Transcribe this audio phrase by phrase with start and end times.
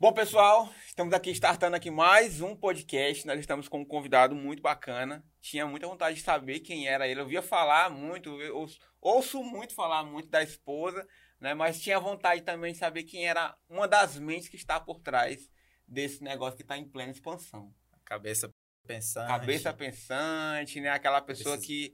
[0.00, 3.26] Bom, pessoal, estamos aqui startando aqui mais um podcast.
[3.26, 5.22] Nós estamos com um convidado muito bacana.
[5.42, 7.20] Tinha muita vontade de saber quem era ele.
[7.20, 11.06] Eu via falar muito, eu ouço, ouço muito falar muito da esposa,
[11.38, 11.52] né?
[11.52, 15.50] Mas tinha vontade também de saber quem era uma das mentes que está por trás
[15.86, 17.70] desse negócio que está em plena expansão.
[18.06, 18.50] Cabeça
[18.86, 19.28] pensante.
[19.28, 20.88] Cabeça pensante, né?
[20.88, 21.92] Aquela pessoa que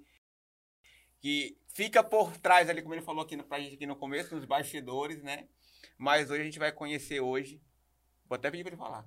[1.19, 4.45] que fica por trás ali, como ele falou aqui pra gente aqui no começo, nos
[4.45, 5.49] bastidores, né?
[5.99, 7.61] Mas hoje a gente vai conhecer hoje
[8.29, 9.05] Vou até pedir pra ele falar.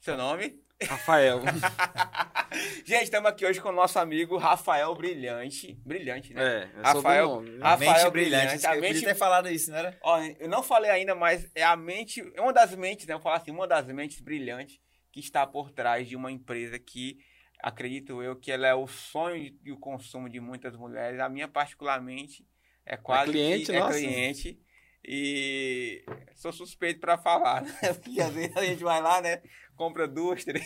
[0.00, 0.60] Seu nome?
[0.82, 1.40] Rafael.
[2.86, 5.74] Gente, estamos aqui hoje com o nosso amigo Rafael Brilhante.
[5.84, 6.42] Brilhante, né?
[6.42, 7.58] É, é Rafael, né?
[7.62, 8.44] Rafael mente Brilhante.
[8.46, 8.66] brilhante.
[8.66, 9.98] A Eu mente, ter falado isso, não era?
[10.02, 13.12] ó, eu não falei ainda, mas é a mente, é uma das mentes, né?
[13.12, 14.80] Eu vou falar assim, uma das mentes brilhantes
[15.12, 17.18] que está por trás de uma empresa que
[17.62, 21.20] acredito eu que ela é o sonho e o consumo de muitas mulheres.
[21.20, 22.46] A minha particularmente
[22.86, 23.98] é quase cliente que é nossa?
[23.98, 24.58] cliente
[25.04, 26.04] e
[26.34, 27.72] sou suspeito para falar, né?
[28.02, 29.42] Porque às vezes a gente vai lá, né,
[29.76, 30.64] compra duas, três,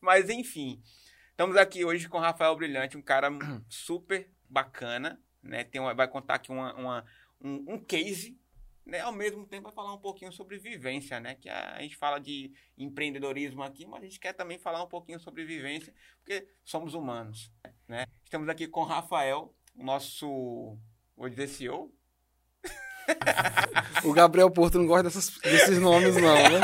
[0.00, 0.82] mas enfim.
[1.30, 3.30] Estamos aqui hoje com o Rafael Brilhante, um cara
[3.68, 5.64] super bacana, né?
[5.64, 7.04] Tem uma, vai contar aqui uma, uma-
[7.40, 8.38] um, um case,
[8.84, 9.00] né?
[9.00, 11.36] Ao mesmo tempo vai falar um pouquinho sobre vivência, né?
[11.36, 15.18] Que a, gente fala de empreendedorismo aqui, mas a gente quer também falar um pouquinho
[15.18, 17.50] sobre vivência, porque somos humanos,
[17.88, 18.04] né?
[18.22, 20.76] Estamos aqui com o Rafael, o nosso,
[21.16, 21.90] vou dizer CEO,
[24.04, 26.60] O Gabriel Porto não gosta dessas- desses nomes, não, né?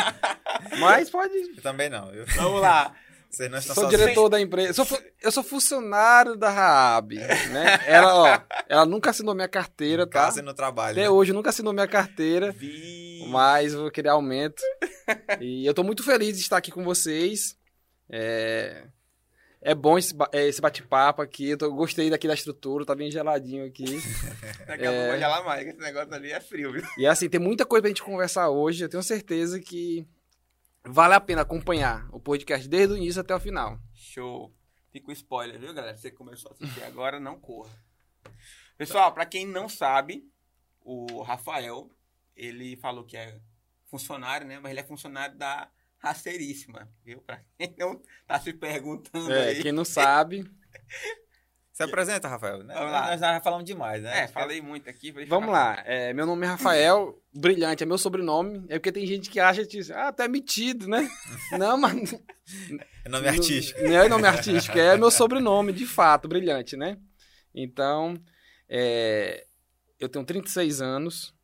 [0.81, 1.35] Mas pode.
[1.35, 2.11] Eu também não.
[2.13, 2.95] Eu, Vamos lá.
[3.31, 4.03] vocês não estão Sou sozinhos.
[4.05, 4.73] diretor da empresa.
[4.73, 7.79] Sou fu- eu sou funcionário da Raab, né?
[7.87, 10.13] Ela, ó, ela nunca assinou minha carteira, tá?
[10.25, 10.93] Casa e no trabalho.
[10.93, 11.11] Até né?
[11.11, 13.27] hoje nunca assinou minha carteira, Vi...
[13.29, 14.63] mas vou querer aumento.
[15.41, 17.55] E eu tô muito feliz de estar aqui com vocês.
[18.09, 18.85] É,
[19.61, 21.51] é bom esse, é, esse bate-papo aqui.
[21.51, 23.85] Eu tô- gostei daqui da estrutura, tá bem geladinho aqui.
[24.67, 24.95] Daqui a É.
[24.97, 26.83] pouco vai gelar mais, que esse negócio ali é frio, viu?
[26.99, 28.85] E assim, tem muita coisa pra gente conversar hoje.
[28.85, 30.07] Eu tenho certeza que
[30.85, 33.79] vale a pena acompanhar o podcast desde o início até o final.
[33.95, 34.53] Show.
[34.93, 35.97] Fica o spoiler, viu, galera?
[35.97, 37.71] Você começou a assistir agora, não corra.
[38.79, 40.25] Pessoal, pra quem não sabe,
[40.83, 41.91] o Rafael,
[42.35, 43.39] ele falou que é
[43.91, 44.59] funcionário, né?
[44.61, 45.69] Mas ele é funcionário da
[45.99, 47.21] Rasteiríssima, viu?
[47.21, 49.63] Pra quem não tá se perguntando É, aí.
[49.63, 50.45] quem não sabe.
[51.77, 52.65] Se apresenta, Rafael.
[52.65, 52.73] Né?
[52.73, 53.07] Vamos lá.
[53.09, 54.21] Nós já falamos demais, né?
[54.23, 55.13] É, falei muito aqui.
[55.29, 55.83] Vamos lá.
[55.85, 58.65] É, meu nome é Rafael, brilhante, é meu sobrenome.
[58.71, 61.07] É porque tem gente que acha que, ah, até metido, né?
[61.53, 62.15] Não, mas.
[63.05, 63.83] É nome artístico.
[63.83, 66.97] Não, não é nome artístico, é meu sobrenome, de fato, brilhante, né?
[67.55, 68.15] Então,
[68.71, 69.47] é,
[70.01, 71.35] eu tenho 36 anos,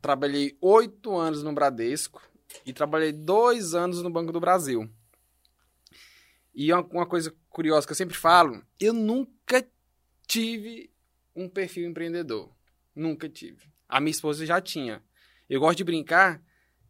[0.00, 2.22] trabalhei oito anos no Bradesco
[2.64, 4.88] e trabalhei dois anos no Banco do Brasil.
[6.54, 9.66] E uma, uma coisa curiosa que eu sempre falo, eu nunca
[10.26, 10.90] tive
[11.34, 12.50] um perfil empreendedor.
[12.94, 13.66] Nunca tive.
[13.88, 15.02] A minha esposa já tinha.
[15.48, 16.40] Eu gosto de brincar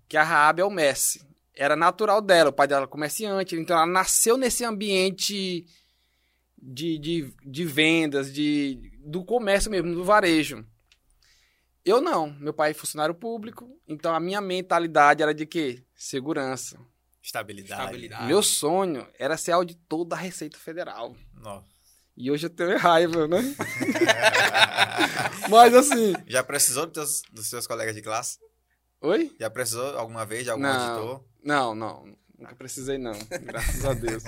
[0.09, 1.27] que a Raab é o Messi.
[1.55, 5.65] Era natural dela, o pai dela é comerciante, então ela nasceu nesse ambiente
[6.59, 10.67] de, de, de vendas, de, do comércio mesmo, do varejo.
[11.85, 15.83] Eu não, meu pai é funcionário público, então a minha mentalidade era de quê?
[15.95, 16.79] Segurança.
[17.23, 17.83] Estabilidade.
[17.83, 18.27] Estabilidade.
[18.27, 21.15] Meu sonho era ser auditor da Receita Federal.
[21.35, 21.67] Nossa.
[22.17, 23.39] E hoje eu tenho raiva, né?
[25.51, 26.15] Mas assim.
[26.27, 28.39] Já precisou dos, teus- dos seus colegas de classe?
[29.01, 29.35] Oi?
[29.39, 30.71] Já precisou alguma vez de algum Não.
[30.71, 31.25] auditor?
[31.43, 32.17] Não, não.
[32.39, 33.13] Nunca precisei, não.
[33.43, 34.23] Graças a Deus.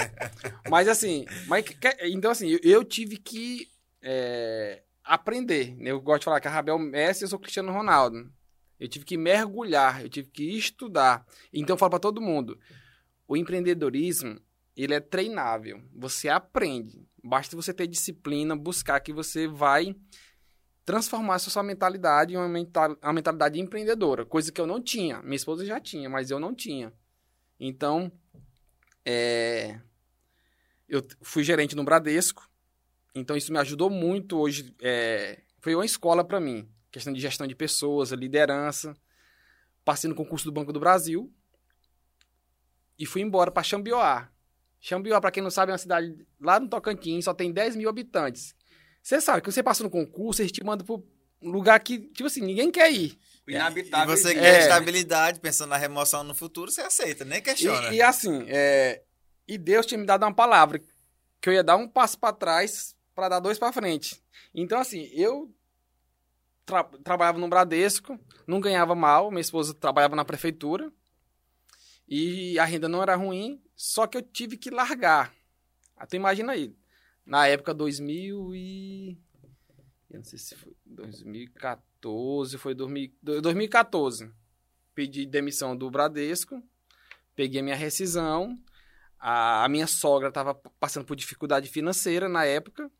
[0.68, 1.64] Mas assim, mas,
[2.02, 3.68] então assim, eu, eu tive que
[4.02, 5.76] é, aprender.
[5.76, 5.90] né?
[5.90, 8.30] Eu gosto de falar que a Rabel Messi eu sou Cristiano Ronaldo.
[8.78, 11.24] Eu tive que mergulhar, eu tive que estudar.
[11.52, 12.58] Então eu falo para todo mundo,
[13.26, 14.38] o empreendedorismo,
[14.76, 15.82] ele é treinável.
[15.94, 17.08] Você aprende.
[17.24, 19.96] Basta você ter disciplina, buscar que você vai
[20.84, 25.20] transformar sua mentalidade em uma, uma mentalidade empreendedora, coisa que eu não tinha.
[25.22, 26.92] Minha esposa já tinha, mas eu não tinha.
[27.58, 28.12] Então,
[29.04, 29.80] é,
[30.88, 32.48] eu fui gerente no Bradesco,
[33.18, 34.74] então isso me ajudou muito hoje.
[34.80, 38.94] é, foi uma escola para mim, questão de gestão de pessoas, liderança.
[39.84, 41.32] Passei no concurso do Banco do Brasil
[42.98, 44.28] e fui embora para Xambioá.
[44.80, 47.88] Xambioá, para quem não sabe, é uma cidade lá no Tocantins, só tem 10 mil
[47.88, 48.54] habitantes.
[49.02, 50.96] Você sabe que você passa no concurso, eles te mandam para
[51.42, 53.18] um lugar que, tipo assim, ninguém quer ir.
[53.46, 54.16] O E inabitável.
[54.16, 54.58] você quer É.
[54.60, 57.92] estabilidade, pensando na remoção no futuro, você aceita, nem questiona.
[57.92, 59.02] E, e assim, é,
[59.46, 60.80] e Deus tinha me dado uma palavra
[61.40, 64.22] que eu ia dar um passo para trás para dar dois para frente.
[64.54, 65.52] Então assim, eu
[66.64, 70.92] tra- trabalhava no Bradesco, não ganhava mal, minha esposa trabalhava na prefeitura
[72.08, 75.34] e a renda não era ruim, só que eu tive que largar.
[75.96, 76.74] Até imagina aí,
[77.24, 79.18] na época 2000 e
[80.10, 84.30] eu não sei se foi 2014, foi 2000 2014.
[84.94, 86.62] pedi demissão do Bradesco,
[87.34, 88.58] peguei minha rescisão.
[89.18, 92.90] A, a minha sogra estava passando por dificuldade financeira na época.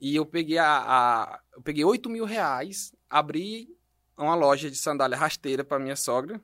[0.00, 3.68] E eu peguei a, a eu peguei 8 mil reais, abri
[4.16, 6.40] uma loja de sandália rasteira para minha sogra.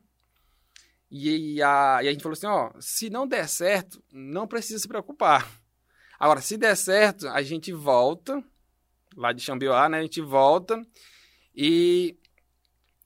[1.11, 4.79] E, e, a, e a gente falou assim, ó, se não der certo, não precisa
[4.79, 5.47] se preocupar.
[6.19, 8.43] Agora, se der certo, a gente volta,
[9.17, 9.99] lá de Xambioá, né?
[9.99, 10.81] A gente volta
[11.55, 12.17] e,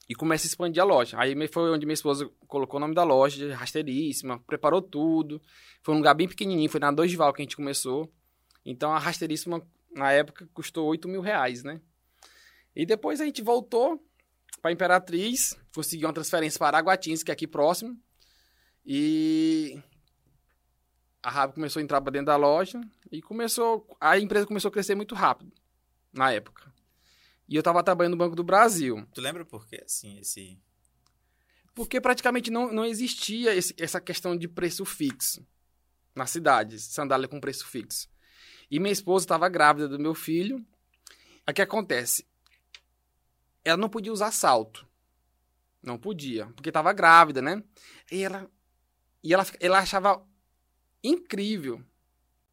[0.08, 1.18] e começa a expandir a loja.
[1.18, 5.40] Aí foi onde minha esposa colocou o nome da loja, rasteiríssima, preparou tudo.
[5.82, 8.12] Foi um lugar bem pequenininho, foi na Dois Val que a gente começou.
[8.64, 9.66] Então a rasteiríssima,
[9.96, 11.80] na época, custou 8 mil reais, né?
[12.74, 13.98] E depois a gente voltou
[14.60, 17.98] para Imperatriz, conseguiu uma transferência para Araguatins, que é aqui próximo.
[18.84, 19.82] E
[21.22, 24.72] a Rabo começou a entrar para dentro da loja e começou, a empresa começou a
[24.72, 25.50] crescer muito rápido
[26.12, 26.70] na época.
[27.48, 29.06] E eu estava trabalhando no Banco do Brasil.
[29.14, 30.60] Tu lembra por que assim esse
[31.74, 35.46] Porque praticamente não, não existia esse, essa questão de preço fixo
[36.14, 38.08] na cidade, sandália com preço fixo.
[38.70, 40.64] E minha esposa estava grávida do meu filho.
[41.48, 42.26] O que acontece?
[43.64, 44.86] Ela não podia usar salto.
[45.82, 47.62] Não podia, porque estava grávida, né?
[48.10, 48.50] E ela
[49.22, 50.24] e ela, ela achava
[51.02, 51.82] incrível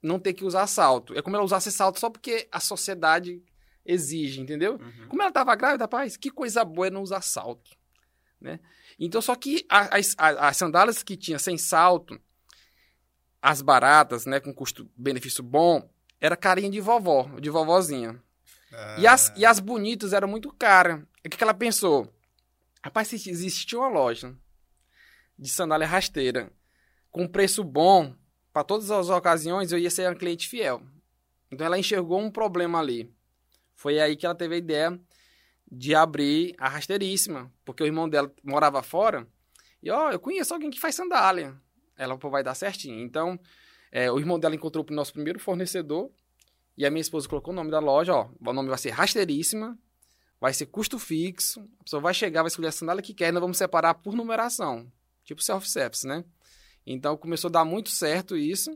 [0.01, 1.15] não ter que usar salto.
[1.15, 3.42] É como ela usasse salto só porque a sociedade
[3.86, 4.74] exige, entendeu?
[4.74, 5.07] Uhum.
[5.07, 7.75] Como ela estava grávida, rapaz, que coisa boa é não usar salto,
[8.39, 8.60] né?
[9.00, 12.19] Então, só que as, a- as sandálias que tinha sem salto,
[13.42, 15.89] as baratas, né, com custo-benefício bom,
[16.24, 18.18] era carinha de vovó, de vovozinha.
[18.98, 19.34] E, as, Ah.
[19.36, 21.02] e as bonitas eram muito caras.
[21.04, 22.12] O que, que ela pensou?
[22.81, 24.34] Rapaz, se existia uma loja
[25.38, 26.50] de sandália rasteira
[27.12, 28.16] com preço bom
[28.54, 30.81] para todas as ocasiões, eu ia ser uma cliente fiel.
[31.52, 33.14] Então ela enxergou um problema ali.
[33.75, 34.98] Foi aí que ela teve a ideia
[35.70, 39.28] de abrir a rasteiríssima, porque o irmão dela morava fora.
[39.81, 41.54] E ó, eu conheço alguém que faz sandália.
[41.98, 43.00] Ela pô, vai dar certinho.
[43.04, 43.38] Então,
[43.95, 46.10] é, o irmão dela encontrou o nosso primeiro fornecedor
[46.75, 48.28] e a minha esposa colocou o nome da loja, ó.
[48.44, 49.78] O nome vai ser Rasteiríssima,
[50.42, 51.60] vai ser custo fixo.
[51.80, 54.92] A pessoa vai chegar, vai escolher a sandália que quer nós vamos separar por numeração.
[55.24, 56.25] Tipo self-service, né?
[56.88, 58.75] Então começou a dar muito certo isso.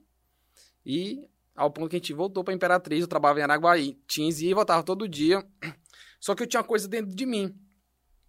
[0.85, 4.83] E ao ponto que a gente voltou para Imperatriz, eu trabalhava em Araguatins e voltava
[4.83, 5.43] todo dia.
[6.21, 7.57] Só que eu tinha uma coisa dentro de mim.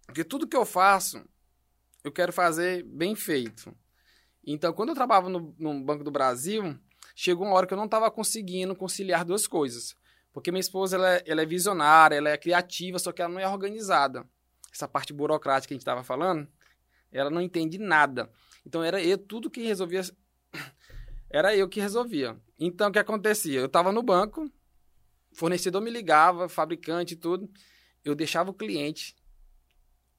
[0.07, 1.23] Porque tudo que eu faço,
[2.03, 3.71] eu quero fazer bem feito.
[4.45, 6.77] Então, quando eu trabalhava no, no Banco do Brasil,
[7.15, 9.95] chegou uma hora que eu não estava conseguindo conciliar duas coisas.
[10.31, 13.39] Porque minha esposa ela é, ela é visionária, ela é criativa, só que ela não
[13.39, 14.25] é organizada.
[14.71, 16.47] Essa parte burocrática que a gente estava falando,
[17.11, 18.29] ela não entende nada.
[18.65, 20.01] Então era eu tudo que resolvia.
[21.31, 22.35] Era eu que resolvia.
[22.59, 23.59] Então o que acontecia?
[23.59, 24.51] Eu estava no banco,
[25.31, 27.47] fornecedor me ligava, fabricante e tudo.
[28.03, 29.15] Eu deixava o cliente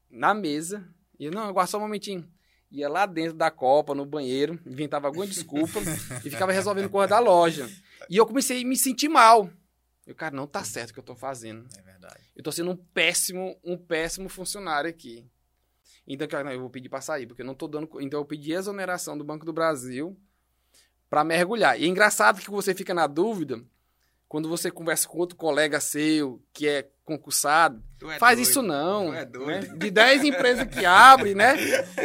[0.09, 0.87] na mesa.
[1.19, 2.25] E eu, não, aguarda só um momentinho.
[2.71, 5.79] Ia lá dentro da copa, no banheiro, inventava alguma desculpa
[6.23, 7.69] e ficava resolvendo coisa da loja.
[8.09, 9.49] E eu comecei a me sentir mal.
[10.07, 11.67] Eu, cara, não tá certo o que eu tô fazendo.
[11.77, 12.19] É verdade.
[12.35, 15.25] Eu tô sendo um péssimo, um péssimo funcionário aqui.
[16.07, 17.89] Então, cara, não, eu vou pedir pra sair, porque eu não tô dando.
[18.01, 20.17] Então, eu pedi exoneração do Banco do Brasil
[21.09, 21.79] pra mergulhar.
[21.79, 23.61] E é engraçado que você fica na dúvida
[24.31, 27.83] quando você conversa com outro colega seu que é concursado.
[28.01, 28.47] É Faz doido.
[28.49, 29.13] isso não.
[29.13, 29.67] É doido.
[29.67, 29.75] né?
[29.77, 31.53] De 10 empresas que abrem, né?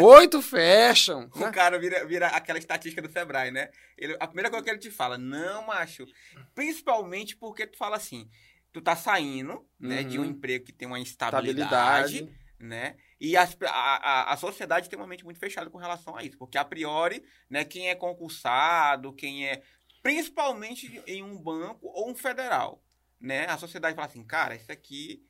[0.00, 1.30] Oito fecham.
[1.36, 1.52] O né?
[1.52, 3.70] cara vira, vira aquela estatística do Sebrae, né?
[3.96, 6.04] Ele, a primeira coisa que ele te fala, não, macho.
[6.52, 8.28] Principalmente porque tu fala assim,
[8.72, 10.30] tu tá saindo, né, de um Uhum.
[10.30, 12.38] emprego que tem uma instabilidade, Estabilidade.
[12.58, 12.96] né?
[13.20, 16.36] E as- a, a, a sociedade tem uma mente muito fechada com relação a isso.
[16.36, 19.62] Porque, a priori, né, quem é concursado, quem é.
[20.06, 22.80] Principalmente em um banco ou um federal,
[23.20, 23.46] né?
[23.46, 25.26] A sociedade fala assim, cara, isso aqui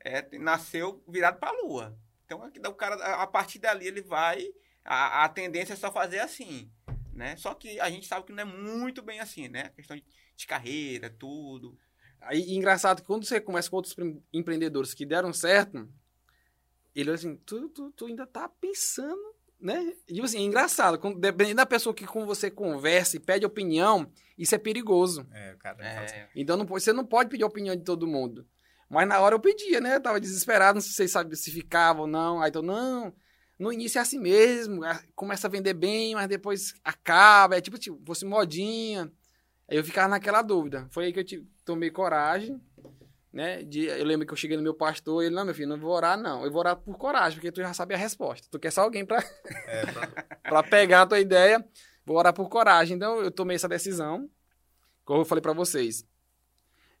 [0.00, 1.96] é, nasceu virado pra lua.
[2.26, 4.46] Então, o cara, a- a partir dali, ele vai.
[4.84, 6.70] A, a tendência é só fazer assim,
[7.12, 7.36] né?
[7.36, 9.62] Só que a gente sabe que não é muito bem assim, né?
[9.66, 10.04] A questão de,
[10.36, 11.78] de carreira, tudo.
[12.20, 15.88] Aí, engraçado que quando você começa com outros pre- empreendedores que deram certo,
[16.94, 19.31] ele olha assim, tu, tu, tu ainda tá pensando,
[19.62, 19.92] né?
[20.08, 23.46] E tipo assim, é engraçado, quando, dependendo da pessoa que com você conversa e pede
[23.46, 25.26] opinião, isso é perigoso.
[25.32, 25.76] É, o cara.
[25.84, 28.46] É, Então não, você não pode pedir opinião de todo mundo.
[28.90, 29.96] Mas na hora eu pedia, né?
[29.96, 32.42] Eu tava desesperado, não sei se vocês sabiam se ficava ou não.
[32.42, 33.14] Aí então, não,
[33.58, 34.80] no início é assim mesmo,
[35.14, 39.10] começa a vender bem, mas depois acaba, é tipo, tipo fosse modinha.
[39.68, 40.86] Aí eu ficava naquela dúvida.
[40.90, 42.60] Foi aí que eu tive- tomei coragem,
[43.32, 43.62] né?
[43.62, 45.90] De, eu lembro que eu cheguei no meu pastor, ele, não, meu filho, não vou
[45.92, 46.44] orar, não.
[46.44, 48.46] Eu vou orar por coragem, porque tu já sabe a resposta.
[48.50, 49.24] Tu quer só alguém pra,
[49.66, 49.82] É,
[50.42, 51.64] pra- pegar a tua ideia,
[52.04, 52.96] vou orar por coragem.
[52.96, 54.28] Então eu tomei essa decisão,
[55.04, 56.06] como eu falei pra vocês.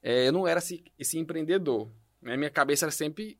[0.02, 1.92] É, eu não era esse, esse empreendedor.
[2.20, 2.36] Né?
[2.36, 3.38] Minha cabeça era sempre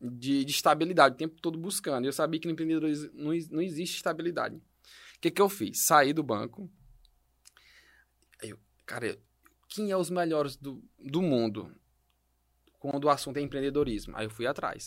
[0.00, 2.06] de, de estabilidade, o tempo todo buscando.
[2.06, 4.56] Eu sabia que no empreendedorismo não, não existe estabilidade.
[4.56, 5.84] O que, que eu fiz?
[5.84, 6.70] Saí do banco.
[8.42, 9.18] Eu, cara,
[9.68, 11.70] quem é os melhores do, do mundo
[12.80, 14.16] quando o assunto é empreendedorismo?
[14.16, 14.86] Aí eu fui atrás.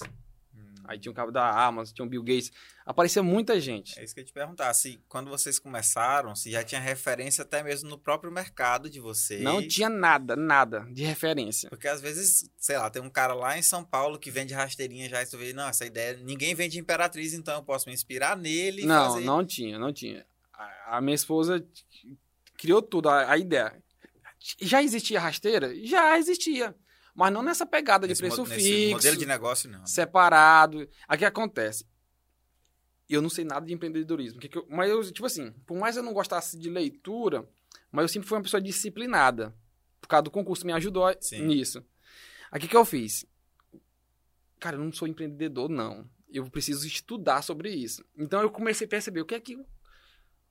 [0.86, 2.52] Aí tinha o cabo da Amazon, tinha o Bill Gates.
[2.86, 3.98] Aparecia muita gente.
[3.98, 4.74] É isso que eu ia te perguntar.
[4.74, 9.42] Se quando vocês começaram, se já tinha referência até mesmo no próprio mercado de vocês.
[9.42, 11.70] Não tinha nada, nada de referência.
[11.70, 15.08] Porque às vezes, sei lá, tem um cara lá em São Paulo que vende rasteirinha
[15.08, 18.36] já e tu vê, não, essa ideia, ninguém vende Imperatriz, então eu posso me inspirar
[18.36, 19.26] nele Não, fazer.
[19.26, 20.26] não tinha, não tinha.
[20.54, 21.66] A, a minha esposa
[22.58, 23.82] criou tudo, a, a ideia.
[24.60, 25.74] Já existia rasteira?
[25.86, 26.76] Já existia.
[27.16, 29.86] Mas não nessa pegada de Nesse preço mo- nesse fixo, modelo de negócio, não.
[29.86, 30.88] separado.
[31.08, 31.86] Aí o que acontece?
[33.08, 34.40] Eu não sei nada de empreendedorismo.
[34.40, 37.48] Que que eu- mas eu, tipo assim, por mais eu não gostasse de leitura,
[37.92, 39.54] mas eu sempre fui uma pessoa disciplinada.
[40.02, 41.46] Por causa do concurso, me ajudou Sim.
[41.46, 41.86] nisso.
[42.52, 43.26] Aí o que, que eu fiz?
[44.60, 46.10] Cara, eu não sou empreendedor, não.
[46.30, 48.04] Eu preciso estudar sobre isso.
[48.18, 49.56] Então eu comecei a perceber o que é que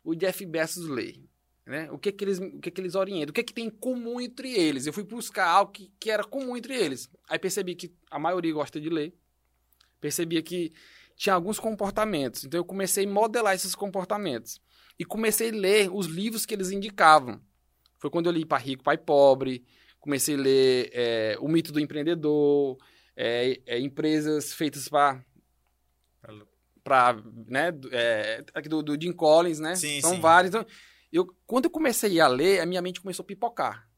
[0.05, 1.19] o Jeff Bezos lê.
[1.65, 1.91] Né?
[1.93, 3.31] O que é que eles, o que é que eles orientam?
[3.31, 4.87] O que é que tem em comum entre eles?
[4.87, 7.09] Eu fui buscar algo que, que era comum entre eles.
[7.29, 9.15] Aí percebi que a maioria gosta de ler.
[10.01, 10.73] Percebia que
[11.17, 12.45] tinha alguns comportamentos.
[12.45, 14.61] Então eu comecei a modelar esses comportamentos.
[14.99, 17.41] E comecei a ler os livros que eles indicavam.
[17.99, 19.65] Foi quando eu li Pai Rico, Pai Pobre.
[20.01, 22.77] Comecei a ler é, O Mito do Empreendedor.
[23.17, 25.25] é, é, empresas feitas para
[26.83, 30.21] para né é, aqui do, do Jim Collins né Sim, são sim.
[30.21, 30.67] vários então,
[31.13, 33.89] eu quando eu comecei a ler a minha mente começou a pipocar.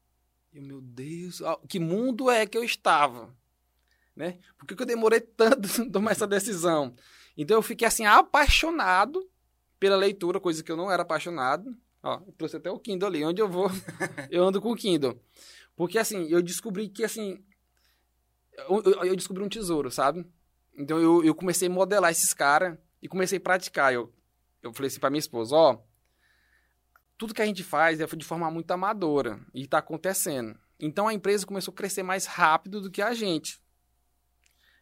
[0.53, 3.35] Eu, meu Deus que mundo é que eu estava
[4.15, 4.39] né?
[4.57, 6.95] Por que, que eu demorei tanto a tomar essa decisão?
[7.37, 9.29] Então eu fiquei assim apaixonado
[9.79, 11.75] pela leitura coisa que eu não era apaixonado.
[12.01, 13.69] Ó eu trouxe até o Kindle ali onde eu vou
[14.31, 15.19] eu ando com o Kindle.
[15.75, 17.43] Porque assim eu descobri que assim
[18.69, 20.25] eu, eu- eu descobri um tesouro sabe?
[20.77, 23.93] Então eu, eu comecei a modelar esses caras e comecei a praticar.
[23.93, 24.13] Eu,
[24.61, 25.77] eu falei assim pra minha esposa, ó,
[27.17, 30.57] tudo que a gente faz é de forma muito amadora e tá acontecendo.
[30.79, 33.61] Então a empresa começou a crescer mais rápido do que a gente.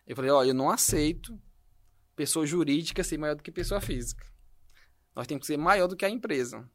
[0.06, 1.40] Eu falei, ó, eu não aceito
[2.16, 4.26] pessoa jurídica ser maior do que pessoa física.
[5.16, 6.68] Nós temos que ser maior do que a empresa.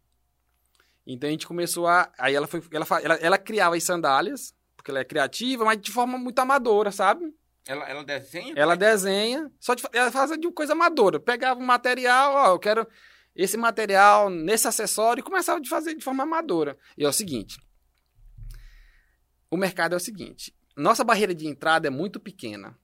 [1.07, 2.12] Então a gente começou a.
[2.19, 2.62] Aí ela foi.
[2.71, 6.93] Ela, ela, ela criava as sandálias, porque ela é criativa, mas de forma muito amadora,
[6.93, 7.35] sabe?
[7.67, 8.55] Ela, ela desenha?
[8.57, 11.19] Ela desenha, só de, ela faz de coisa amadora.
[11.19, 12.87] Pegava um material, ó, eu quero
[13.38, 16.76] esse material nesse acessório e começava a fazer de forma amadora.
[16.97, 17.57] E é o seguinte:
[19.49, 22.76] o mercado é o seguinte, nossa barreira de entrada é muito pequena.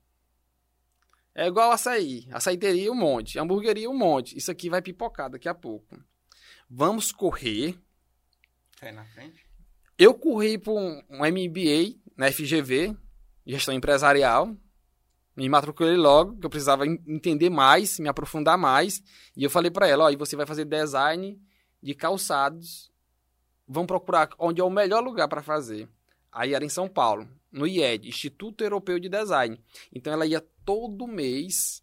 [1.34, 2.28] É igual açaí.
[2.30, 4.38] Açaí teria um monte, hamburgueria um monte.
[4.38, 6.00] Isso aqui vai pipocar daqui a pouco.
[6.70, 7.76] Vamos correr.
[8.78, 9.44] Sai na frente.
[9.98, 12.96] Eu corri para um, um MBA na FGV,
[13.44, 14.56] gestão empresarial.
[15.36, 19.02] Me matriculei logo, que eu precisava en- entender mais, me aprofundar mais.
[19.36, 21.40] E eu falei para ela, ó, e você vai fazer design
[21.82, 22.90] de calçados.
[23.66, 25.88] Vamos procurar onde é o melhor lugar para fazer.
[26.30, 29.60] Aí era em São Paulo, no IED, Instituto Europeu de Design.
[29.92, 31.82] Então ela ia todo mês,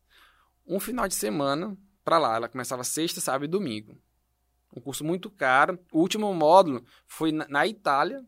[0.66, 2.36] um final de semana, para lá.
[2.36, 3.98] Ela começava sexta, sábado e domingo.
[4.76, 5.78] Um curso muito caro.
[5.92, 8.26] O último módulo foi na, na Itália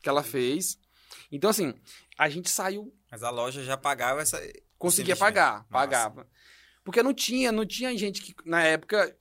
[0.00, 0.78] que ela fez.
[1.30, 1.74] Então, assim,
[2.18, 4.40] a gente saiu, Mas a loja já pagava essa.
[4.78, 5.68] conseguia pagar, Massa.
[5.68, 6.26] pagava.
[6.82, 9.14] Porque não tinha, não tinha gente que, na época,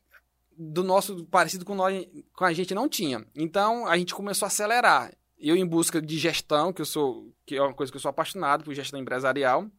[0.58, 3.28] do nosso, parecido com, nós, com a gente, não tinha.
[3.36, 5.14] Então, a gente começou a acelerar.
[5.38, 8.08] Eu em busca de gestão, que eu sou, que é uma coisa que eu sou
[8.10, 9.70] apaixonado por gestão empresarial,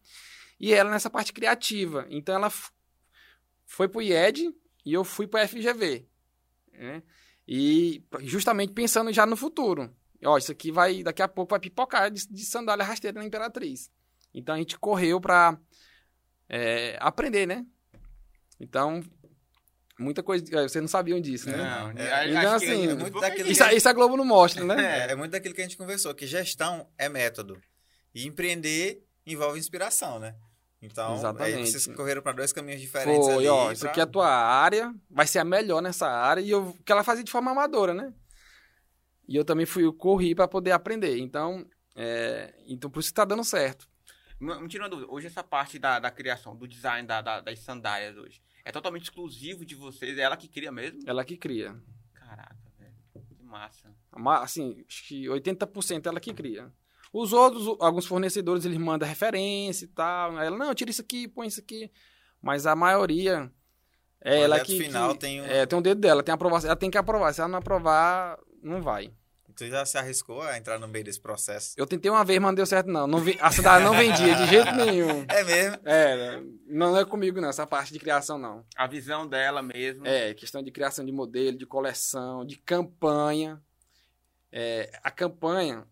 [0.60, 2.06] e ela nessa parte criativa.
[2.10, 2.52] Então, ela
[3.64, 4.54] foi pro IED
[4.84, 6.06] e eu fui pro FGV.
[6.74, 7.02] né?
[7.48, 9.90] E justamente pensando já no futuro.
[10.22, 13.90] Ó, isso aqui vai, daqui a pouco vai pipocar de, de sandália rasteira na Imperatriz.
[14.34, 15.56] Então a gente correu pra
[16.48, 17.64] é, aprender, né?
[18.60, 19.02] Então,
[19.98, 20.44] muita coisa.
[20.50, 21.56] é, Vocês não sabiam disso, né?
[21.56, 23.60] Não, É, então, assim, é muito pouca daquele- gente.
[23.66, 25.06] Isso, isso a Globo não mostra, né?
[25.08, 27.60] É, é muito daquilo que a gente conversou, que gestão é método.
[28.14, 30.34] E empreender envolve inspiração, né?
[30.80, 31.56] Então, Exatamente.
[31.58, 33.46] aí vocês correram para dois caminhos diferentes Foi, ali.
[33.48, 36.50] ó, isso pra- aqui é a tua área, vai ser a melhor nessa área, e
[36.50, 38.12] eu, que ela fazia de forma amadora, né?
[39.28, 41.16] E eu também fui, eu corri pra poder aprender.
[41.18, 43.88] Então, é, então por isso que tá dando certo.
[44.42, 45.08] Me tira uma dúvida.
[45.10, 49.04] Hoje essa parte da, da criação, do design da, da- das sandálias hoje, é totalmente
[49.04, 50.18] exclusivo de vocês?
[50.18, 51.00] É ela que cria mesmo?
[51.06, 51.76] Ela que cria.
[52.12, 53.24] Caraca, velho.
[53.26, 53.94] Que massa.
[54.16, 56.72] Ma- Assim, acho que 80% ela que cria.
[57.12, 60.36] Os outros, alguns fornecedores, eles mandam referência e tal.
[60.36, 61.90] Aí ela, não, tira isso aqui, põe isso aqui.
[62.40, 63.52] Mas a maioria
[64.20, 64.76] é O ela que.
[64.78, 66.68] final que- tem um- É, tem um dedo dela, tem aprovação.
[66.68, 67.32] Ela tem que aprovar.
[67.32, 69.12] Se ela não aprovar, não vai.
[69.56, 71.74] Tu já se arriscou a entrar no meio desse processo?
[71.76, 73.06] Eu tentei uma vez, mas não deu certo, não.
[73.06, 75.24] não vi- a cidade não vendia de jeito nenhum.
[75.28, 75.78] É mesmo?
[75.84, 78.64] É, não é comigo, não, essa parte de criação, não.
[78.76, 80.06] A visão dela mesmo.
[80.06, 83.60] É, questão de criação de modelo, de coleção, de campanha.
[84.50, 85.84] É, a campanha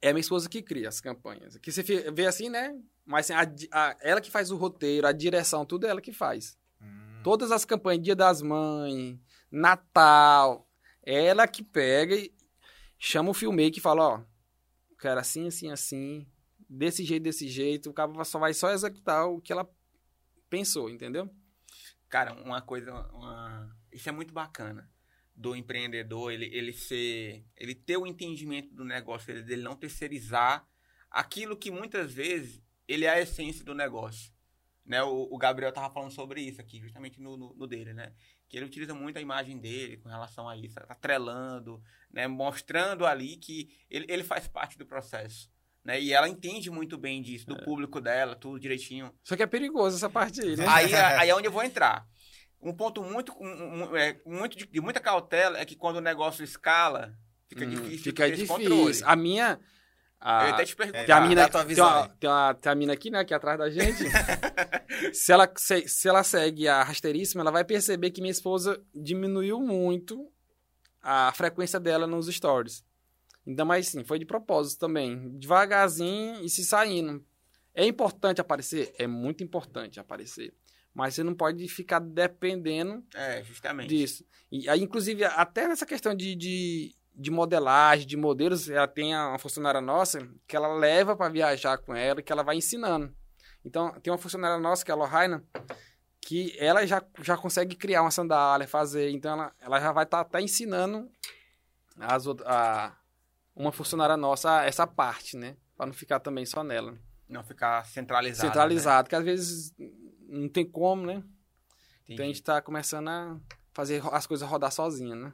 [0.00, 1.56] é a minha esposa que cria as campanhas.
[1.58, 2.74] Que você vê assim, né?
[3.06, 6.12] Mas assim, a a- ela que faz o roteiro, a direção, tudo é ela que
[6.12, 6.56] faz.
[6.80, 7.20] Hum.
[7.22, 9.18] Todas as campanhas, Dia das Mães,
[9.50, 10.66] Natal,
[11.02, 12.32] ela que pega e
[12.98, 14.24] chama o filmmaker e fala, ó,
[14.98, 16.26] quero assim, assim, assim,
[16.68, 19.68] desse jeito, desse jeito, o cara só vai só executar o que ela
[20.48, 21.28] pensou, entendeu?
[22.08, 24.90] Cara, uma coisa, uma- isso é muito bacana
[25.34, 30.66] do empreendedor, ele, ele ser, ele ter o entendimento do negócio, ele, dele não terceirizar
[31.10, 34.32] aquilo que muitas vezes ele é a essência do negócio.
[34.84, 35.02] Né?
[35.02, 38.12] O, o Gabriel tava falando sobre isso aqui, justamente no, no, no dele, né?
[38.48, 41.82] Que ele utiliza muito a imagem dele com relação a isso, atrelando,
[42.12, 42.26] né?
[42.26, 45.50] mostrando ali que ele, ele faz parte do processo.
[45.84, 46.00] Né?
[46.00, 49.12] E ela entende muito bem disso, do público dela, tudo direitinho.
[49.22, 50.66] Só que é perigoso essa parte aí, né?
[50.68, 52.06] Aí, aí é onde eu vou entrar.
[52.60, 56.42] Um ponto muito, um- é, muito de, de muita cautela é que quando o negócio
[56.42, 57.14] escala,
[57.48, 58.84] fica Hum, difícil Fica esse controle.
[58.84, 59.06] difícil.
[59.08, 59.60] A minha.
[60.24, 61.04] Eu A, ia até te perguntar.
[61.04, 63.58] tem, a dá- mina, tem, uma, tem, uma, tem a mina aqui, né, aqui atrás
[63.58, 64.04] da gente.
[65.12, 69.60] se, ela, se, se ela segue a rasteiríssima, ela vai perceber que minha esposa diminuiu
[69.60, 70.30] muito
[71.02, 72.82] a frequência dela nos stories.
[73.46, 75.36] Então, mas sim, foi de propósito também.
[75.38, 77.22] Devagarzinho e se saindo.
[77.74, 78.94] É importante aparecer?
[78.98, 80.54] É muito importante aparecer.
[80.94, 83.88] Mas você não pode ficar dependendo É, justamente.
[83.88, 84.24] disso.
[84.50, 89.38] E aí, inclusive, até nessa questão de, de, de modelagem, de modelos, ela tem uma
[89.38, 93.14] funcionária nossa que ela leva para viajar com ela, que ela vai ensinando.
[93.64, 95.42] Então, tem uma funcionária nossa, que é a Lohaina,
[96.20, 99.10] que ela já, já consegue criar uma sandália, fazer.
[99.10, 101.08] Então, ela, ela já vai estar até ensinando
[101.98, 102.96] as, a,
[103.54, 105.56] uma funcionária nossa essa parte, né?
[105.76, 106.98] Para não ficar também só nela.
[107.28, 108.48] Não ficar centralizado.
[108.48, 109.74] Centralizado, que às vezes
[110.28, 111.16] não tem como, né?
[111.16, 111.22] né?
[112.04, 112.34] Então a Entendi.
[112.34, 113.38] gente tá começando a
[113.72, 115.32] fazer as coisas rodar sozinha, né?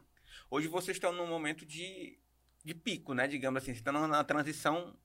[0.51, 2.19] Hoje vocês estão num momento de,
[2.65, 3.29] de pico, né?
[3.29, 4.97] Digamos assim, vocês estão na transição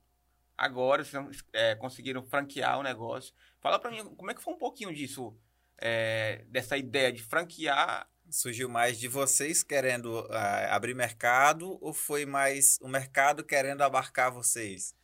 [0.58, 3.34] agora, vocês é, conseguiram franquear o negócio.
[3.60, 5.38] Fala pra mim, como é que foi um pouquinho disso,
[5.78, 12.26] é, dessa ideia de franquear Surgiu mais de vocês querendo ah, abrir mercado ou foi
[12.26, 14.96] mais o mercado querendo abarcar vocês?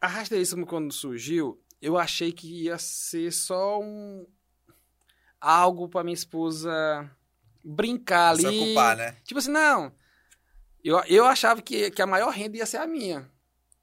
[0.00, 4.24] A rasteiríssimo quando surgiu, eu achei que ia ser só um
[5.40, 7.10] algo pra minha esposa
[7.68, 8.42] brincar ali.
[8.42, 9.16] Se ocupar, né?
[9.24, 9.92] Tipo assim, não.
[10.82, 13.30] Eu, eu achava que, que a maior renda ia ser a minha.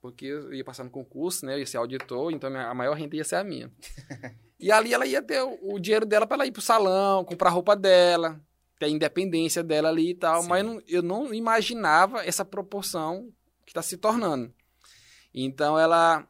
[0.02, 1.54] Porque eu ia passar no concurso, né?
[1.54, 3.72] Eu ia ser auditor, então a maior renda ia ser a minha.
[4.60, 7.50] e ali ela ia ter o, o dinheiro dela pra ela ir pro salão, comprar
[7.50, 8.42] roupa dela,
[8.80, 10.42] ter a independência dela ali e tal.
[10.42, 10.50] Sim.
[10.50, 13.30] Mas eu não, eu não imaginava essa proporção
[13.66, 14.54] que tá se tornando.
[15.34, 16.28] Então ela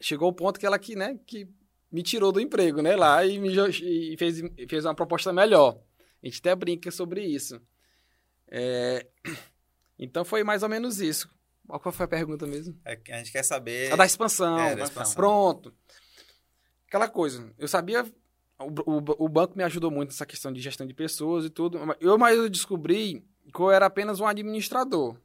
[0.00, 1.48] chegou ao ponto que ela que, né, que
[1.90, 5.78] me tirou do emprego, né, lá e me e fez, fez uma proposta melhor.
[6.22, 7.60] A gente até brinca sobre isso.
[8.48, 9.06] É,
[9.98, 11.28] Então foi mais ou menos isso.
[11.66, 12.78] Qual foi a pergunta mesmo?
[12.84, 13.92] É A gente quer saber.
[13.92, 14.58] A da expansão.
[14.58, 15.14] É, da expansão.
[15.14, 15.74] Pronto.
[16.86, 17.52] Aquela coisa.
[17.58, 18.04] Eu sabia.
[18.58, 21.78] O, o, o banco me ajudou muito nessa questão de gestão de pessoas e tudo.
[22.00, 25.16] Eu, mas eu descobri que eu era apenas um administrador.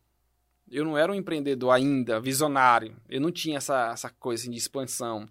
[0.69, 2.95] Eu não era um empreendedor ainda, visionário.
[3.07, 5.27] Eu não tinha essa, essa coisa assim, de expansão.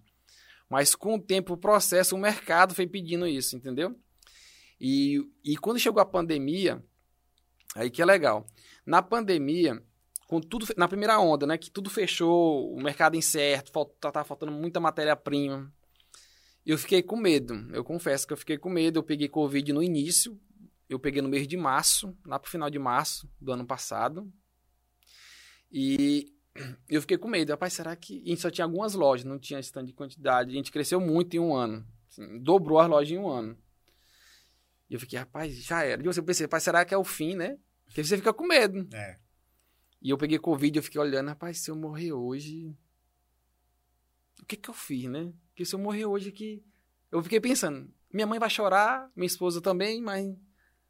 [0.68, 3.94] Mas com o tempo, o processo, o mercado foi pedindo isso, entendeu?
[4.84, 6.84] E, e quando chegou a pandemia,
[7.76, 8.44] aí que é legal.
[8.84, 9.80] Na pandemia,
[10.26, 14.50] com tudo na primeira onda, né, que tudo fechou, o mercado incerto, falta, tava faltando
[14.50, 15.72] muita matéria-prima.
[16.66, 17.54] Eu fiquei com medo.
[17.72, 18.98] Eu confesso que eu fiquei com medo.
[18.98, 20.36] Eu peguei Covid no início.
[20.88, 24.32] Eu peguei no mês de março, lá pro final de março do ano passado.
[25.70, 26.32] E
[26.88, 27.50] eu fiquei com medo.
[27.50, 28.20] Rapaz, será que.
[28.24, 30.50] E só tinha algumas lojas, não tinha tanto de quantidade.
[30.50, 31.86] A gente cresceu muito em um ano.
[32.08, 33.56] Assim, dobrou as lojas em um ano.
[34.92, 36.02] E eu fiquei, rapaz, já era.
[36.02, 37.56] E eu pensei, rapaz, será que é o fim, né?
[37.86, 38.86] Porque você fica com medo.
[38.94, 39.16] É.
[40.02, 42.76] E eu peguei Covid, eu fiquei olhando, rapaz, se eu morrer hoje.
[44.42, 45.32] O que que eu fiz, né?
[45.48, 46.62] Porque se eu morrer hoje aqui.
[47.10, 50.36] Eu fiquei pensando, minha mãe vai chorar, minha esposa também, mas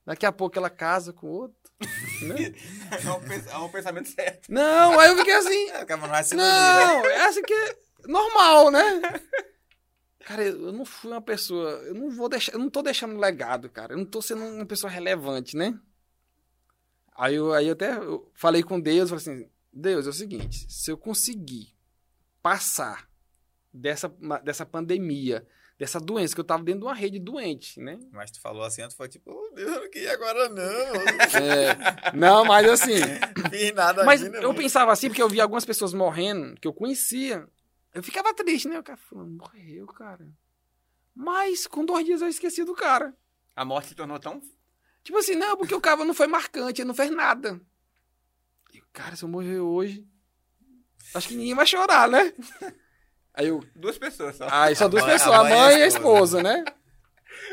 [0.05, 1.57] daqui a pouco ela casa com outro.
[2.23, 2.55] Né?
[2.93, 4.49] É um, é pensamento certo.
[4.49, 5.71] Não, aí eu fiquei assim.
[6.37, 9.03] Não, é assim que é normal, né?
[10.26, 11.70] Cara, eu não fui uma pessoa.
[11.85, 12.52] Eu não vou deixar.
[12.52, 13.94] Eu não tô deixando legado, cara.
[13.94, 15.78] Eu não tô sendo uma pessoa relevante, né?
[17.14, 20.66] Aí eu, aí eu até eu falei com Deus, falei assim, Deus, é o seguinte,
[20.68, 21.74] se eu conseguir
[22.42, 23.06] passar
[23.72, 24.08] dessa,
[24.42, 25.46] dessa pandemia
[25.82, 27.98] dessa doença, que eu tava dentro de uma rede doente, né?
[28.12, 30.62] Mas tu falou assim, tu foi tipo, oh, Deus, eu não queria agora não.
[31.42, 33.00] É, não, mas assim.
[33.50, 34.54] Fiz nada Mas ainda, eu mano.
[34.54, 37.48] pensava assim, porque eu via algumas pessoas morrendo, que eu conhecia.
[37.92, 38.78] Eu ficava triste, né?
[38.78, 40.26] O cara falando, morreu, cara.
[41.14, 43.14] Mas com dois dias eu esqueci do cara.
[43.55, 44.40] A morte se tornou tão.
[45.05, 47.61] Tipo assim, não, porque o cara não foi marcante, ele não fez nada.
[48.72, 50.07] E, cara, se eu morrer hoje,
[51.14, 52.33] acho que ninguém vai chorar, né?
[53.35, 54.46] Aí eu, Duas pessoas só.
[54.50, 56.38] Aí só duas a pessoas, a mãe e a mãe e a esposa.
[56.38, 56.64] esposa, né?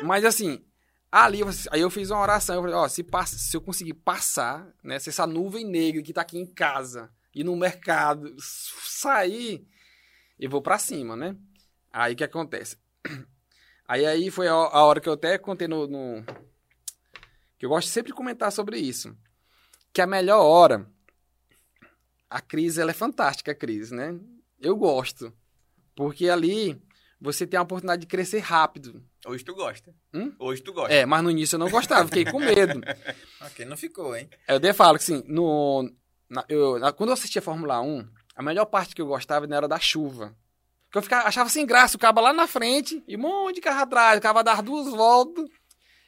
[0.04, 0.63] Mas assim,
[1.12, 3.93] ali, eu- aí eu fiz uma oração, eu falei, ó, se, passa, se eu conseguir
[3.93, 9.65] passar, né, se essa nuvem negra que tá aqui em casa e no mercado sair,
[10.39, 11.36] eu vou pra cima, né?
[11.91, 12.78] Aí o que acontece?
[13.88, 16.23] Aí aí foi a, a hora que eu até contei no, no-
[17.58, 19.17] que eu gosto sempre de comentar sobre isso,
[19.91, 20.88] que a melhor hora
[22.30, 24.15] a crise ela é fantástica, a crise, né?
[24.62, 25.34] Eu gosto.
[25.95, 26.80] Porque ali
[27.19, 29.04] você tem a oportunidade de crescer rápido.
[29.25, 29.91] Hoje tu gosta.
[30.13, 30.34] Hum?
[30.38, 30.93] Hoje tu gosta.
[30.93, 32.82] É, mas no início eu não gostava, fiquei com medo.
[33.41, 34.30] Ok, não ficou, hein?
[34.47, 35.89] Eu até falo que assim, no,
[36.30, 38.08] na- eu, na- quando eu assistia Fórmula 1,
[38.39, 40.34] a melhor parte que eu gostava era da chuva.
[40.86, 43.62] Porque eu ficava, achava sem graça, o cabo lá na frente e um monte de
[43.62, 45.45] carro atrás, o cabo dar duas voltas.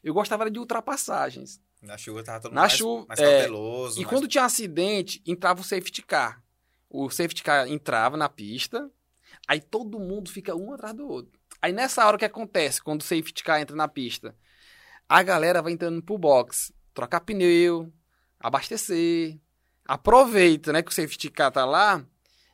[0.02, 1.60] Eu gostava de ultrapassagens.
[1.82, 3.98] Na chuva tava todo mundo mais, chuva, mais é, cauteloso.
[4.00, 6.42] E mais- quando tinha acidente, entrava o safety car.
[6.90, 8.90] O safety car entrava na pista,
[9.46, 11.38] aí todo mundo fica um atrás do outro.
[11.62, 14.34] Aí nessa hora o que acontece quando o safety car entra na pista?
[15.10, 17.92] A galera vai entrando pro box, trocar pneu,
[18.40, 19.38] abastecer,
[19.86, 22.06] aproveita, né, que o safety car tá lá.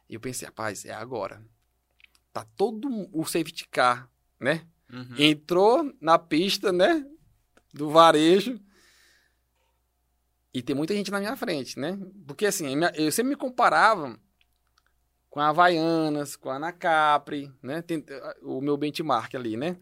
[0.10, 1.44] E eu pensei, rapaz, é agora.
[2.32, 4.66] Tá todo o safety car, né?
[4.92, 5.16] Uhum.
[5.18, 7.06] entrou na pista, né?
[7.74, 8.58] Do varejo.
[10.54, 12.00] E tem muita gente na minha frente, né?
[12.26, 14.18] Porque assim, eu sempre me comparava
[15.30, 17.82] com a Havaianas, com a Anacapri, né?
[17.82, 18.04] Tem-
[18.42, 19.78] o meu benchmark ali, né?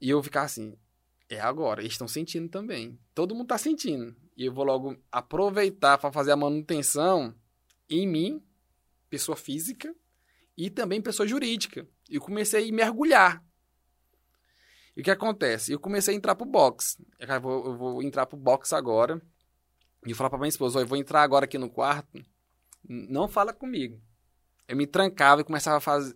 [0.00, 0.76] E eu ficava assim,
[1.28, 2.98] é agora, eles estão sentindo também.
[3.14, 4.16] Todo mundo tá sentindo.
[4.36, 7.34] E eu vou logo aproveitar para fazer a manutenção
[7.88, 8.42] em mim,
[9.12, 9.94] pessoa física,
[10.56, 11.86] e também pessoa jurídica.
[12.08, 13.44] E comecei a mergulhar.
[14.96, 15.70] E o que acontece?
[15.70, 16.96] Eu comecei a entrar pro box.
[17.18, 19.20] Eu vou, eu vou entrar pro box agora.
[20.06, 22.22] E falar pra minha esposa, "Ó, eu vou entrar agora aqui no quarto.
[22.88, 24.00] Não fala comigo.
[24.66, 26.14] Eu me trancava e começava a faz,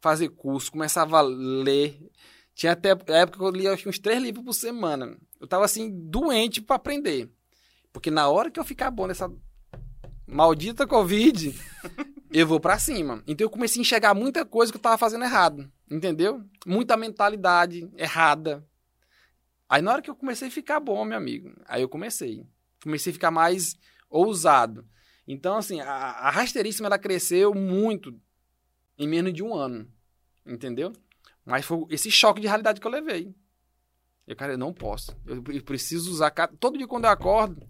[0.00, 2.00] fazer curso, começava a ler.
[2.54, 5.18] Tinha até época que eu lia uns três livros por semana.
[5.38, 7.30] Eu tava assim, doente pra aprender.
[7.92, 9.30] Porque na hora que eu ficar bom nessa
[10.28, 11.58] maldita Covid,
[12.30, 13.22] eu vou pra cima.
[13.26, 15.70] Então eu comecei a enxergar muita coisa que eu tava fazendo errado.
[15.90, 16.44] Entendeu?
[16.66, 18.64] Muita mentalidade errada.
[19.68, 22.46] Aí na hora que eu comecei a ficar bom, meu amigo, aí eu comecei.
[22.82, 23.76] Comecei a ficar mais
[24.08, 24.86] ousado.
[25.26, 28.18] Então, assim, a, a rasteiríssima ela cresceu muito
[28.98, 29.90] em menos de um ano.
[30.46, 30.92] Entendeu?
[31.44, 33.34] Mas foi esse choque de realidade que eu levei.
[34.26, 35.16] Eu, cara, eu não posso.
[35.26, 36.30] Eu, eu preciso usar.
[36.60, 37.66] Todo dia quando eu acordo,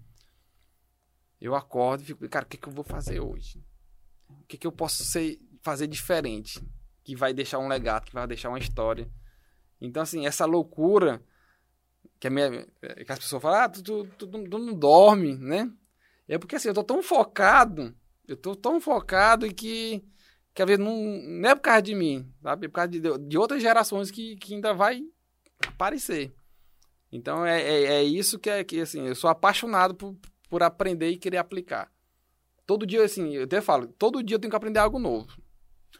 [1.41, 3.65] eu acordo e fico, cara, o que, que eu vou fazer hoje?
[4.29, 6.61] O que, que eu posso ser, fazer diferente?
[7.05, 9.09] Que vai deixar um legado, que vai deixar uma história.
[9.81, 11.23] Então, assim, essa loucura
[12.19, 12.67] que, minha,
[13.07, 15.71] que as pessoas falam, ah, tu, tu, tu, tu não dorme, né?
[16.27, 17.95] É porque assim, eu tô tão focado,
[18.27, 20.05] eu tô tão focado que,
[20.53, 22.67] que às vezes não, não é por causa de mim, sabe?
[22.67, 25.03] É por causa de, de outras gerações que, que ainda vai
[25.67, 26.33] aparecer.
[27.11, 30.15] Então é, é, é isso que é que assim, eu sou apaixonado por,
[30.49, 31.91] por aprender e querer aplicar.
[32.67, 35.29] Todo dia, assim, eu até falo, todo dia eu tenho que aprender algo novo.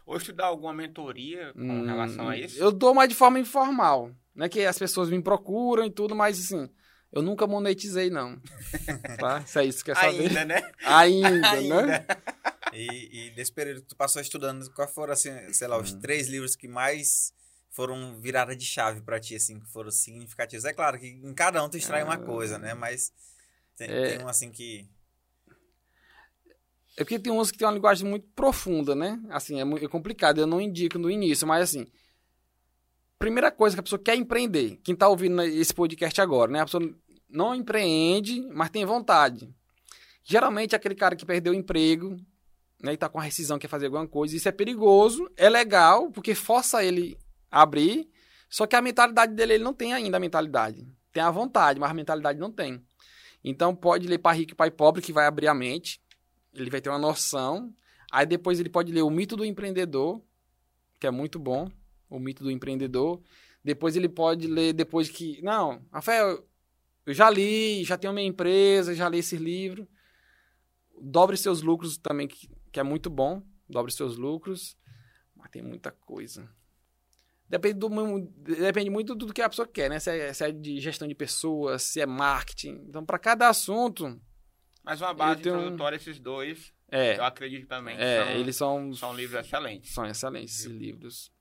[0.05, 2.59] Hoje tu dá alguma mentoria com Hum, relação a isso?
[2.61, 4.47] Eu dou mais de forma informal, né?
[4.49, 6.69] Que as pessoas me procuram e tudo, mas assim,
[7.11, 8.39] eu nunca monetizei, não.
[9.19, 9.45] tá?
[9.45, 10.25] Se é isso que quer saber.
[10.27, 10.61] Ainda, né?
[10.85, 11.85] Ainda, Ainda.
[11.85, 12.05] né?
[12.71, 15.81] E, e nesse período que tu passou estudando, quais foram, assim, sei lá, Hum.
[15.81, 17.33] os três livros que mais
[17.71, 20.65] foram virada de chave pra ti, assim, que foram significativos?
[20.65, 22.73] É claro que em cada um tu extrai uma coisa, né?
[22.75, 23.11] Mas
[23.79, 24.17] tem, É.
[24.17, 24.87] tem um, assim, que...
[26.97, 29.21] É porque tem uns que tem uma linguagem muito profunda, né?
[29.29, 31.87] Assim, é, muito, é complicado, eu não indico no início, mas assim.
[33.17, 36.59] Primeira coisa que a pessoa quer empreender, quem tá ouvindo esse podcast agora, né?
[36.59, 36.93] A pessoa
[37.29, 39.49] não empreende, mas tem vontade.
[40.23, 42.17] Geralmente é aquele cara que perdeu o emprego,
[42.81, 42.93] né?
[42.93, 44.35] E tá com a rescisão, quer fazer alguma coisa.
[44.35, 47.17] Isso é perigoso, é legal, porque força ele
[47.49, 48.09] a abrir,
[48.49, 50.85] só que a mentalidade dele, ele não tem ainda a mentalidade.
[51.13, 52.83] Tem a vontade, mas a mentalidade não tem.
[53.43, 56.01] Então pode ler Pai Rico e Pai Pobre, que vai abrir a mente
[56.53, 57.73] ele vai ter uma noção.
[58.11, 60.21] Aí depois ele pode ler o mito do empreendedor,
[60.99, 61.69] que é muito bom,
[62.09, 63.21] o mito do empreendedor.
[63.63, 66.45] Depois ele pode ler depois que, não, Rafael,
[67.05, 69.87] eu já li, já tenho minha empresa, já li esse livro.
[71.01, 73.43] Dobre seus lucros também, que, que é muito bom.
[73.67, 74.77] Dobre seus lucros.
[75.35, 76.49] Mas tem muita coisa.
[77.49, 77.89] Depende, do,
[78.43, 79.99] depende muito do que a pessoa quer, né?
[79.99, 82.85] Se é, se é de gestão de pessoas, se é marketing.
[82.87, 84.21] Então, para cada assunto.
[84.83, 88.93] Mas uma base tenho introdutória, esses dois, É, eu acredito também é são, eles são,
[88.93, 89.93] são livros excelentes.
[89.93, 91.31] são excelentes esses livros.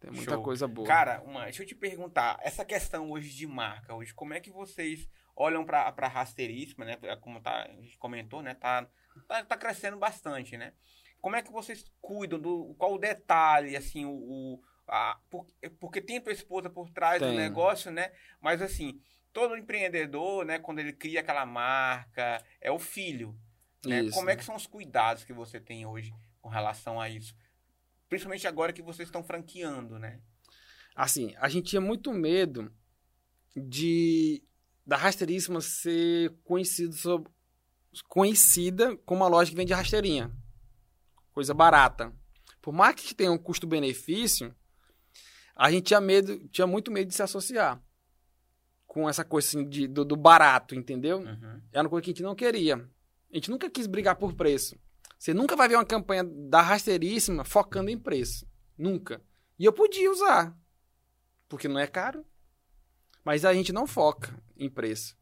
[0.00, 0.42] Tem muita Show.
[0.44, 0.86] coisa boa.
[0.86, 4.50] Cara, uma, deixa eu te perguntar, essa questão hoje de marca, hoje, como é que
[4.50, 6.96] vocês olham pra, pra rasteiríssima, né?
[7.20, 8.54] Como tá, a gente comentou, né?
[8.54, 8.88] Tá,
[9.26, 10.72] tá, tá crescendo bastante, né?
[11.20, 12.74] Como é que vocês cuidam do.
[12.78, 14.10] Qual o detalhe, assim, o.
[14.12, 15.46] o- a, por-
[15.78, 17.36] porque tem a tua esposa por trás do Tem.
[17.36, 18.12] negócio, né?
[18.40, 19.00] Mas assim,
[19.32, 23.38] todo empreendedor, né, quando ele cria aquela marca, é o filho.
[23.86, 24.02] né?
[24.02, 24.14] Isso.
[24.14, 27.34] Como é que são os cuidados que você tem hoje com relação a isso?
[28.08, 30.20] Principalmente agora que vocês estão franqueando, né?
[30.94, 32.72] Assim, a gente tinha muito medo
[33.56, 34.42] de
[34.84, 37.28] da rasteiríssima ser conhecido sob-
[38.08, 40.32] conhecida como uma loja que vende rasteirinha.
[41.32, 42.12] Coisa barata.
[42.62, 44.54] Por mais que tenha um custo-benefício,
[45.58, 47.82] a gente tinha medo, tinha muito medo de se associar
[48.86, 51.18] com essa coisa assim de, do, do barato, entendeu?
[51.18, 51.60] Uhum.
[51.72, 52.76] Era uma coisa que a gente não queria.
[52.76, 54.78] A gente nunca quis brigar por preço.
[55.18, 58.46] Você nunca vai ver uma campanha da rasteiríssima focando em preço.
[58.78, 59.20] Nunca.
[59.58, 60.56] E eu podia usar.
[61.48, 62.24] Porque não é caro.
[63.24, 65.18] Mas a gente não foca em preço.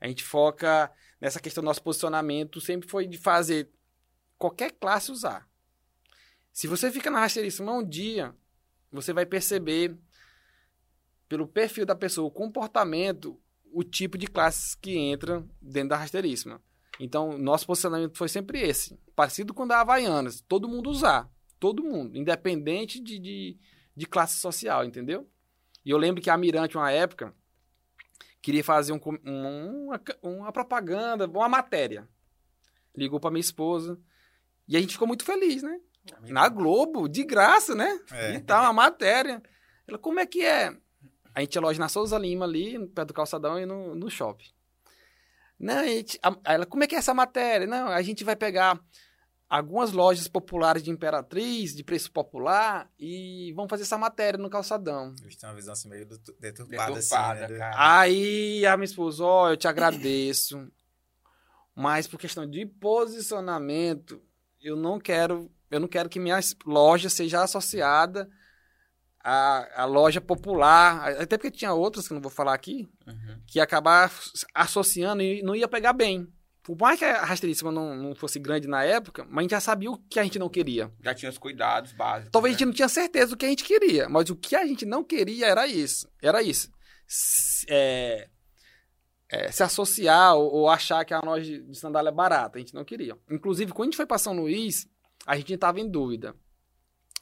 [0.00, 2.58] A gente foca nessa questão do nosso posicionamento.
[2.60, 3.70] Sempre foi de fazer
[4.38, 5.46] qualquer classe usar.
[6.52, 8.34] Se você fica na rasteiríssima um dia,
[8.90, 9.96] você vai perceber
[11.28, 13.38] pelo perfil da pessoa, o comportamento,
[13.72, 16.60] o tipo de classes que entra dentro da rasteiríssima.
[16.98, 18.98] Então, nosso posicionamento foi sempre esse.
[19.14, 20.40] Parecido com o da Havaianas.
[20.40, 21.30] Todo mundo usar.
[21.60, 22.16] Todo mundo.
[22.16, 23.58] Independente de, de,
[23.94, 25.28] de classe social, entendeu?
[25.84, 27.32] E eu lembro que a Mirante, uma época,
[28.42, 32.08] queria fazer um um- uma, uma propaganda, uma matéria.
[32.96, 34.00] Ligou para minha esposa.
[34.66, 35.80] E a gente ficou muito feliz, né?
[36.22, 38.00] Na Globo, de graça, né?
[38.12, 38.34] É.
[38.34, 39.42] E tal, uma matéria.
[39.86, 40.74] Ela, como é que é?
[41.34, 44.46] A gente loja na Souza Lima ali, perto do calçadão e no, no shopping.
[45.58, 47.66] Não, a gente, a- ela, como é que é essa matéria?
[47.66, 48.80] Não, a gente vai pegar
[49.48, 55.14] algumas lojas populares de Imperatriz, de preço popular, e vamos fazer essa matéria no calçadão.
[55.22, 57.58] Eles têm uma visão assim meio detu- deturpada, assim, Deturpada, né?
[57.58, 57.98] cara.
[58.00, 60.70] Aí a minha esposa, ó, eu te agradeço,
[61.74, 64.20] mas por questão de posicionamento,
[64.62, 68.28] eu não quero, eu não quero que minha loja seja associada
[69.22, 73.40] à, à loja popular, até porque tinha outras que eu não vou falar aqui, Uhum.
[73.46, 74.10] que ia acabar
[74.54, 76.26] associando e não ia pegar bem.
[76.62, 79.60] Por mais que a rasteiríssima não, não fosse grande na época, mas a gente já
[79.60, 80.92] sabia o que a gente não queria.
[81.02, 82.30] Já tinha os cuidados básicos.
[82.30, 82.58] Talvez a né?
[82.58, 85.02] gente não tinha certeza do que a gente queria, mas o que a gente não
[85.02, 86.06] queria era isso.
[86.22, 86.70] Era isso.
[87.06, 88.28] Se, é,
[89.30, 92.58] é, se associar ou, ou achar que a loja de sandália é barata.
[92.58, 93.16] A gente não queria.
[93.30, 94.86] Inclusive, quando a gente foi para São Luís,
[95.28, 96.34] a gente estava em dúvida.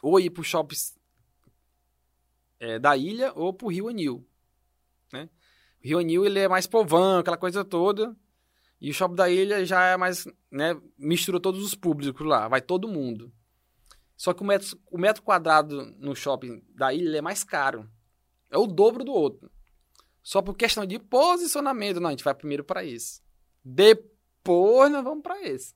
[0.01, 0.97] Ou ir para os shoppings
[2.61, 4.25] é, da ilha ou para o Rio Anil.
[5.12, 5.29] Né?
[5.83, 8.16] O Rio Anil ele é mais povão, aquela coisa toda.
[8.81, 12.61] E o shopping da ilha já é mais, né, mistura todos os públicos lá, vai
[12.61, 13.33] todo mundo.
[14.16, 17.90] Só que o metro, o metro quadrado no shopping da ilha é mais caro.
[18.49, 19.51] É o dobro do outro.
[20.23, 23.21] Só por questão de posicionamento, não, a gente vai primeiro para esse.
[23.64, 25.75] Depois nós vamos para esse.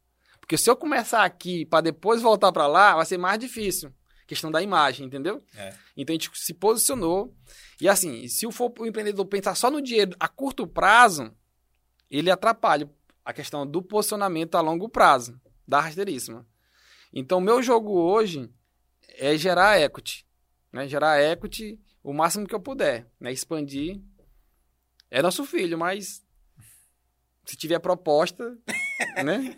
[0.50, 3.94] Porque se eu começar aqui para depois voltar para lá, vai ser mais difícil.
[4.26, 5.40] Questão da imagem, entendeu?
[5.54, 5.72] É.
[5.96, 7.32] Então a gente se posicionou.
[7.80, 11.32] E assim, se o for o empreendedor pensar só no dinheiro a curto prazo,
[12.10, 12.90] ele atrapalha
[13.24, 16.44] a questão do posicionamento a longo prazo da rasteiríssima.
[17.12, 18.50] Então, o meu jogo hoje
[19.18, 20.26] é gerar equity.
[20.72, 20.88] Né?
[20.88, 23.08] Gerar equity o máximo que eu puder.
[23.20, 23.30] Né?
[23.30, 24.02] Expandir.
[25.12, 26.26] É nosso filho, mas
[27.46, 28.58] se tiver proposta,
[29.24, 29.56] né?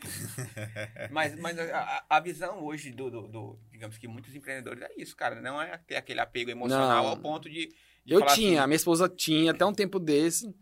[1.10, 4.90] Mas, mas a, a- a visão hoje do, do, do- Digamos que muitos empreendedores é
[4.96, 5.40] isso, cara.
[5.40, 7.10] Não é ter aquele apego emocional Não.
[7.10, 7.66] ao ponto de.
[8.04, 10.54] de Eu tinha, a assim, minha esposa tinha até um tempo desse,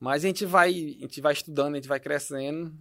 [0.00, 2.74] mas a gente vai, a gente vai estudando, a gente vai crescendo.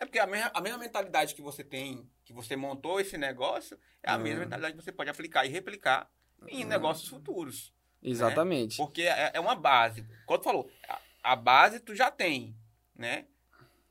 [0.00, 3.78] É porque a mesma, a mesma mentalidade que você tem, que você montou esse negócio,
[4.02, 4.20] é a Hum.
[4.22, 6.08] mesma mentalidade que você pode aplicar e replicar
[6.48, 7.72] em negócios futuros.
[8.02, 8.76] Exatamente.
[8.76, 10.04] Porque é, é uma base.
[10.26, 10.98] Quando tu falou, a,
[11.32, 12.54] a base tu já tem,
[12.94, 13.26] né?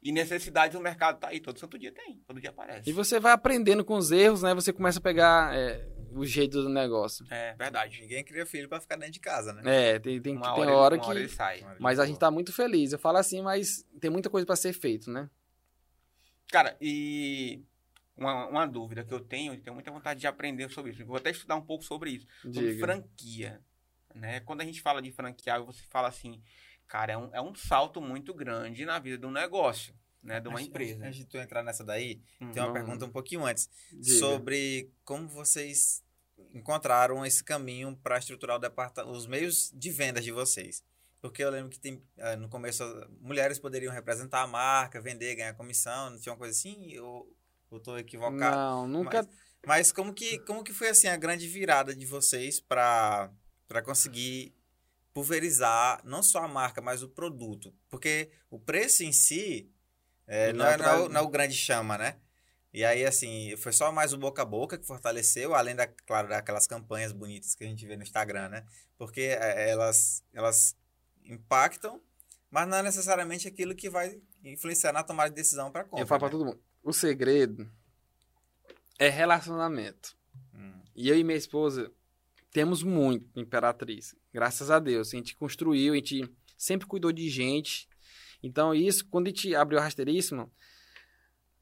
[0.03, 1.39] E necessidade do mercado tá aí.
[1.39, 2.21] Todo santo dia tem.
[2.27, 2.89] Todo dia aparece.
[2.89, 4.53] E você vai aprendendo com os erros, né?
[4.53, 7.25] Você começa a pegar é, o jeito do negócio.
[7.29, 8.01] É verdade.
[8.01, 9.61] Ninguém cria filho pra ficar dentro de casa, né?
[9.65, 11.05] É, tem, tem, Uma tem hora, hora, que.
[11.05, 11.65] hora ele sai.
[11.79, 12.91] Mas a gente tá muito feliz.
[12.91, 15.29] Eu falo assim, mas tem muita coisa pra ser feito, né?
[16.51, 17.63] Cara, e
[18.15, 21.05] uma, uma dúvida que eu tenho, eu tenho muita vontade de aprender sobre isso.
[21.05, 22.27] Vou até estudar um pouco sobre isso.
[22.41, 23.61] Sobre franquia.
[24.13, 24.39] Né?
[24.41, 26.41] Quando a gente fala de franquear, você fala assim,
[26.93, 30.39] cara, é um, é um salto muito grande na vida de um negócio, né?
[30.39, 31.03] De uma Antes- empresa.
[31.03, 32.51] Antes de tu entrar nessa daí, Hum.
[32.51, 32.73] tem uma Não.
[32.73, 33.67] pergunta um pouquinho antes.
[33.91, 34.19] Diga.
[34.19, 36.03] Sobre como vocês
[36.53, 40.84] encontraram esse caminho para estruturar o departamento, os meios de vendas de vocês?
[41.19, 42.84] Porque eu lembro que tem, eh, no começo
[43.19, 46.95] mulheres poderiam representar a marca, vender, ganhar comissão, não tinha uma coisa assim?
[46.99, 47.27] Ou
[47.71, 48.56] eu tô equivocado?
[48.56, 49.27] Não, nunca.
[49.65, 53.32] Mas como que, como que foi assim a grande virada de vocês para
[53.84, 54.53] conseguir
[55.13, 57.73] pulverizar não só a marca, mas o produto?
[57.89, 59.69] Porque o preço em si
[60.26, 62.17] é, não, é, não, é, o- não é o grande chama, né?
[62.73, 66.28] E aí, assim, foi só mais o boca a boca que fortaleceu, além, da, claro,
[66.28, 68.65] daquelas campanhas bonitas que a gente vê no Instagram, né?
[68.97, 70.76] Porque é, elas, elas
[71.23, 72.02] impactam,
[72.49, 76.04] mas não é necessariamente aquilo que vai influenciar na tomada de decisão para compra.
[76.04, 76.32] Eu falo né?
[76.32, 76.60] todo mundo.
[76.82, 77.71] O segredo
[78.97, 80.17] é relacionamento.
[80.54, 80.82] Hum.
[80.95, 81.91] E eu e minha esposa
[82.52, 84.15] temos muito Imperatriz.
[84.34, 85.13] Graças a Deus.
[85.13, 87.88] A gente construiu, a gente sempre cuidou de gente.
[88.41, 90.52] Então, isso, quando a gente abriu a rasteiríssima,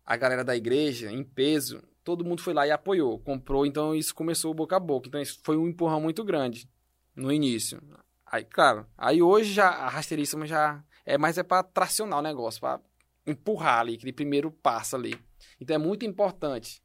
[0.06, 3.66] a galera da igreja, em peso, todo mundo foi lá e apoiou, comprou.
[3.66, 5.08] Então, isso começou boca a boca.
[5.08, 6.70] Então, isso foi um empurrão muito grande
[7.16, 7.82] no início.
[8.26, 12.62] Aí, claro, aí hoje já a rasteiríssima já é mais é para tracionar o negócio,
[12.62, 12.80] para
[13.28, 15.20] empurrar ali, aquele primeiro passo ali.
[15.60, 16.82] Então, é muito importante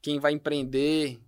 [0.00, 1.20] quem vai empreender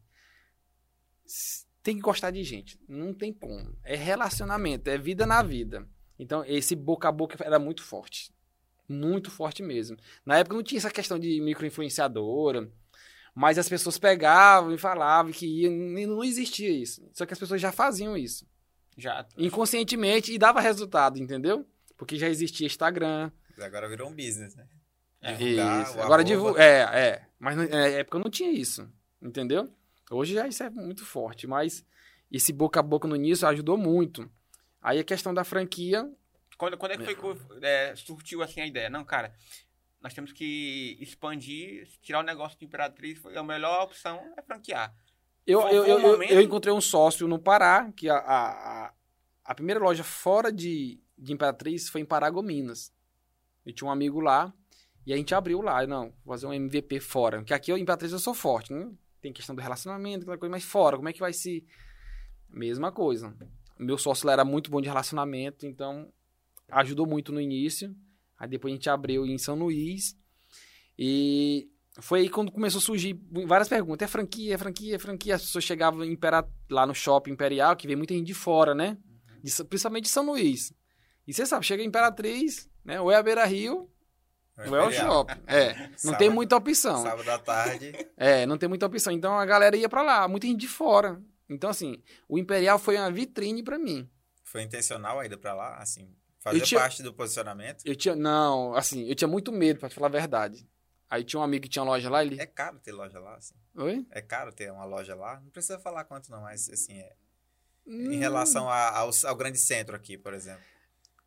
[1.83, 2.79] tem que gostar de gente.
[2.89, 3.77] Não tem como.
[3.85, 5.87] É relacionamento, é vida na vida.
[6.19, 8.33] Então, esse boca a boca era muito forte.
[8.89, 9.97] Muito forte mesmo.
[10.25, 12.71] Na época não tinha essa questão de micro-influenciadora,
[13.35, 17.09] mas as pessoas pegavam e falavam que ia, não existia isso.
[17.13, 18.47] Só que as pessoas já faziam isso.
[18.97, 19.27] Já.
[19.37, 21.65] Inconscientemente e dava resultado, entendeu?
[21.97, 24.67] Porque já existia Instagram, Mas Agora virou um business, né?
[25.21, 25.35] É.
[25.35, 26.01] Divulgar isso.
[26.01, 26.63] Agora divulga.
[26.63, 27.27] É, é.
[27.39, 28.89] Mas na na época não tinha isso.
[29.21, 29.69] Entendeu?
[30.11, 31.47] Hoje já isso é muito forte.
[31.47, 31.85] Mas
[32.31, 34.31] esse boca a boca no início ajudou muito.
[34.81, 36.11] Aí a questão da franquia.
[36.57, 38.91] Quando, quando é que foi que é, surtiu assim a ideia?
[38.91, 39.33] Não, cara,
[40.01, 43.19] nós temos que expandir, tirar o negócio de Imperatriz.
[43.19, 44.95] foi A melhor opção é franquear.
[45.47, 48.93] Eu, eu, eu, momento- eu encontrei um sócio no Pará, que a, a, a,
[49.45, 52.93] a primeira loja fora de, de Imperatriz foi em Paragominas.
[53.65, 54.53] Eu tinha um amigo lá.
[55.07, 55.83] E a gente abriu lá.
[55.83, 57.39] Eu, Não, vou fazer um MVP fora.
[57.39, 58.91] Porque aqui em Imperatriz eu sou forte, né?
[59.29, 61.63] Tem questão do relacionamento, aquela coisa, mas fora, como é que vai se.
[62.49, 63.37] Mesma coisa.
[63.79, 66.11] Meu sócio lá era muito bom de relacionamento, então
[66.71, 67.95] ajudou muito no início.
[68.39, 70.17] Aí depois a gente abriu em São Luís.
[70.99, 71.69] E
[72.01, 74.09] foi aí quando começou a surgir várias perguntas.
[74.09, 75.35] É franquia, é franquia, é franquia.
[75.35, 78.97] As pessoas chegavam Impera- lá no shopping Imperial, que vem muita gente de fora, né?
[79.43, 80.73] De principalmente de São Luís.
[81.27, 82.99] E você sabe, chega em Imperatriz, né?
[82.99, 83.91] Ou é a Beira Rio,
[84.67, 85.41] ou é o shopping.
[85.47, 87.03] É, não Sábado- tem muita opção.
[87.03, 87.93] Sábado à tarde.
[88.17, 89.13] É, não tem muita opção.
[89.13, 91.21] Então a galera ia pra lá, muita gente de fora.
[91.49, 94.09] Então, assim, o Imperial foi uma vitrine pra mim.
[94.45, 97.83] Foi intencional a ida pra lá, assim, fazer tinha- parte do posicionamento.
[97.85, 100.69] Eu tinha, não, assim, eu tinha muito medo, pra te falar a verdade.
[101.11, 102.39] Aí tinha um amigo que tinha loja lá, ele.
[102.41, 103.55] É caro ter loja lá, assim.
[103.77, 104.07] Oi?
[104.11, 105.41] É caro ter uma loja lá.
[105.41, 107.13] Não precisa falar quanto não, mas assim, é,
[107.87, 110.61] Hum, em relação a- ao, ao grande centro aqui, por exemplo.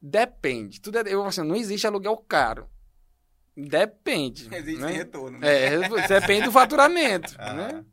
[0.01, 0.79] Depende.
[0.81, 2.69] Tudo é, eu, assim, não existe aluguel caro.
[3.55, 4.49] Depende.
[4.53, 4.91] Existe né?
[4.91, 5.39] retorno.
[5.39, 5.73] né?
[5.73, 7.55] É, depende do faturamento, Aham.
[7.55, 7.85] né?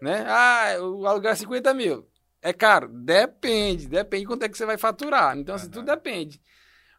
[0.00, 0.24] né?
[0.26, 2.08] Ah, o aluguel é 50 mil.
[2.42, 2.88] É caro?
[2.88, 3.88] Depende.
[3.88, 5.36] Depende de quanto é que você vai faturar.
[5.36, 6.40] Então, assim, tudo depende.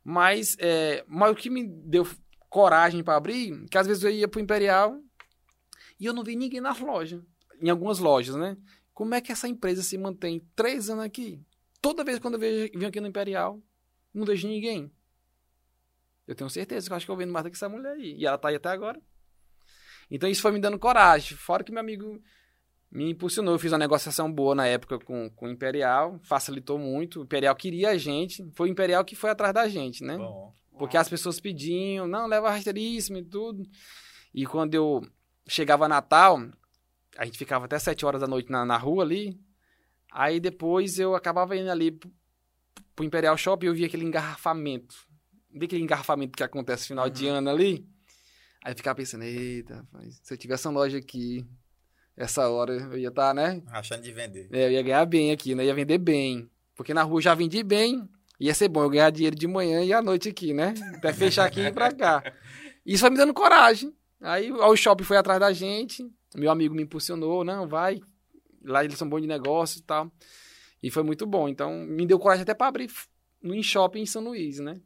[0.04, 2.08] Mas, é, mas o que me deu
[2.50, 5.00] coragem para abrir, que às vezes eu ia pro Imperial
[6.00, 7.22] e eu não vi ninguém nas lojas.
[7.62, 8.58] Em algumas lojas, né?
[8.94, 11.40] Como é que essa empresa se mantém três anos aqui?
[11.82, 13.62] Toda vez quando eu vejo, venho aqui no Imperial,
[14.14, 14.92] não vejo ninguém.
[16.28, 18.16] Eu tenho certeza que eu acho que eu vendo mais do que essa mulher aí.
[18.18, 19.02] E ela tá aí até agora.
[20.12, 21.38] Então isso foi me dando coragem.
[21.38, 22.22] Fora que meu amigo
[22.92, 23.54] me impulsionou.
[23.54, 26.20] Eu fiz uma negociação boa na época com, com o Imperial.
[26.24, 27.22] Facilitou muito.
[27.22, 28.46] O Imperial queria a gente.
[28.54, 30.18] Foi o Imperial que foi atrás da gente, né?
[30.18, 33.64] Bom, Porque as pessoas pediam, não, leva rasteiríssimo e tudo.
[34.34, 35.02] E quando eu
[35.48, 36.42] chegava Natal,
[37.18, 39.40] a gente ficava até 7 horas da noite na, na rua ali.
[40.12, 42.12] Aí depois eu acabava indo ali pro,
[42.96, 45.08] pro Imperial Shopping e eu via aquele engarrafamento.
[45.54, 47.88] Vê aquele engarrafamento que acontece no final de ano ali?
[48.64, 51.48] Aí eu ficava pensando, eita, rapaz, se eu tivesse uma loja aqui,
[52.16, 53.62] essa hora eu ia estar, né?
[53.68, 54.50] rachando de vender.
[54.52, 55.66] É, eu ia ganhar bem aqui, né?
[55.66, 56.50] Ia vender bem.
[56.76, 58.08] Porque na rua eu já vendi bem.
[58.40, 60.74] Ia ser bom eu ganhar dinheiro de manhã e à noite aqui, né?
[60.96, 62.24] Até fechar aqui e ir pra cá.
[62.86, 63.94] Isso foi me dando coragem.
[64.22, 66.08] Aí o shopping foi atrás da gente.
[66.36, 67.44] Meu amigo me impulsionou.
[67.44, 68.00] Não, vai.
[68.64, 70.12] Lá eles são bons de negócio e tal.
[70.82, 71.48] E foi muito bom.
[71.48, 72.92] Então, me deu coragem até pra abrir
[73.42, 74.80] no in shopping em São Luís, né?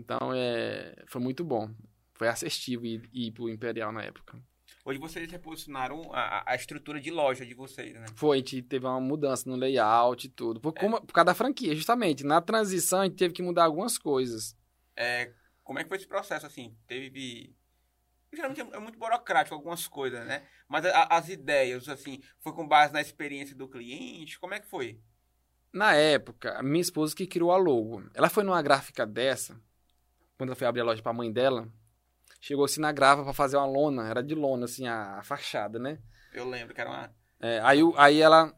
[0.00, 1.70] Então, é, foi muito bom.
[2.14, 4.38] Foi assistivo ir, ir pro Imperial na época.
[4.84, 8.06] Hoje vocês reposicionaram a, a estrutura de loja de vocês, né?
[8.16, 10.58] Foi, a gente teve uma mudança no layout e tudo.
[10.60, 12.24] Por, como- por causa da franquia, justamente.
[12.24, 14.56] Na transição, a gente teve que mudar algumas coisas.
[14.96, 15.32] É,
[15.62, 16.74] como é que foi esse processo, assim?
[16.86, 17.54] Teve
[18.32, 20.46] geralmente é muito burocrático algumas coisas, né?
[20.68, 24.38] Mas a- as ideias, assim, foi com base na experiência do cliente?
[24.38, 24.98] Como é que foi?
[25.72, 28.02] Na época, a minha esposa que criou a logo.
[28.14, 29.60] Ela foi numa gráfica dessa,
[30.40, 31.68] quando ela foi abrir a loja pra mãe dela,
[32.40, 35.78] chegou assim na gráfica pra fazer uma lona, era de lona, assim, a, a fachada,
[35.78, 35.98] né?
[36.32, 37.14] Eu lembro que era uma.
[37.38, 38.50] É, aí, aí ela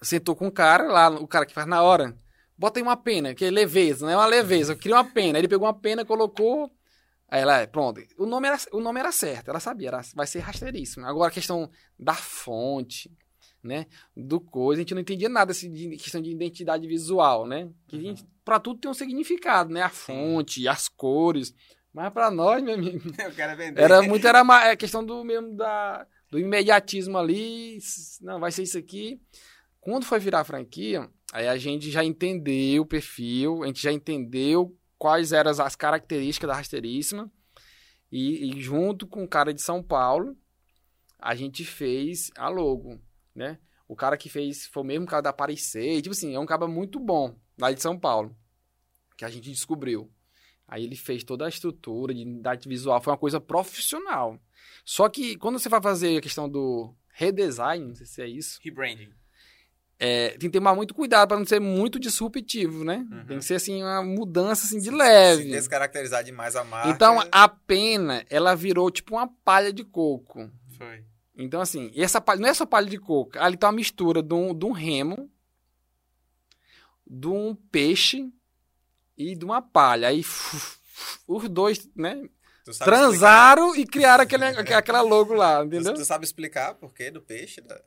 [0.00, 2.16] sentou com o cara lá, o cara que faz na hora.
[2.56, 4.72] Bota aí uma pena, que é leveza, não é uma leveza.
[4.72, 5.36] Eu queria uma pena.
[5.36, 6.70] Aí ele pegou uma pena, colocou.
[7.28, 8.00] Aí ela, é, pronto.
[8.16, 11.04] O nome era, o nome era certo, ela sabia, era, vai ser rasteiríssimo.
[11.04, 13.14] Agora a questão da fonte,
[13.64, 13.86] né?
[14.16, 17.70] Do coisa, a gente não entendia nada assim, de questão de identidade visual, né?
[17.88, 19.82] Que a gente, pra tudo tem um significado, né?
[19.82, 21.54] A fonte, as cores.
[21.92, 23.00] Mas pra nós, meu amigo.
[23.82, 27.78] Era muito, era ma- é questão do mesmo da, do imediatismo ali.
[28.20, 29.20] Não, vai ser isso aqui.
[29.80, 33.92] Quando foi virar a franquia, aí a gente já entendeu o perfil, a gente já
[33.92, 37.30] entendeu quais eram as- as características da rasteiríssima.
[38.10, 40.36] E, e junto com o cara de São Paulo,
[41.18, 43.00] a gente fez a logo,
[43.34, 43.58] né?
[43.86, 46.00] O cara que fez foi o mesmo cara da Aparecer.
[46.00, 48.34] Tipo assim, é um cara muito bom lá de São Paulo,
[49.16, 50.10] que a gente descobriu.
[50.66, 54.40] Aí ele fez toda a estrutura de identidade visual, foi uma coisa profissional.
[54.84, 58.58] Só que quando você vai fazer a questão do redesign, não sei se é isso,
[58.62, 59.10] Rebranding.
[59.98, 63.06] é, tem que tomar muito cuidado para não ser muito disruptivo, né?
[63.10, 63.26] Uhum.
[63.26, 65.50] Tem que ser assim uma mudança assim de Se leve.
[65.50, 66.88] descaracterizar demais a marca.
[66.88, 70.50] Então a pena, ela virou tipo uma palha de coco.
[70.78, 71.04] Foi.
[71.36, 74.34] Então assim, essa palha, não é só palha de coco, ali tá uma mistura de
[74.34, 75.30] um, de um remo,
[77.06, 78.30] de um peixe
[79.16, 80.08] e de uma palha.
[80.08, 80.24] Aí
[81.26, 82.28] os dois, né,
[82.78, 85.94] transaram e criaram aquele, aquela logo lá, explicar- entendeu?
[85.94, 87.60] Tu, tu sabe explicar por quê do peixe?
[87.60, 87.80] Da...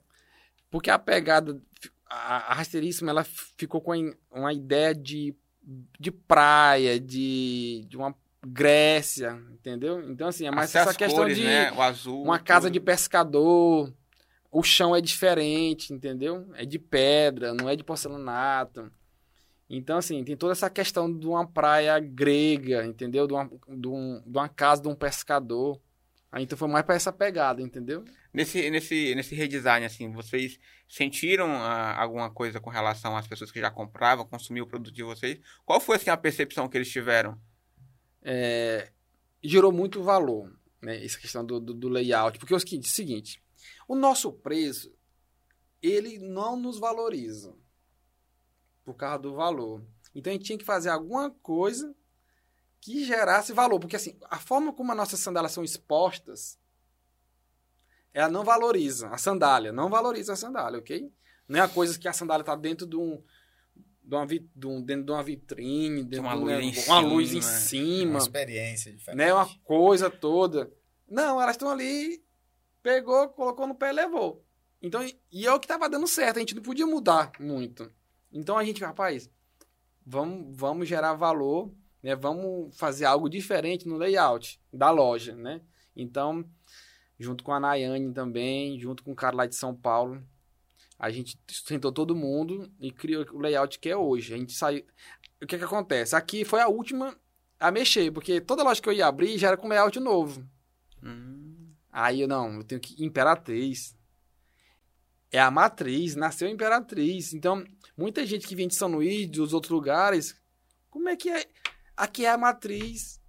[0.69, 1.61] Porque a pegada,
[2.09, 3.93] a, a rasteiríssima, ela ficou com
[4.29, 5.33] uma ideia de,
[5.99, 8.13] de praia, de, de uma
[8.45, 10.01] Grécia, entendeu?
[10.09, 11.71] Então, assim, é mais Até essa questão cores, de né?
[11.71, 12.23] O azul.
[12.23, 12.73] uma casa tudo.
[12.73, 13.93] de pescador,
[14.51, 16.47] o chão é diferente, entendeu?
[16.55, 18.91] É de pedra, não é de porcelanato.
[19.69, 23.27] Então, assim, tem toda essa questão de uma praia grega, entendeu?
[23.27, 25.79] De uma, de um- de uma casa de um pescador.
[26.31, 28.05] Aí, então foi mais pra essa pegada, entendeu?
[28.33, 33.59] Nesse, nesse, nesse redesign, assim, vocês sentiram ah, alguma coisa com relação às pessoas que
[33.59, 35.39] já compravam, consumiam o produto de vocês?
[35.65, 37.37] Qual foi, assim, a percepção que eles tiveram?
[38.29, 38.91] É,
[39.41, 41.03] gerou muito valor, né?
[41.03, 42.37] Essa questão do, do, do layout.
[42.37, 43.41] Porque é o seguinte, seguinte,
[43.87, 44.93] o nosso preço,
[45.81, 47.55] ele não nos valoriza
[48.83, 49.81] por causa do valor.
[50.13, 51.95] Então a gente tinha que fazer alguma coisa
[52.81, 53.79] que gerasse valor.
[53.79, 56.59] Porque assim, a forma como as nossas sandálias são expostas,
[58.13, 61.13] ela não valoriza a sandália, não valoriza a sandália, ok?
[61.47, 63.23] Não é a coisa que a sandália está dentro de um,
[64.07, 66.99] de uma, vi- de um- dentro de uma vitrine, dentro uma de um luz uma
[66.99, 67.51] luz em cima.
[67.51, 69.17] Uma cima, experiência diferente.
[69.17, 69.33] né?
[69.33, 70.71] Uma coisa toda.
[71.09, 72.23] Não, elas estão ali,
[72.81, 74.43] pegou, colocou no pé e levou.
[74.81, 77.91] Então, e- é o que tava dando certo, a gente não podia mudar muito.
[78.31, 79.29] Então a gente, rapaz,
[80.05, 82.15] vamos, vamos gerar valor, né?
[82.15, 85.61] Vamos fazer algo diferente no layout da loja, né?
[85.95, 86.45] Então,
[87.19, 90.21] junto com a Nayane também, junto com o cara lá de São Paulo,
[90.99, 94.33] a gente sentou todo mundo e criou o layout que é hoje.
[94.33, 94.83] A gente saiu.
[95.41, 96.15] O que que acontece?
[96.15, 97.15] Aqui foi a última
[97.59, 100.47] a mexer, porque toda loja que eu ia abrir já era com layout novo.
[101.03, 103.95] Hum, Aí eu não, eu tenho que Imperatriz.
[105.31, 107.33] É a matriz, nasceu Imperatriz.
[107.33, 107.63] Então,
[107.97, 110.35] muita gente que vem de São Luís, dos outros lugares,
[110.89, 111.45] como é que é?
[111.95, 113.19] Aqui é a matriz.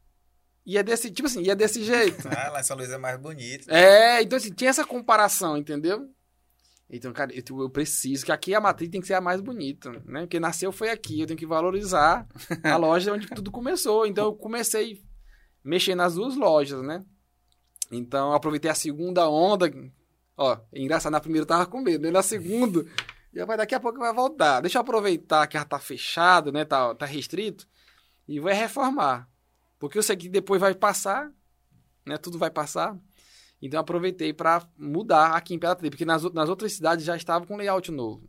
[0.65, 2.29] E é desse, tipo assim, e é desse jeito.
[2.29, 3.71] Ah, lá em São Luís é mais bonito.
[3.71, 6.09] É, então assim, tinha essa comparação, entendeu?
[6.91, 9.91] Então, cara, eu, eu preciso que aqui a matriz tem que ser a mais bonita,
[10.07, 10.21] né?
[10.21, 12.27] Porque nasceu foi aqui, eu tenho que valorizar
[12.65, 14.07] a loja onde tudo começou.
[14.07, 15.03] Então, eu comecei
[15.63, 17.05] mexer nas duas lojas, né?
[17.91, 19.71] Então, aproveitei a segunda onda.
[20.37, 22.11] Ó, é engraçado, na primeira eu tava com medo, né?
[22.11, 22.87] Na segunda,
[23.35, 24.61] e vai daqui a pouco vai voltar.
[24.61, 26.65] Deixa eu aproveitar que ela tá fechado, né?
[26.65, 27.69] Tá, tá restrito,
[28.27, 29.29] e vai reformar.
[29.79, 31.31] Porque eu sei que depois vai passar,
[32.07, 32.17] né?
[32.17, 32.97] Tudo vai passar.
[33.61, 37.45] Então eu aproveitei para mudar aqui em Imperatriz, porque nas, nas outras cidades já estava
[37.47, 38.29] com layout novo.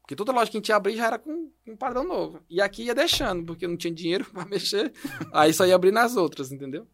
[0.00, 2.40] Porque toda loja que a gente ia abrir já era com, com um padrão novo.
[2.50, 4.92] E aqui ia deixando, porque não tinha dinheiro para mexer.
[5.32, 6.86] Aí só ia abrir nas outras, entendeu?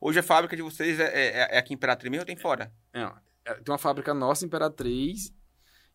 [0.00, 2.72] Hoje a fábrica de vocês é, é- é aqui em Imperatriz mesmo ou tem fora?
[2.92, 3.02] É,
[3.44, 5.32] é, tem uma fábrica nossa, Imperatriz,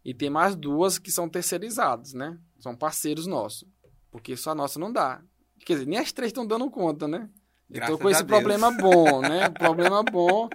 [0.03, 2.37] e tem mais duas que são terceirizadas, né?
[2.59, 3.65] São parceiros nossos.
[4.11, 5.21] Porque só a nossa não dá.
[5.65, 7.29] Quer dizer, nem as três estão dando conta, né?
[7.69, 8.27] Eu Graças tô com esse Deus.
[8.39, 9.49] problema bom, né?
[9.57, 10.49] Problema bom,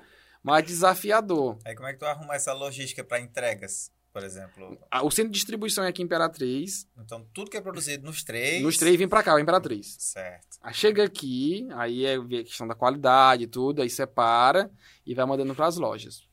[0.48, 1.58] mas desafiador.
[1.64, 3.90] Aí como é que tu arruma essa logística para entregas?
[4.10, 4.76] por exemplo?
[5.04, 6.88] O centro de distribuição é aqui em Imperatriz.
[6.96, 8.60] Então, tudo que é produzido nos três.
[8.60, 9.94] Nos três vem pra cá, o Imperatriz.
[10.00, 10.58] Certo.
[10.60, 14.72] Aí chega aqui, aí é a questão da qualidade e tudo, aí separa
[15.06, 16.26] e vai mandando pras lojas.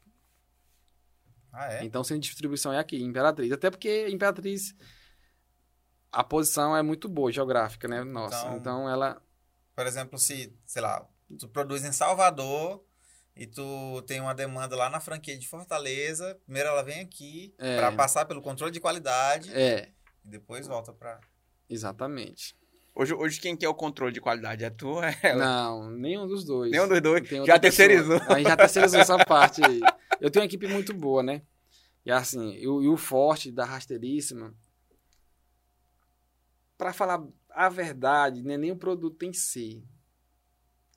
[1.53, 1.83] Ah, é?
[1.83, 3.51] Então o centro de distribuição é aqui, em Imperatriz.
[3.51, 4.73] Até porque Imperatriz,
[6.11, 8.03] a posição é muito boa, geográfica, né?
[8.03, 8.35] Nossa.
[8.47, 9.21] Então- Então, ela.
[9.75, 11.07] Por exemplo, se, sei lá,
[11.37, 12.83] tu produz em Salvador
[13.35, 17.77] e tu tem uma demanda lá na franquia de Fortaleza, primeiro ela vem aqui É.
[17.77, 19.89] pra passar pelo controle de qualidade É,
[20.23, 21.19] e depois volta pra.
[21.69, 22.55] exatamente.
[22.97, 25.43] Hoje, hoje quem quer o controle de qualidade é tu ou é ela?
[25.45, 26.71] Não, nenhum dos dois.
[26.71, 27.27] Nenhum dos dois.
[27.27, 27.59] Tem Já pessoa.
[27.59, 28.21] terceirizou.
[28.29, 29.81] A gente já terceirizou essa parte aí.
[30.21, 31.41] Eu tenho uma equipe muito boa, né?
[32.05, 34.55] E assim, e o, forte da rasteiríssima,
[36.77, 39.83] pra falar a verdade, não é nem o produto em si.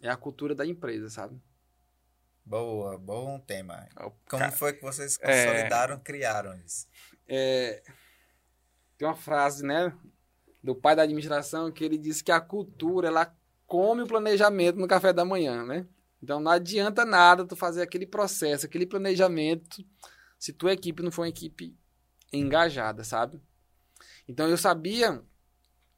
[0.00, 1.40] É a cultura da empresa, sabe?
[2.52, 3.86] Boa, bom tema.
[3.98, 5.44] O Como ca- foi que vocês É.
[5.44, 6.86] consolidaram, criaram isso?
[7.28, 7.82] É,
[8.96, 9.94] tem uma frase, né,
[10.64, 13.36] do pai da administração que ele disse que a cultura ela
[13.66, 15.86] come o planejamento no café da manhã, né?
[16.22, 19.84] Então não adianta nada tu fazer aquele processo, aquele planejamento,
[20.38, 21.76] se tua equipe não for uma equipe
[22.32, 23.38] engajada, sabe?
[24.26, 25.22] Então eu sabia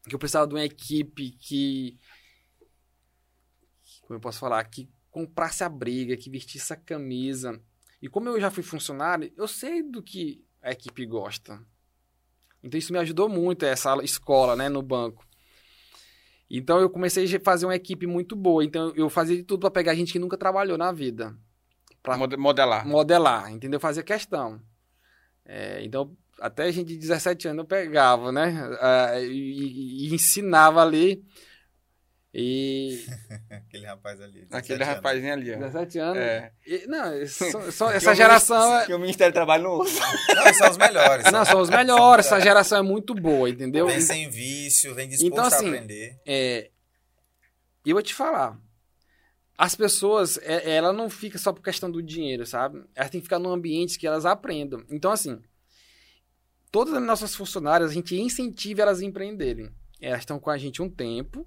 [0.09, 1.97] que eu precisava de uma equipe que
[4.03, 7.61] como eu posso falar, que comprasse a briga, que vestisse a camisa.
[8.01, 11.61] E como eu já fui funcionário, eu sei do que a equipe gosta.
[12.63, 15.27] Então isso me ajudou muito, essa escola, né, no banco.
[16.51, 18.65] Então eu comecei a fazer uma equipe muito boa.
[18.65, 21.37] Então eu fazia de tudo para pegar gente que nunca trabalhou na vida.
[22.03, 22.87] Pra Mode- Modelar.
[22.87, 23.79] modelar, entendeu?
[23.79, 24.61] Fazer questão.
[25.45, 28.55] É, então, até gente de 17 anos eu pegava, né?
[28.81, 31.23] Ah, e, e ensinava ali.
[32.33, 33.05] E.
[33.51, 34.43] Aquele rapaz ali.
[34.47, 34.95] 17 Aquele anos.
[34.95, 35.59] rapazinho ali, ó.
[35.59, 36.17] 17 anos.
[36.23, 36.53] É.
[36.65, 38.79] E- não, só- só- Que essa geração.
[38.79, 40.01] é- Que o Ministério do Trabalho não usa.
[40.35, 41.33] Não, são os melhores.
[41.33, 42.27] Não, são os melhores.
[42.27, 43.87] Essa geração é muito boa, entendeu?
[43.89, 46.21] Vem sem vício, vem disposto Então, assim, a aprender.
[46.25, 46.71] É,
[47.85, 48.57] e eu vou te falar.
[49.59, 52.83] As pessoas, é- ela não fica só por questão do dinheiro, sabe?
[52.95, 54.85] Elas têm que ficar num ambiente que elas aprendam.
[54.89, 55.43] Então, assim,
[56.71, 59.69] todas as nossas funcionárias, a gente incentiva elas a empreenderem.
[60.01, 61.45] Elas estão com a gente um tempo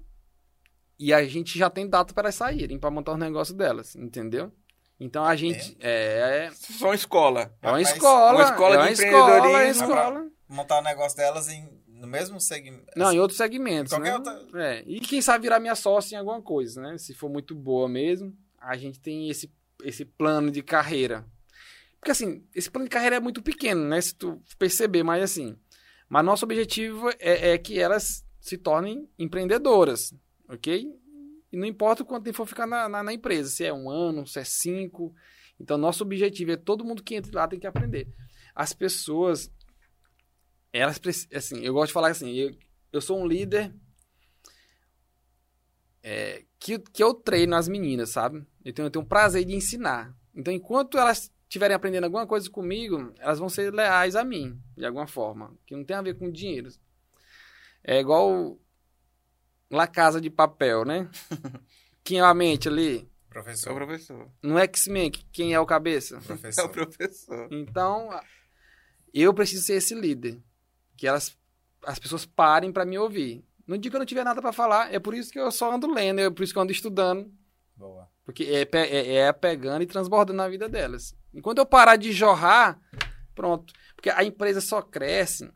[0.98, 4.52] e a gente já tem data para elas saírem, para montar os negócios delas, entendeu?
[4.98, 5.76] Então a gente.
[5.80, 7.52] É, São escola.
[7.60, 8.32] é, uma escola.
[8.34, 9.84] uma escola é de uma escola, é uma empreendedorismo.
[9.84, 10.30] escola.
[10.48, 12.86] Montar o negócio delas em, no mesmo segmento.
[12.96, 14.14] Não, em outros segmentos, Qualquer né?
[14.16, 16.96] outra- É, e quem sabe virar minha sócia em alguma coisa, né?
[16.98, 21.24] Se for muito boa mesmo, a gente tem esse, esse plano de carreira.
[21.98, 24.00] Porque assim, esse plano de carreira é muito pequeno, né?
[24.00, 25.56] Se tu perceber, mas assim.
[26.08, 30.14] Mas nosso objetivo é, é que elas se tornem empreendedoras,
[30.48, 30.92] ok?
[31.52, 33.88] E não importa o quanto tempo for ficar na, na, na empresa, se é um
[33.88, 35.14] ano, se é cinco.
[35.58, 38.08] Então, nosso objetivo é todo mundo que entra lá tem que aprender.
[38.54, 39.52] As pessoas,
[40.72, 41.00] elas
[41.32, 42.56] assim, eu gosto de falar assim, eu,
[42.92, 43.72] eu sou um líder
[46.02, 48.44] é, que, que eu treino as meninas, sabe?
[48.62, 50.14] Tenho, eu tenho um prazer de ensinar.
[50.34, 54.84] Então, enquanto elas estiverem aprendendo alguma coisa comigo, elas vão ser leais a mim, de
[54.84, 56.68] alguma forma, que não tem a ver com dinheiro.
[57.82, 58.58] É igual
[59.74, 61.08] La Casa de Papel, né?
[62.04, 62.98] Quem é a mente ali?
[62.98, 63.74] É o Professor.
[63.74, 64.30] professor.
[64.40, 66.14] No X-Men, quem é o cabeça?
[66.14, 66.68] É o Professor.
[66.70, 67.48] professor.
[67.50, 68.08] Então,
[69.12, 70.40] eu preciso ser esse líder.
[70.96, 71.36] Que elas,
[71.84, 73.44] as pessoas parem para me ouvir.
[73.66, 75.74] No dia que eu não tiver nada para falar, é por isso que eu só
[75.74, 77.28] ando lendo, é por isso que eu ando estudando.
[77.74, 78.08] Boa.
[78.24, 81.16] Porque é, é, é pegando e transbordando na vida delas.
[81.32, 82.80] Enquanto eu parar de jorrar,
[83.34, 83.72] pronto.
[83.96, 85.50] Porque a empresa só cresce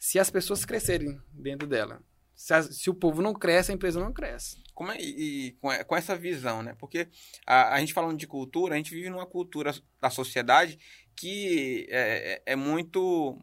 [0.00, 2.02] se as pessoas crescerem dentro dela.
[2.42, 4.56] Se, as- se o povo não cresce, a empresa não cresce.
[4.74, 6.74] Como é, e, e com, com essa visão, né?
[6.78, 7.06] Porque
[7.46, 10.78] a, a gente falando de cultura, a gente vive numa cultura da sociedade
[11.14, 13.36] que é, é- é muito.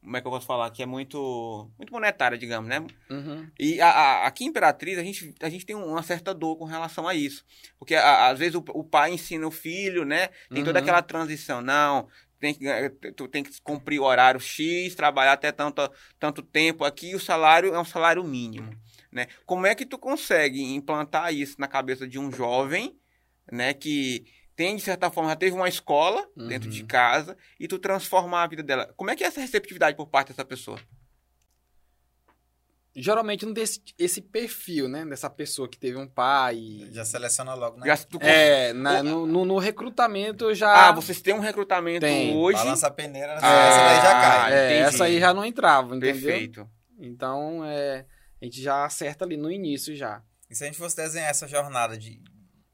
[0.00, 0.70] Como é que eu posso falar?
[0.70, 1.70] Que é muito.
[1.76, 2.80] Muito monetária, digamos, né?
[3.10, 3.46] Uhum.
[3.60, 6.64] E a- a- aqui em Imperatriz, a gente, a gente tem uma certa dor com
[6.64, 7.44] relação a isso.
[7.78, 10.28] Porque a- às vezes o, o pai ensina o filho, né?
[10.52, 10.82] Tem toda Uhum.
[10.82, 11.60] aquela transição.
[11.60, 12.08] Não,
[12.42, 15.88] tem que, tu tem que cumprir o horário X, trabalhar até tanto,
[16.18, 18.76] tanto tempo aqui, e o salário é um salário mínimo.
[19.12, 19.28] Né?
[19.46, 22.98] Como é que tu consegue implantar isso na cabeça de um jovem,
[23.50, 23.72] né?
[23.72, 24.24] Que
[24.56, 26.86] tem, de certa forma, já teve uma escola dentro de Uhum.
[26.88, 28.92] casa e tu transformar a vida dela.
[28.96, 30.80] Como é que é essa receptividade por parte dessa pessoa?
[32.94, 35.04] Geralmente não tem esse, esse perfil, né?
[35.06, 36.88] Dessa pessoa que teve um pai.
[36.90, 37.86] Já seleciona logo, né?
[37.86, 40.88] Já, tu É, na- no, no- no recrutamento já.
[40.88, 42.36] Ah, vocês têm um recrutamento Tem.
[42.36, 42.58] hoje.
[42.58, 44.52] Balança a peneira, Ah, essa daí já cai.
[44.52, 44.88] É, entendi.
[44.94, 46.12] essa aí já não entrava, entendeu?
[46.22, 46.68] Perfeito.
[46.98, 48.04] Então, é,
[48.40, 50.22] a gente já acerta ali no início já.
[50.50, 52.22] E se a gente fosse desenhar essa jornada de,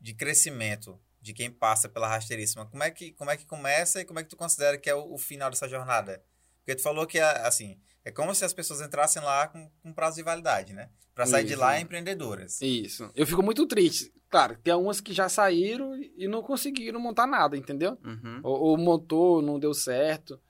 [0.01, 4.05] de crescimento de quem passa pela rasteiríssima, como é que, como é que começa e
[4.05, 6.23] como é que tu considera que é o, o final dessa jornada?
[6.59, 7.79] Porque tu falou que, é, assim,
[8.09, 10.89] é como se as pessoas entrassem lá com, com prazo de validade, né?
[11.15, 11.61] Pra sair de Isso.
[11.61, 12.61] lá empreendedoras.
[12.63, 13.11] Isso.
[13.15, 14.13] Eu fico muito triste.
[14.31, 17.99] Claro, tem algumas que já saíram e não conseguiram montar nada, entendeu?
[18.05, 18.41] Uhum.
[18.43, 20.41] Ou, ou montou, não deu certo.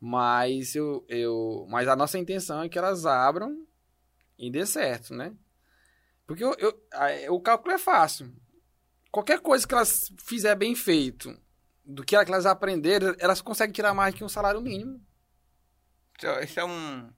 [0.00, 3.66] Mas eu, eu, mas a nossa intenção é que elas abram
[4.38, 5.34] e dê certo, né?
[6.26, 8.32] Porque eu, eu- a- o cálculo é fácil.
[9.12, 11.36] Qualquer coisa que elas fizer bem feito,
[11.84, 15.00] do que elas aprenderem, elas conseguem tirar mais que um salário mínimo.
[16.20, 17.10] Isso é- Isso é um.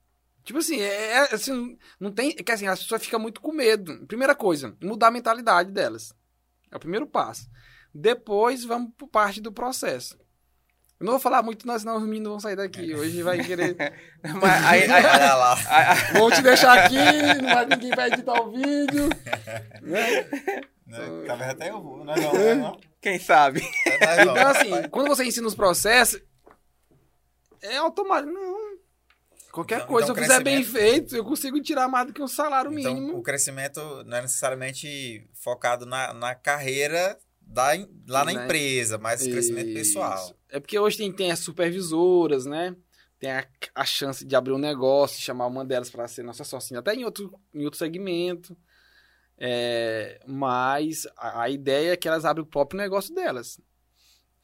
[0.43, 2.31] Tipo assim, é, é, assim, não tem.
[2.37, 4.05] É que assim, as pessoas ficam muito com medo.
[4.07, 6.13] Primeira coisa, mudar a mentalidade delas.
[6.71, 7.47] É o primeiro passo.
[7.93, 10.17] Depois vamos por parte do processo.
[10.99, 12.93] Eu não vou falar muito, não, senão os meninos vão sair daqui.
[12.95, 13.75] Hoje vai querer.
[14.41, 15.55] Mas aí- aí- Olha lá.
[16.13, 19.09] Vão te deixar aqui, não vai, ninguém vai editar o vídeo.
[19.81, 20.21] Né?
[20.87, 21.23] Né?
[21.27, 22.03] Talvez até eu vou.
[22.05, 22.79] Não é não, não é não.
[23.01, 23.61] quem sabe?
[23.85, 24.33] É nós não.
[24.33, 26.21] Então, assim, quando você ensina os processos,
[27.61, 28.31] é automático.
[28.33, 28.72] Não.
[29.53, 32.13] Qualquer Então- coisa, então se eu fizer bem crescimento- feito, eu consigo tirar mais do
[32.13, 33.17] que um salário Então, mínimo.
[33.19, 37.67] o crescimento não é necessariamente focado na, na carreira da,
[38.07, 38.43] lá na Né?
[38.45, 39.75] empresa, mas crescimento Isso.
[39.93, 40.35] pessoal.
[40.49, 42.75] É porque hoje tem, tem as supervisoras, né?
[43.19, 46.79] Tem a, a chance de abrir um negócio, chamar uma delas para ser nossa sócia,
[46.79, 48.57] até em outro, em outro segmento.
[49.37, 53.59] É, mas a, a ideia é que elas abrem o próprio negócio delas.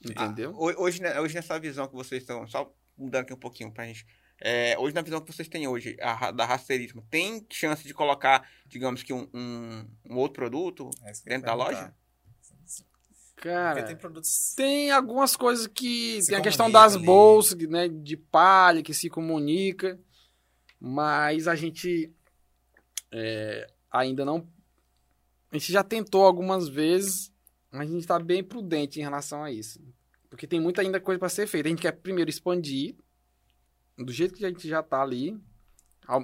[0.03, 0.51] Entendeu?
[0.51, 3.71] Ah, ho- hoje, né, hoje nessa visão que vocês estão, só mudando aqui um pouquinho
[3.71, 4.05] pra gente.
[4.41, 8.49] É, hoje na visão que vocês têm hoje, a, da rasteirismo, tem chance de colocar,
[8.65, 11.93] digamos que um, um, um outro produto É dentro da loja?
[13.35, 14.53] Cara, Porque tem produtos.
[14.53, 16.21] Tem algumas coisas que.
[16.21, 17.05] Se tem a questão das ali.
[17.05, 17.87] bolsas, né?
[17.87, 19.97] De palha, que se comunica.
[20.79, 22.11] Mas a gente
[23.11, 24.47] é, ainda não.
[25.51, 27.31] A gente já tentou algumas vezes,
[27.71, 29.81] mas a gente está bem prudente em relação a isso.
[30.29, 31.67] Porque tem muita ainda coisa para ser feita.
[31.67, 32.95] A gente quer primeiro expandir,
[34.03, 35.37] do jeito que a gente já está ali.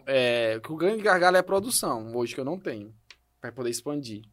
[0.08, 2.92] É, que o grande gargalo é a produção, hoje que eu não tenho,
[3.40, 4.24] para poder expandir.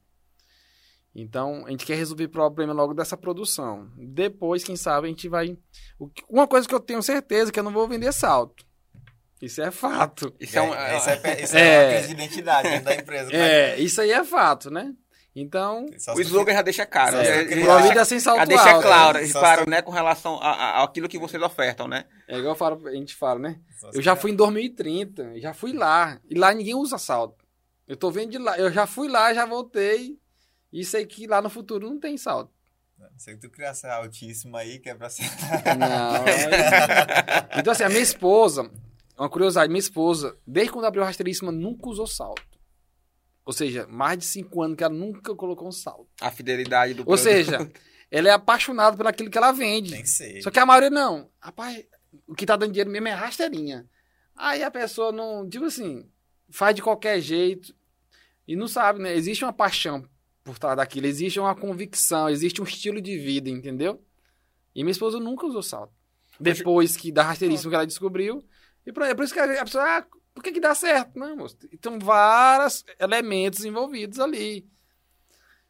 [1.15, 3.91] Então, a gente quer resolver o problema logo dessa produção.
[3.99, 5.59] Depois, quem sabe, a gente vai.
[6.27, 8.65] Uma coisa que eu tenho certeza é que eu não vou vender salto.
[9.43, 10.35] Isso é fato.
[10.41, 11.85] Isso é, um, É, isso é, isso é É.
[11.85, 13.31] uma crise de identidade dentro da empresa.
[13.35, 14.95] É, isso aí é fato, né?
[15.35, 17.13] Então, o slogan já deixa claro.
[17.17, 18.83] Só se já- já criar- Provida deixa- sem salto já deixa alto.
[18.83, 19.29] claro, né?
[19.33, 22.05] Claro se- né, com relação àquilo que vocês ofertam, né?
[22.29, 23.59] É igual eu falo, a gente fala, né?
[23.95, 26.21] Eu já criar- fui em 2030, já fui lá.
[26.29, 27.43] E lá ninguém usa salto.
[27.89, 28.59] Eu tô vendo de lá.
[28.59, 30.19] Eu já fui lá, já voltei.
[30.73, 32.51] E sei que lá no futuro não tem salto.
[33.17, 35.25] Se tu criasse altíssimo aí, que é pra ser.
[35.79, 36.17] Não.
[36.27, 38.71] é- Então, assim, a minha esposa,
[39.19, 42.43] uma curiosidade, minha esposa, desde quando abriu a rasteiríssima, nunca usou salto.
[43.45, 46.09] Ou seja, mais de cinco anos que ela nunca colocou um salto.
[46.21, 47.23] A fidelidade do Ou produto.
[47.23, 47.71] seja,
[48.11, 49.91] ela é apaixonada por aquilo que ela vende.
[49.91, 50.41] Tem que ser.
[50.43, 51.29] Só que a maioria não.
[51.41, 51.85] Rapaz,
[52.27, 53.89] o que tá dando dinheiro mesmo é rasteirinha.
[54.37, 56.09] Aí a pessoa não, tipo assim,
[56.51, 57.75] faz de qualquer jeito
[58.47, 59.15] e não sabe, né?
[59.15, 60.09] Existe uma paixão
[60.45, 64.03] por trás daquilo, existe uma convicção, existe um estilo de vida, entendeu?
[64.75, 65.93] E minha esposa nunca usou salto.
[66.41, 68.43] Depois que da rasteiríssima que ela descobriu.
[68.85, 71.19] E por, é por isso que a pessoa, ah, por que que dá certo?
[71.19, 71.57] Não, moço.
[71.73, 74.67] Então, vários elementos envolvidos ali.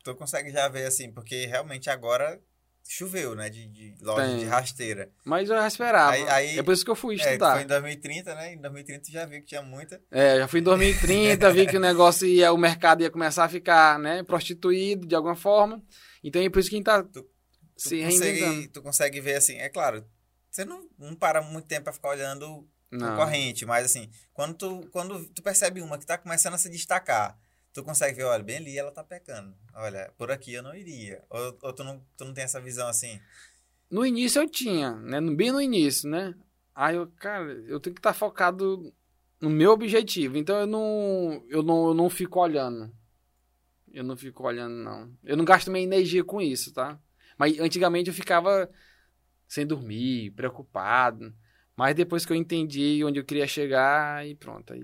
[0.05, 2.41] Tu consegue já ver assim, porque realmente agora
[2.89, 3.49] choveu, né?
[3.49, 4.39] De, de loja Tem.
[4.41, 5.11] de rasteira.
[5.25, 6.11] Mas eu já esperava.
[6.13, 7.55] Aí- aí- é por isso que eu fui É, estudar.
[7.55, 8.53] foi em 2030, né?
[8.55, 10.03] Em 2030 tu já viu que tinha muita.
[10.11, 13.49] É, já fui em 2030, vi que o negócio ia, o mercado ia começar a
[13.49, 15.81] ficar, né, prostituído de alguma forma.
[16.25, 17.29] Então é por isso que a gente tá Tu- Tu
[17.77, 18.41] se reinventando.
[18.47, 20.05] consegue, tu consegue ver assim, é claro,
[20.51, 23.09] você não, não para muito tempo pra ficar olhando Não.
[23.09, 27.39] concorrente, mas assim, quando tu, quando tu percebe uma que tá começando a se destacar,
[27.73, 29.57] tu consegue ver, olha, bem ali ela tá pecando.
[29.75, 31.25] Olha, por aqui eu não iria.
[31.31, 33.19] Ou, ou tu, não, tu não tem essa visão assim?
[33.91, 36.35] No início eu tinha, né, bem no início, né?
[36.75, 38.93] Aí eu, cara, eu tenho que estar focado
[39.41, 40.37] no meu objetivo.
[40.37, 42.95] Então eu não, eu não, eu não fico olhando.
[43.91, 45.11] Eu não fico olhando, não.
[45.25, 46.99] Eu não gasto minha energia com isso, tá?
[47.39, 48.71] Mas antigamente eu ficava
[49.47, 51.35] sem dormir, preocupado.
[51.77, 54.73] Mas depois que eu entendi onde eu queria chegar, e pronto.
[54.73, 54.83] Aí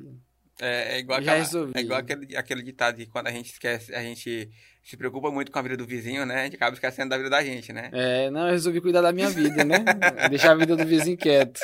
[0.61, 1.73] É, é igual, aquela- resolvi.
[1.77, 4.51] é igual aquele, aquele ditado que quando a gente esquece, a gente
[4.83, 6.41] se preocupa muito com a vida do vizinho, né?
[6.41, 7.91] A gente acaba esquecendo da vida da gente, né?
[7.93, 9.77] É, não, eu resolvi cuidar da minha vida, né?
[10.31, 11.61] Deixar a vida do vizinho quieto.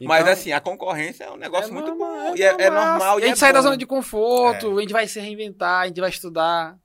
[0.00, 2.36] Mas Então, assim, a concorrência é um negócio é muito normal, bom.
[2.36, 3.64] E é, é normal A é gente sai da bom.
[3.64, 6.78] zona de conforto, a gente vai se reinventar, a gente vai estudar,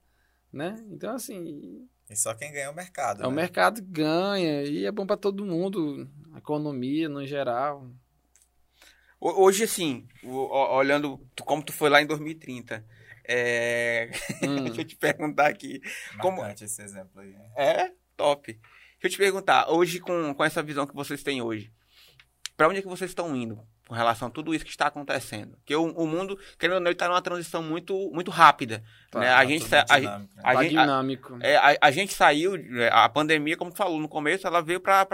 [0.52, 0.76] né?
[0.92, 3.24] Então, assim, E só quem ganha é o mercado.
[3.24, 3.36] é o né?
[3.38, 7.90] mercado que ganha e é bom pra todo mundo, a economia no geral.
[9.20, 12.86] Ho- Hoje, assim, o- o- olhando como tu foi lá em 2030,
[13.28, 14.12] É,
[14.44, 14.66] Hum.
[14.66, 15.82] Deixa eu te perguntar aqui.
[16.22, 17.36] Como- esse exemplo aí.
[17.56, 18.54] É, top.
[18.54, 18.62] Deixa
[19.04, 21.74] eu te perguntar, hoje, com, com essa visão que vocês têm hoje,
[22.56, 25.56] pra onde é que vocês estão indo com relação a tudo isso que está acontecendo?
[25.58, 28.84] Porque o, o mundo, querendo ou não, ele tá numa transição muito, muito rápida.
[29.12, 29.30] Tá, né?
[29.32, 30.42] a, Tá gente, tudo sa- a, dinâmico, né?
[30.44, 31.38] a tá gente, a, dinâmico.
[31.42, 34.80] é, a- a gente saiu, é, a pandemia, como tu falou no começo, ela veio
[34.80, 35.08] pra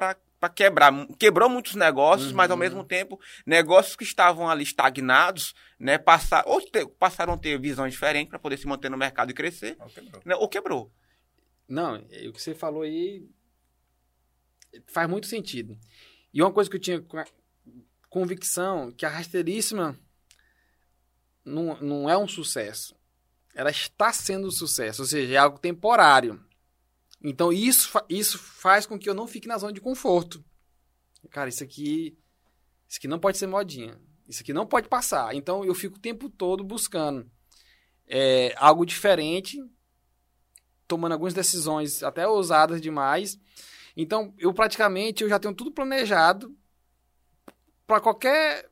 [0.56, 0.92] quebrar.
[1.20, 2.38] Quebrou muitos negócios, Uhum.
[2.38, 7.38] mas ao mesmo tempo, negócios que estavam ali estagnados, né, passar, ou te- passaram a
[7.38, 10.22] ter visões diferentes para poder se manter no mercado e crescer, Ó, quebrou.
[10.26, 10.92] né, ou quebrou.
[11.70, 13.28] Não, é, o que você falou aí
[14.88, 15.78] faz muito sentido.
[16.34, 17.02] E uma coisa que eu tinha
[18.12, 19.98] convicção que a rasteiríssima
[21.44, 22.94] não, não é um sucesso.
[23.56, 26.46] Ela está sendo um sucesso, ou seja, é algo temporário.
[27.24, 30.44] Então isso, isso faz com que eu não fique na zona de conforto.
[31.30, 32.18] Cara, isso aqui,
[32.88, 33.98] isso aqui não pode ser modinha.
[34.28, 35.34] Isso aqui não pode passar.
[35.34, 37.32] Então eu fico o tempo todo buscando
[38.08, 39.58] é, algo diferente,
[40.86, 43.40] tomando algumas decisões até ousadas demais.
[43.96, 46.54] Então, eu praticamente eu já tenho tudo planejado
[47.92, 48.70] para qualquer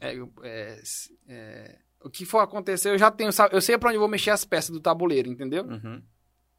[0.00, 0.82] é, é,
[1.28, 4.42] é, o que for acontecer, eu já tenho, eu sei para onde vou mexer as
[4.42, 5.64] peças do tabuleiro, entendeu?
[5.64, 6.02] Uhum.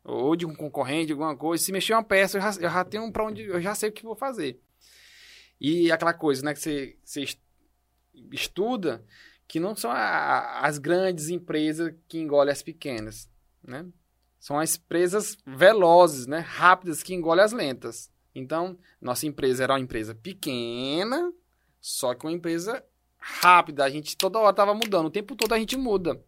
[0.04, 1.64] Ou de um concorrente, alguma coisa.
[1.64, 3.92] Se mexer uma peça, eu já, eu já tenho para onde, eu já sei o
[3.92, 4.62] que vou fazer.
[5.60, 7.42] E aquela coisa, né, que você, você es-
[8.32, 9.04] estuda,
[9.48, 13.28] que não são a- as grandes empresas que engolem as pequenas,
[13.64, 13.84] né?
[14.40, 18.12] São as empresas velozes, né, rápidas que engolem as lentas.
[18.36, 21.34] Então, nossa empresa era uma empresa pequena,
[21.80, 22.84] só que uma empresa
[23.18, 23.84] rápida.
[23.84, 26.22] A gente toda hora estava mudando, o tempo todo a gente muda.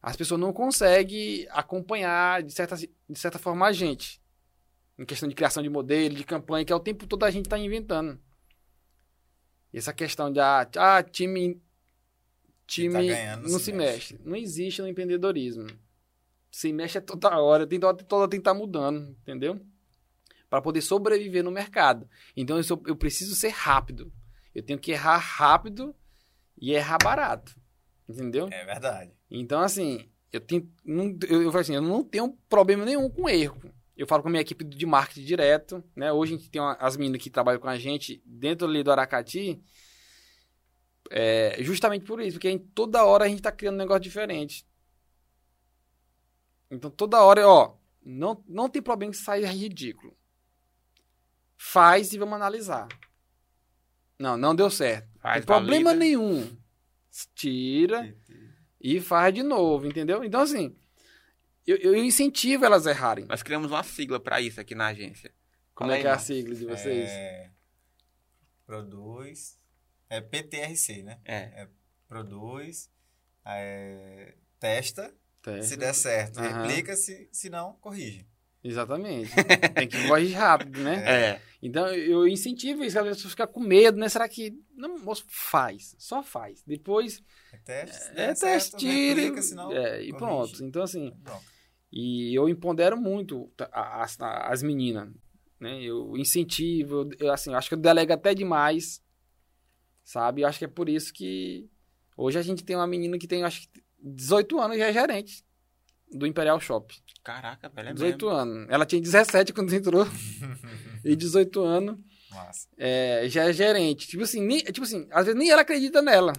[0.00, 4.20] As pessoas não conseguem acompanhar, de certa, de certa forma, a gente.
[4.98, 7.46] Em questão de criação de modelo, de campanha, que é o tempo todo a gente
[7.46, 8.20] está inventando.
[9.72, 11.60] E essa questão de, ah, ah, time,
[12.66, 14.14] time tá ganhando, não se mexe.
[14.14, 14.20] mexe.
[14.28, 15.66] Não existe no empreendedorismo.
[16.50, 19.58] Se mexe é toda hora, tem toda, toda hora tem que estar mudando, entendeu?
[20.50, 22.06] Para poder sobreviver no mercado.
[22.36, 24.12] Então eu, sou- eu preciso ser rápido.
[24.54, 25.94] Eu tenho que errar rápido
[26.60, 27.54] e errar barato.
[28.08, 28.48] Entendeu?
[28.50, 29.12] É verdade.
[29.30, 30.70] Então, assim, eu tenho.
[30.84, 33.60] Não, eu, eu assim, eu não tenho problema nenhum com erro.
[33.96, 36.10] Eu falo com a minha equipe de marketing direto, né?
[36.12, 38.90] Hoje a gente tem uma- as meninas que trabalham com a gente dentro ali do
[38.90, 39.62] Aracati.
[41.10, 44.66] É, justamente por isso, porque gente- toda hora a gente tá criando um negócio diferente.
[46.70, 50.16] Então toda hora, ó, não, não tem problema que saia ridículo.
[51.56, 52.88] Faz e vamos analisar.
[54.22, 55.08] Não, não deu certo.
[55.18, 56.04] Faz, tem problema valida.
[56.04, 56.56] nenhum.
[57.34, 58.16] Tira
[58.80, 60.22] e faz de novo, entendeu?
[60.22, 60.76] Então, assim,
[61.66, 63.24] eu, eu incentivo elas a errarem.
[63.24, 65.34] Nós criamos uma sigla para isso aqui na agência.
[65.74, 67.10] Como Fala é aí, que é a sigla de vocês?
[67.10, 67.50] É,
[68.64, 69.58] produz.
[70.08, 71.18] É PTRC, né?
[71.24, 71.66] É.
[72.06, 72.88] Produz.
[73.44, 75.12] é, testa.
[75.42, 75.62] Testa.
[75.64, 76.62] Se der certo, Aham.
[76.62, 76.94] replica.
[76.94, 78.24] Se, se não, corrige.
[78.64, 79.30] Exatamente.
[79.74, 81.02] Tem que corrigir rápido, né?
[81.06, 81.40] É.
[81.60, 84.08] Então, eu incentivo isso, a pessoa fica com medo, né?
[84.08, 84.52] Será que...
[84.76, 85.94] Não, moço, faz.
[85.98, 86.62] Só faz.
[86.66, 88.10] Depois, É teste.
[88.10, 90.64] É der teste, se não, é, e pronto.
[90.64, 91.52] Então, assim, Pronto.
[91.92, 95.10] E eu empodero muito as, as meninas,
[95.60, 95.82] né?
[95.82, 99.02] Eu incentivo, eu, assim, eu acho que eu delego até demais,
[100.02, 100.40] sabe?
[100.40, 101.68] Eu acho que é por isso que
[102.16, 105.44] hoje a gente tem uma menina que tem, acho que 18 anos e é gerente
[106.12, 106.94] do Imperial Shop.
[107.22, 107.90] Caraca, velho.
[107.90, 108.38] É 18 mesmo.
[108.38, 108.66] anos.
[108.70, 110.06] Ela tinha 17 quando entrou
[111.04, 111.98] e 18 anos
[112.76, 114.08] é, já é gerente.
[114.08, 116.32] Tipo assim, nem, tipo assim, às vezes nem ela acredita nela.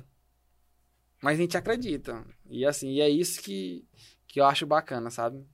[1.22, 2.26] Mas a gente acredita.
[2.50, 3.86] E assim, e é isso que,
[4.28, 5.46] que eu acho bacana, sabe?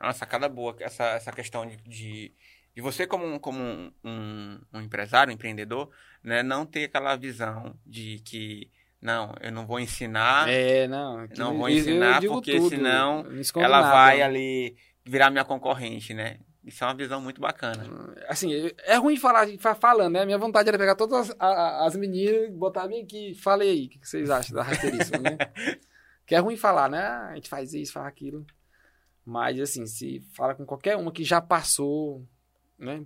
[0.00, 2.34] É uma sacada boa, essa, essa questão de, de,
[2.74, 5.90] de você como, um, como um, um, um empresário, um empreendedor,
[6.22, 8.70] né, não ter aquela visão de que,
[9.00, 11.26] não, eu não vou ensinar, É, não.
[11.36, 13.24] não vou ensinar, porque tudo, senão
[13.56, 13.90] ela nada.
[13.92, 16.38] vai ali virar minha concorrente, né?
[16.62, 17.82] Isso é uma visão muito bacana.
[18.28, 18.52] Assim,
[18.84, 20.26] é ruim falar fa- falando, né?
[20.26, 23.34] Minha vontade era pegar todas as, a- as meninas e botar bem aqui.
[23.34, 25.38] Falei aí, o que vocês acham da rasteiríssima, né?
[26.26, 26.98] que é ruim falar, né?
[27.02, 28.44] Ah, A gente faz isso, faz aquilo.
[29.24, 32.22] Mas, assim, se fala com qualquer uma que já passou,
[32.78, 33.04] né?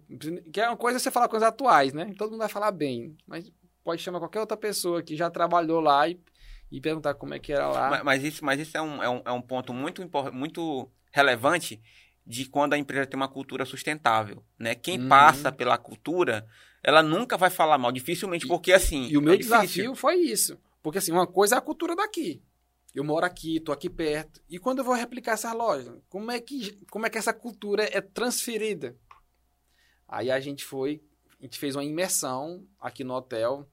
[0.52, 2.12] Que é uma coisa você falar com as atuais, né?
[2.18, 3.16] Todo mundo vai falar bem.
[3.24, 3.52] Mas
[3.84, 6.18] pode chamar qualquer outra pessoa que já trabalhou lá e,
[6.72, 7.90] e perguntar como é que era lá.
[7.90, 11.80] Mas, mas isso, mas isso é, um, é, um, é um ponto muito, muito relevante
[12.26, 14.74] de quando a empresa tem uma cultura sustentável, né?
[14.74, 15.08] Quem Uhum.
[15.08, 16.46] passa pela cultura,
[16.82, 19.06] ela nunca vai falar mal, dificilmente, porque assim...
[19.08, 20.58] E o meu é desafio foi isso.
[20.82, 22.42] Porque, assim, uma coisa é a cultura daqui.
[22.94, 24.40] Eu moro aqui, tô aqui perto.
[24.48, 27.84] E quando eu vou replicar essa loja, como é que, como é que essa cultura
[27.92, 28.96] é transferida?
[30.08, 31.02] Aí a gente foi,
[31.40, 33.68] a gente fez uma imersão aqui no hotel,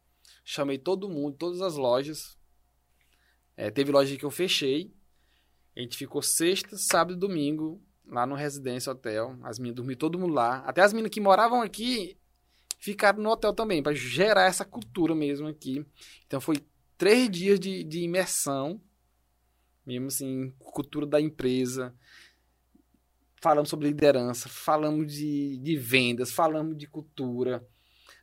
[0.53, 2.37] chamei todo mundo, todas as lojas,
[3.55, 4.91] É, teve loja que eu fechei.
[5.75, 9.37] A gente ficou sexta, sábado e domingo lá no Residência Hotel.
[9.43, 10.57] As meninas dormiam todo mundo lá.
[10.65, 12.17] Até as meninas que moravam aqui
[12.79, 15.85] ficaram no hotel também, para gerar essa cultura mesmo aqui.
[16.25, 16.57] Então foi
[16.97, 18.81] três dias de, de imersão,
[19.85, 21.93] mesmo assim, cultura da empresa.
[23.39, 27.65] Falamos sobre liderança, falamos de, de vendas, falamos de cultura,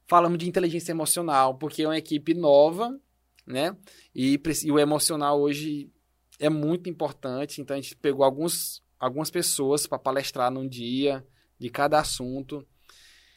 [0.09, 2.99] falamos de inteligência emocional, porque é uma equipe nova,
[3.47, 3.77] né?
[4.15, 5.91] E, e o emocional hoje
[6.39, 7.61] é muito importante.
[7.61, 11.25] Então a gente pegou alguns, algumas pessoas para palestrar num dia
[11.59, 12.67] de cada assunto.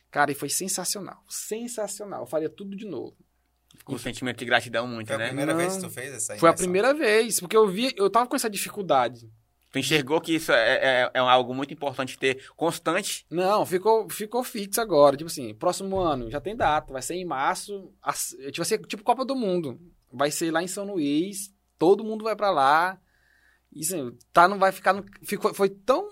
[0.09, 1.24] Cara, e foi sensacional.
[1.30, 2.22] Sensacional.
[2.22, 3.15] Eu faria tudo de novo.
[3.86, 5.28] Com sentimento de gratidão muito, Foi a né?
[5.28, 5.57] primeira Não.
[5.59, 6.55] vez que tu fez essa Foi a imersão?
[6.65, 9.32] primeira vez, porque eu vi, eu tava com essa dificuldade.
[9.72, 13.26] Tu enxergou que isso é, é, é algo muito importante ter constante.
[13.30, 15.15] Não, ficou, ficou fixo agora.
[15.15, 17.89] Tipo assim, próximo ano já tem data, vai ser em março.
[18.01, 19.80] as- Tipo, vai ser tipo Copa do Mundo.
[20.11, 22.99] Vai ser lá em São Luís, todo mundo vai pra lá.
[23.74, 25.05] Isso assim, tá, não vai ficar no.
[25.24, 26.09] Ficou, foi tão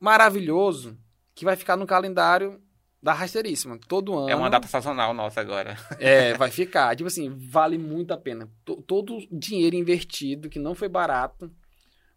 [0.00, 0.96] maravilhoso
[1.34, 2.60] que vai ficar no calendário
[3.02, 3.78] da rasteiríssima.
[3.86, 4.28] Todo ano.
[4.30, 5.76] É uma data sazonal nossa agora.
[6.00, 6.96] É, vai ficar.
[6.96, 8.48] Tipo assim, vale muito a pena.
[8.64, 11.50] To- Todo o dinheiro investido, que não foi barato,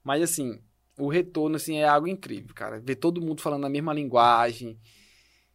[0.03, 0.61] mas assim,
[0.97, 2.79] o retorno assim é algo incrível, cara.
[2.79, 4.79] Ver todo mundo falando a mesma linguagem.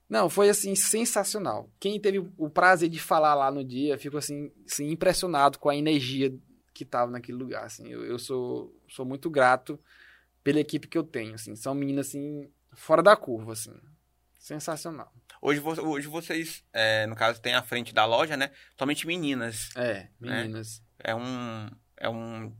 [0.09, 1.71] Não, foi assim sensacional.
[1.81, 5.77] Quem teve o prazer de falar lá no dia, ficou assim, assim impressionado com a
[5.77, 6.33] energia
[6.73, 7.89] que tava naquele lugar, assim.
[7.89, 9.81] Eu, eu sou sou muito grato
[10.45, 11.57] pela equipe que eu tenho, assim.
[11.57, 13.75] São meninas assim fora da curva, assim.
[14.39, 15.13] Sensacional.
[15.43, 18.51] Hoje, hoje vocês, é, no caso, tem à frente da loja, né?
[18.79, 19.71] Somente meninas.
[19.77, 20.83] É, meninas.
[20.99, 21.71] É um.
[21.97, 22.53] É um.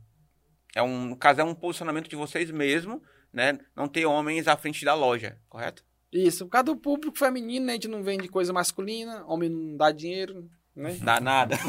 [0.77, 1.05] É um.
[1.05, 3.01] No caso, é um posicionamento de vocês mesmo,
[3.33, 3.57] né?
[3.75, 5.83] Não ter homens à frente da loja, correto?
[6.13, 9.75] Isso, por causa do público feminino, né, a gente não vende coisa masculina, homem não
[9.75, 10.95] dá dinheiro, né?
[11.01, 11.57] Dá nada.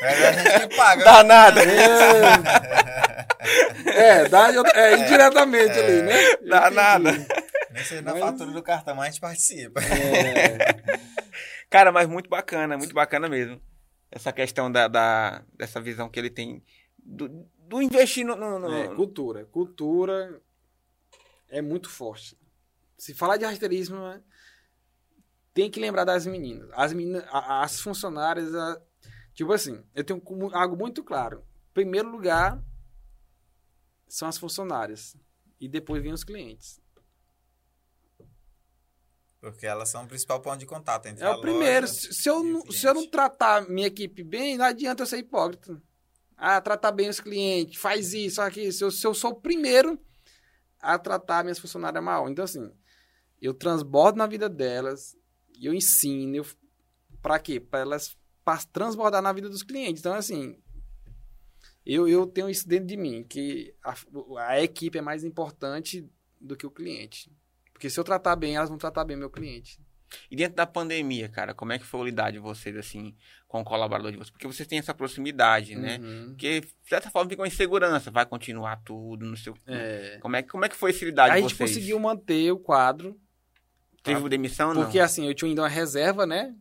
[0.00, 1.04] É a gente que paga.
[1.04, 1.60] Dá nada.
[3.86, 6.14] É, dá é, indiretamente ali, né?
[6.48, 6.74] Dá Entendi.
[6.74, 7.12] nada.
[7.70, 9.80] Nem sei na Mas- fatura do cartão, mas a gente participa.
[9.80, 10.98] É,
[11.70, 13.60] Cara, mas muito bacana, muito bacana mesmo.
[14.10, 16.62] Essa questão da, da- dessa visão que ele tem
[16.98, 17.28] do,
[17.68, 18.34] do investir no.
[18.36, 19.44] no- no- é, cultura.
[19.46, 20.42] Cultura
[21.48, 22.38] é muito forte.
[22.96, 24.22] Se falar de rasteirismo, né,
[25.54, 26.68] tem que lembrar das meninas.
[26.72, 28.80] As meninas, as funcionárias, a-
[29.34, 30.20] tipo assim, eu tenho
[30.54, 31.44] algo muito claro.
[31.74, 32.62] Primeiro lugar
[34.08, 35.16] são as funcionárias
[35.60, 36.80] e depois vem os clientes.
[39.40, 41.86] Porque elas são o principal ponto de contato entre É a o primeiro.
[41.86, 45.18] loja Se, se eu, se eu não tratar minha equipe bem, não adianta eu ser
[45.18, 45.80] hipócrita.
[46.38, 48.70] Ah, tratar bem os clientes, faz isso, aquilo.
[48.70, 50.00] Se eu, se eu sou o primeiro
[50.80, 52.28] a tratar minhas funcionárias mal.
[52.28, 52.72] Então, assim,
[53.42, 55.16] eu transbordo na vida delas,
[55.58, 56.36] e eu ensino.
[56.36, 56.46] Eu,
[57.20, 57.58] pra quê?
[57.58, 60.00] Pra elas pra transbordar na vida dos clientes.
[60.00, 60.58] Então, assim,
[61.84, 63.94] eu, eu tenho isso dentro de mim, que a,
[64.46, 66.08] a equipe é mais importante
[66.40, 67.30] do que o cliente.
[67.72, 69.80] Porque se eu tratar bem, elas vão tratar bem meu cliente.
[70.30, 73.14] E dentro da pandemia, cara, como é que foi o lidar de vocês, assim,
[73.46, 74.30] com o colaborador de vocês?
[74.30, 75.98] Porque vocês têm essa proximidade, né?
[75.98, 76.26] Uhum.
[76.30, 78.10] Porque, de certa forma, fica uma insegurança.
[78.10, 79.60] Vai continuar tudo, não sei o quê.
[79.66, 80.18] É.
[80.20, 81.70] Como é, que- como é que foi esse lidar de a gente vocês?
[81.70, 83.18] conseguiu manter o quadro,
[84.02, 84.82] Teve demissão ou não?
[84.84, 86.54] porque assim, eu tinha ainda uma reserva, né?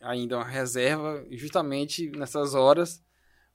[0.00, 3.02] Ainda uma reserva, justamente nessas horas,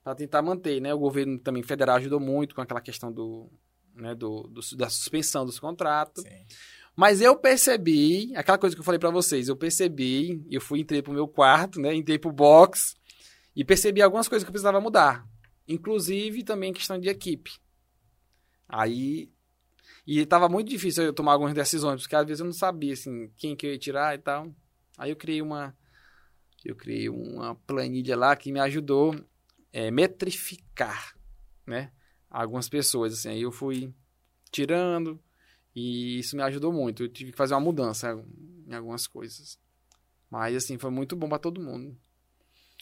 [0.04, 0.94] para tentar manter, né?
[0.94, 3.52] O governo também federal ajudou muito com aquela questão do,
[3.94, 6.24] né, do, do- da suspensão dos contratos.
[6.24, 6.46] Sim.
[6.98, 11.00] Mas eu percebi, aquela coisa que eu falei pra vocês, eu percebi, eu fui, entrei
[11.00, 11.94] pro meu quarto, né?
[11.94, 12.96] Entrei pro box
[13.56, 15.24] e percebi algumas coisas que eu precisava mudar.
[15.68, 17.52] Inclusive também questão de equipe.
[18.68, 19.32] Aí.
[20.08, 23.32] E tava muito difícil eu tomar algumas decisões, porque às vezes eu não sabia, assim,
[23.38, 24.52] quem que eu ia tirar e tal.
[24.98, 25.78] Aí eu criei uma.
[26.66, 29.16] Eu criei uma planilha lá que me ajudou
[29.72, 31.16] é, metrificar,
[31.64, 31.92] né?
[32.28, 33.30] Algumas pessoas, assim.
[33.30, 33.94] Aí eu fui
[34.52, 35.22] tirando,
[35.80, 37.04] e isso me ajudou muito.
[37.04, 38.12] Eu tive que fazer uma mudança
[38.68, 39.60] em algumas coisas.
[40.30, 41.96] Mas, assim, foi muito bom pra todo mundo.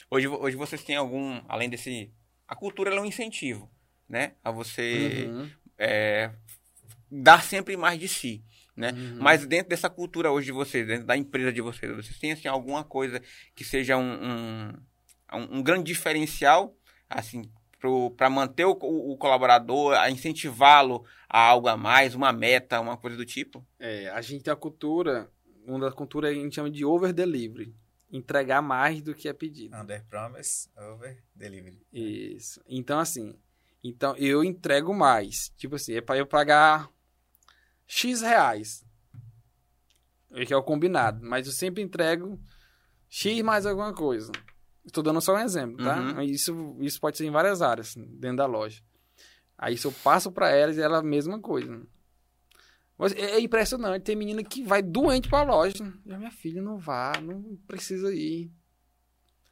[0.09, 2.09] Hoje, hoje vocês têm algum, além desse...
[2.47, 3.69] A cultura é um incentivo,
[4.07, 4.35] né?
[4.43, 6.31] A você Uhum, é,
[7.11, 8.43] dar sempre mais de si,
[8.75, 8.91] né?
[8.91, 9.17] uhum.
[9.19, 12.47] Mas dentro dessa cultura hoje de vocês, dentro da empresa de vocês, vocês têm, assim,
[12.47, 13.21] alguma coisa
[13.55, 14.73] que seja um,
[15.33, 16.77] um- um grande diferencial,
[17.09, 17.51] assim,
[18.17, 23.17] para manter o, o- colaborador, a incentivá-lo a algo a mais, uma meta, uma coisa
[23.17, 23.65] do tipo?
[23.79, 25.29] É, a gente tem a cultura,
[25.65, 27.75] uma das culturas a gente chama de over delivery.
[28.11, 29.75] Entregar mais do que é pedido.
[29.75, 31.81] Under promise, over delivery.
[31.91, 32.61] Isso.
[32.67, 33.35] Então, assim,
[33.83, 35.49] então eu entrego mais.
[35.57, 36.89] Tipo assim, é pra eu pagar
[37.87, 38.85] X reais.
[40.45, 41.19] Que é o combinado.
[41.25, 42.39] Mas eu sempre entrego
[43.09, 44.31] X mais alguma coisa.
[44.85, 45.99] Estou dando só um exemplo, tá?
[45.99, 46.21] Uhum.
[46.21, 48.81] Isso, isso pode ser em várias áreas dentro da loja.
[49.57, 51.81] Aí se eu passo para elas, ela é a mesma coisa.
[52.97, 55.73] Mas é é impressionante, tem menina que vai doente pra loja.
[56.05, 58.51] Já minha filha não vá, não precisa ir.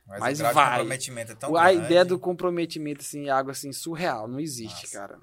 [0.05, 0.77] Mas, Mas o vai.
[0.77, 1.85] comprometimento é tão a grande.
[1.85, 4.27] ideia do comprometimento, assim, é algo assim, surreal.
[4.27, 4.97] Não existe, Nossa.
[4.97, 5.19] cara.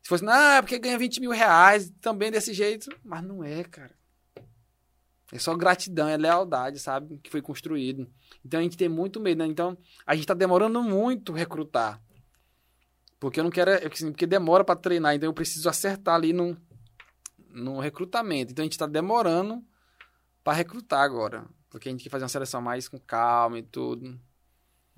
[0.00, 2.88] Se fosse, não, é porque ganha 20 mil reais, também desse jeito.
[3.02, 3.92] Mas não é, cara.
[5.32, 7.18] É só gratidão, é lealdade, sabe?
[7.18, 8.10] Que foi construído.
[8.44, 9.46] Então a gente tem muito medo, né?
[9.46, 12.00] Então a gente tá demorando muito recrutar.
[13.18, 13.70] Porque eu não quero.
[13.70, 16.56] é, assim, Porque demora pra treinar, então eu preciso acertar ali no,
[17.48, 18.52] no recrutamento.
[18.52, 19.64] Então a gente tá demorando
[20.42, 21.46] pra recrutar agora.
[21.70, 24.20] Porque a gente quer fazer uma seleção mais com calma e tudo.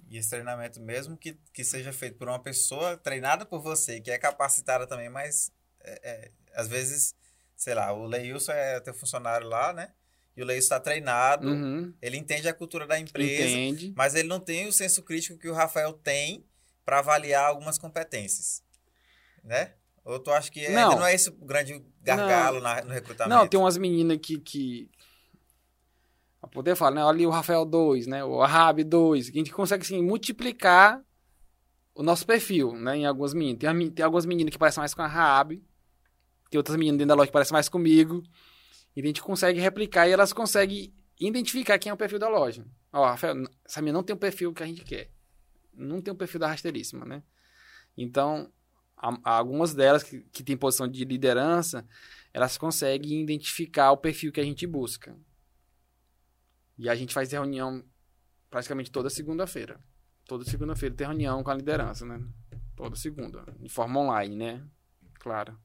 [0.08, 4.10] E esse treinamento, mesmo que, que seja feito por uma pessoa treinada por você, que
[4.10, 5.50] é capacitada também, mas
[5.80, 7.14] é, é, às vezes,
[7.56, 9.92] sei lá, o Leilson é teu funcionário lá, né?
[10.36, 11.94] E o Leilson está treinado, Uhum.
[12.02, 13.94] ele entende a cultura da empresa, Entende?
[13.96, 16.44] mas ele não tem o senso crítico que o Rafael tem
[16.84, 18.62] para avaliar algumas competências,
[19.42, 19.72] né?
[20.04, 20.98] Ou tu acha que ainda Não.
[21.00, 23.34] não é esse o grande gargalo na- no recrutamento?
[23.36, 24.38] Não, tem umas meninas que.
[24.38, 24.90] que...
[26.52, 27.00] Poder falar, né?
[27.02, 28.24] Olha ali o Rafael 2, né?
[28.24, 29.30] O Arab 2.
[29.30, 31.02] Que a gente consegue assim, multiplicar
[31.92, 32.98] o nosso perfil, né?
[32.98, 33.58] Em algumas meninas.
[33.58, 35.60] Tem, tem algumas meninas que parecem mais com a Raab.
[36.48, 38.22] Tem outras meninas dentro da loja que parecem mais comigo.
[38.96, 42.66] E a gente consegue replicar e elas conseguem identificar quem é o perfil da loja.
[42.92, 45.10] Ó, Rafael, essa menina não tem o perfil que a gente quer.
[45.74, 47.22] Não tem o perfil da rasteiríssima, né?
[47.96, 48.50] Então,
[48.96, 51.86] há algumas delas que, que têm posição de liderança,
[52.32, 55.16] elas conseguem identificar o perfil que a gente busca.
[56.78, 57.84] E a gente faz reunião
[58.50, 59.80] praticamente toda segunda-feira.
[60.26, 62.22] Toda segunda-feira tem reunião com a liderança, né?
[62.74, 63.44] Toda segunda.
[63.58, 64.66] De forma online, né?
[65.14, 65.58] Claro.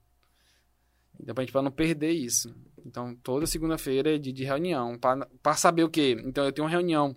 [1.19, 2.55] Então, pra gente pra não perder isso.
[2.85, 4.97] Então, toda segunda-feira é dia de reunião.
[5.41, 6.17] para saber o quê?
[6.23, 7.15] Então, eu tenho uma reunião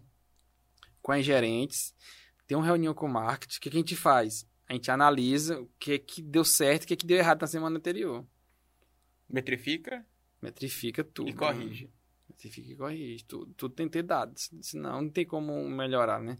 [1.03, 1.95] com as gerentes,
[2.47, 3.59] tenho uma reunião com o marketing.
[3.59, 4.47] O que, que a gente faz?
[4.69, 7.47] A gente analisa o que, que deu certo e o que, que deu errado na
[7.47, 8.27] semana anterior.
[9.29, 10.05] Metrifica
[10.45, 11.31] Metrifica tudo.
[11.31, 11.91] e corrige.
[12.29, 13.25] Metrifica e corrige.
[13.25, 14.51] Tudo, tudo tem que ter dados.
[14.61, 16.39] Senão não tem como melhorar, né?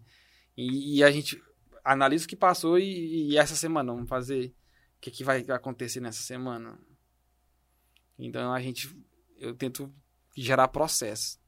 [0.55, 1.43] E, e a gente
[1.83, 4.49] analisa o que passou e, e essa semana vamos fazer.
[4.99, 6.79] O que, que vai acontecer nessa semana?
[8.19, 8.95] Então a gente.
[9.39, 9.93] Eu tento
[10.37, 11.39] gerar processo.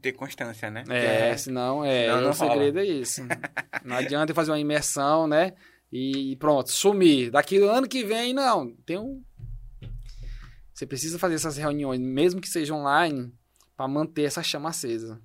[0.00, 0.84] Ter constância, né?
[0.90, 2.02] É, Que senão é.
[2.06, 3.22] senão não o segredo é isso.
[3.84, 5.54] Não adianta fazer uma imersão, né?
[5.90, 7.30] E pronto, sumir.
[7.30, 8.74] Daqui do ano que vem, não.
[8.84, 9.24] Tem um.
[10.74, 13.32] Você precisa fazer essas reuniões, mesmo que seja online,
[13.74, 15.18] para manter essa chama acesa.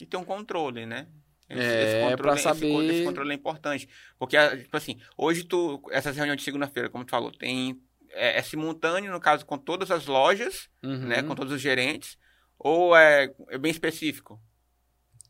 [0.00, 1.08] E ter um controle, né?
[1.48, 3.88] É, pra esse saber- co- Esse, controle é importante.
[4.18, 7.80] Porque, tipo assim, hoje tu, essas reuniões de segunda-feira, como tu falou, tem,
[8.16, 11.06] é, é simultâneo, no caso, com todas as lojas, Uhum.
[11.08, 11.22] né?
[11.22, 12.16] Com todos os gerentes,
[12.58, 14.40] ou é, é bem específico?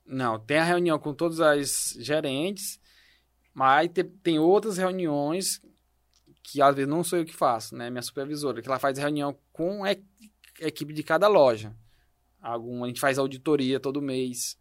[0.05, 2.80] Não, tem a reunião com todas as gerentes,
[3.53, 5.61] mas te- tem outras reuniões
[6.43, 7.91] que às vezes não sou eu que faço, né?
[7.91, 9.89] Minha supervisora, que ela faz reunião com a
[10.62, 11.76] a equipe de cada loja.
[12.41, 14.57] Algum, a gente faz auditoria todo mês.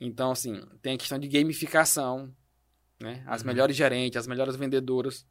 [0.00, 2.32] Então, assim, tem a questão de gamificação,
[3.00, 3.24] né?
[3.26, 3.48] As Uhum.
[3.48, 5.26] melhores gerentes, as melhores vendedoras,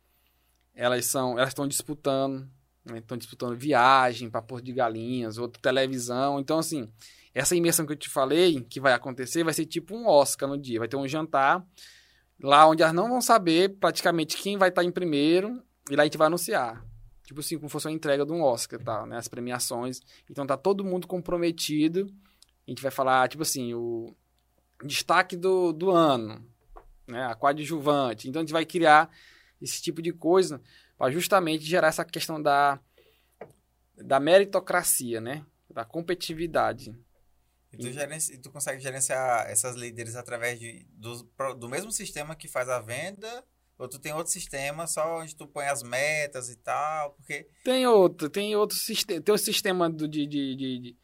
[0.76, 2.48] elas são, elas estão disputando,
[2.84, 3.00] né?
[3.00, 6.40] Estão disputando viagem para Porto de Galinhas, outra televisão.
[6.40, 6.92] Então, assim,
[7.34, 10.58] essa imersão que eu te falei, que vai acontecer, vai ser tipo um Oscar no
[10.58, 10.80] dia.
[10.80, 11.66] Vai ter um jantar
[12.40, 16.06] lá onde elas não vão saber praticamente quem vai estar em primeiro e lá a
[16.06, 16.86] gente vai anunciar.
[17.24, 19.06] Tipo assim, como fosse uma entrega de um Oscar, tá?
[19.06, 19.18] Né?
[19.18, 20.00] As premiações.
[20.30, 22.08] Então tá todo mundo comprometido.
[22.68, 24.16] A gente vai falar, tipo assim, o
[24.84, 26.44] destaque do, do ano,
[27.08, 27.26] né?
[27.26, 28.30] A coadjuvante.
[28.30, 29.10] Então a gente vai criar
[29.62, 30.62] esse tipo de coisa
[30.98, 32.80] para justamente gerar essa questão da,
[33.98, 35.46] da meritocracia, né?
[35.70, 36.96] Da competitividade.
[37.74, 41.24] E tu, gerenci- tu consegue gerenciar essas líderes através de, do,
[41.58, 43.44] do mesmo sistema que faz a venda?
[43.78, 47.12] Ou tu tem outro sistema só onde tu põe as metas e tal?
[47.12, 50.98] Porque Tem outro, tem outro sistema, tem o sistema do, de, de, de- de,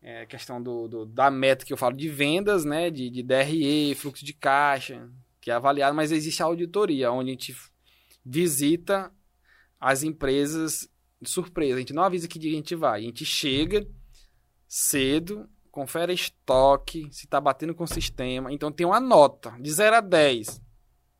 [0.00, 3.94] é, questão do, do- da meta que eu falo de vendas, né, de, de DRE,
[3.94, 7.54] fluxo de caixa, que é avaliado, mas existe a auditoria, onde a gente
[8.28, 9.10] visita
[9.80, 10.88] as empresas
[11.20, 13.88] de surpresa, a gente não avisa que dia a gente vai, a gente chega
[14.68, 19.96] cedo, confere estoque, se tá batendo com o sistema, então tem uma nota, de 0
[19.96, 20.60] a 10,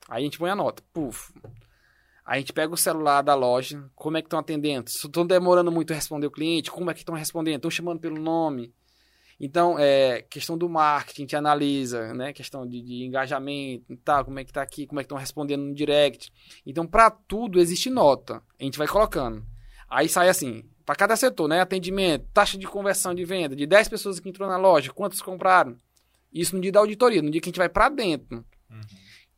[0.09, 1.33] aí a gente põe a nota, puf,
[2.25, 4.89] a gente pega o celular da loja, como é que estão atendendo?
[4.89, 7.57] Estão demorando muito a responder o cliente, como é que estão respondendo?
[7.57, 8.75] Estão chamando pelo nome?
[9.41, 12.33] Então, é, questão do marketing, a gente analisa, né?
[12.33, 15.19] Questão de, de engajamento e tal, como é que tá aqui, como é que estão
[15.19, 16.33] respondendo no direct.
[16.67, 18.43] Então, para tudo existe nota.
[18.59, 19.47] A gente vai colocando.
[19.89, 21.61] Aí sai assim, para cada setor, né?
[21.61, 25.77] Atendimento, taxa de conversão de venda, de 10 pessoas que entrou na loja, quantos compraram?
[26.33, 28.45] Isso no dia da auditoria, no dia que a gente vai pra dentro.
[28.69, 28.81] Uhum.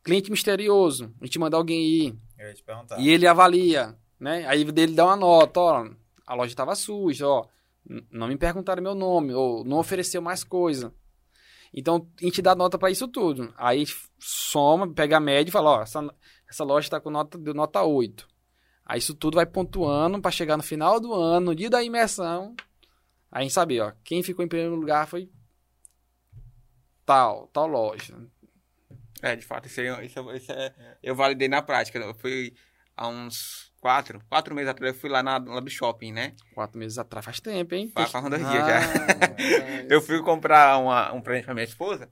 [0.03, 2.15] Cliente misterioso, a gente manda alguém ir.
[2.39, 2.99] Eu ia te perguntar.
[2.99, 4.45] E ele avalia, né?
[4.47, 5.89] Aí dele dá uma nota, ó,
[6.25, 7.45] a loja estava suja, ó,
[8.09, 10.93] não me perguntaram meu nome, ou não ofereceu mais coisa.
[11.73, 13.53] Então, a gente dá nota para isso tudo.
[13.57, 16.05] Aí a gente soma, pega a média e fala, ó, essa,
[16.49, 18.27] essa loja está com nota, deu nota 8.
[18.85, 22.55] Aí isso tudo vai pontuando para chegar no final do ano, no dia da imersão,
[23.31, 25.29] aí a gente sabe, ó, quem ficou em primeiro lugar foi
[27.05, 28.17] tal, tal loja.
[29.21, 31.99] É, de fato, isso, aí, isso, isso é, eu validei na prática.
[31.99, 32.53] Eu fui
[32.97, 36.33] há uns quatro, quatro meses atrás, eu fui lá na Lab Shopping, né?
[36.53, 37.91] Quatro meses atrás, faz tempo, hein?
[37.93, 38.79] Faz- faz uns dois Ah, dias já.
[38.79, 39.87] rapaz.
[39.91, 42.09] Eu fui comprar uma, um presente pra minha esposa.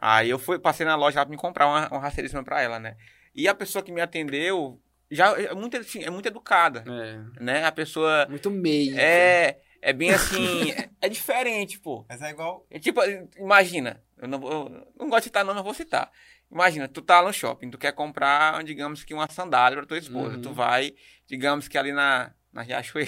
[0.00, 2.78] Aí eu fui, passei na loja lá pra me comprar uma, uma rasteiríssima pra ela,
[2.78, 2.96] né?
[3.34, 4.80] E a pessoa que me atendeu
[5.10, 7.64] já é muito, assim, é muito educada, É, né?
[7.66, 8.98] A pessoa muito meio.
[8.98, 12.06] é, é bem assim, é, é diferente, pô.
[12.08, 12.64] Mas é igual.
[12.70, 13.00] É tipo,
[13.36, 16.10] imagina, eu não, vou- eu não gosto de citar não, mas vou citar.
[16.50, 20.34] Imagina, tu tá no shopping, tu quer comprar, digamos que uma sandália pra tua esposa.
[20.36, 20.42] Uhum.
[20.42, 20.94] Tu vai,
[21.26, 23.06] digamos que ali na, na Riachuelo,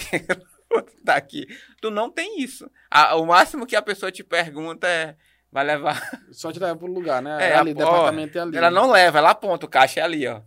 [0.69, 1.45] tu tá aqui.
[1.81, 2.69] Tu não tem isso.
[2.89, 5.17] A- o máximo que a pessoa te pergunta é,
[5.51, 6.01] vai levar...
[6.31, 7.37] Só te leva pro lugar, né?
[7.43, 8.57] É, É, ali, a- departamento é ali.
[8.57, 10.41] Ela não leva, ela aponta, o caixa é ali, ó.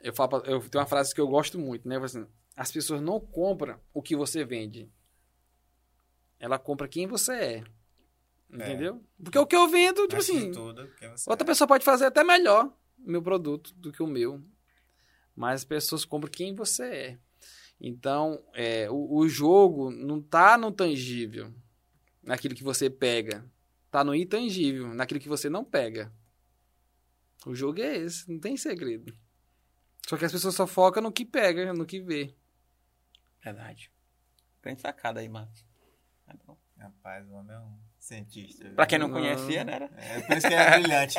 [0.00, 1.96] Eu, falo, pra- eu tenho uma frase que eu gosto muito, né?
[1.98, 2.26] Assim,
[2.56, 4.90] as pessoas não compram o que você vende.
[6.40, 7.64] Ela compra quem você é.
[8.52, 9.02] Entendeu?
[9.22, 10.88] Porque o que eu vendo, tipo assim, tudo,
[11.26, 11.46] outra é.
[11.46, 12.66] pessoa pode fazer até melhor
[12.98, 14.42] o meu produto do que o meu.
[15.36, 17.18] Mas as pessoas compram quem você é.
[17.80, 21.54] Então, é, o, o jogo não tá no tangível,
[22.22, 23.44] naquilo que você pega.
[23.90, 26.12] Tá no intangível, naquilo que você não pega.
[27.46, 29.16] O jogo é esse, não tem segredo.
[30.06, 32.34] Só que as pessoas só focam no que pega, no que vê.
[33.42, 33.90] Verdade.
[34.60, 35.64] Tem sacada aí, Marcos.
[36.26, 36.58] Tá bom.
[36.76, 38.68] Rapaz, o homem é um cientista.
[38.70, 39.20] Pra quem não, Não.
[39.20, 39.74] conhecia, né?
[39.74, 41.14] era- É por isso que ele é brilhante.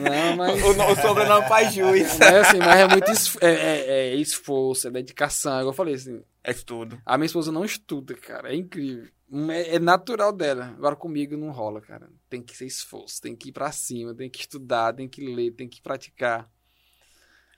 [0.00, 0.62] Não, mas.
[0.62, 2.18] O, o sobrenome faz jus.
[2.18, 5.52] Mas, assim, mas é muito es- é, é- é esforço, é dedicação.
[5.58, 7.00] Igual eu falei assim, É estudo.
[7.04, 8.52] a minha esposa não estuda, cara.
[8.52, 9.08] É incrível.
[9.50, 10.66] É, é natural dela.
[10.76, 12.08] Agora comigo não rola, cara.
[12.30, 15.50] Tem que ser esforço, tem que ir pra cima, tem que estudar, tem que ler,
[15.50, 16.48] tem que praticar.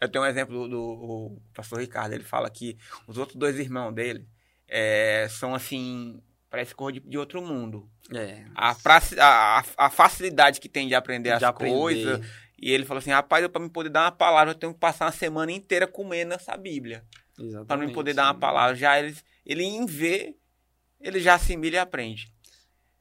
[0.01, 2.13] Eu tenho um exemplo do, do pastor Ricardo.
[2.15, 4.27] Ele fala que os outros dois irmãos dele
[4.67, 7.89] é, são assim, parece cor de, de outro mundo.
[8.15, 8.45] É.
[8.55, 11.75] A, praci- a, a- facilidade que tem de aprender as de aprender.
[11.77, 12.27] coisas.
[12.61, 15.07] E ele falou assim: rapaz, pra me poder dar uma palavra, eu tenho que passar
[15.07, 17.05] uma semana inteira comendo essa Bíblia.
[17.39, 17.67] Exatamente.
[17.67, 18.75] Pra me poder dar uma palavra.
[18.75, 20.35] Já ele, ele em ver,
[21.01, 22.33] ele já assimila e aprende.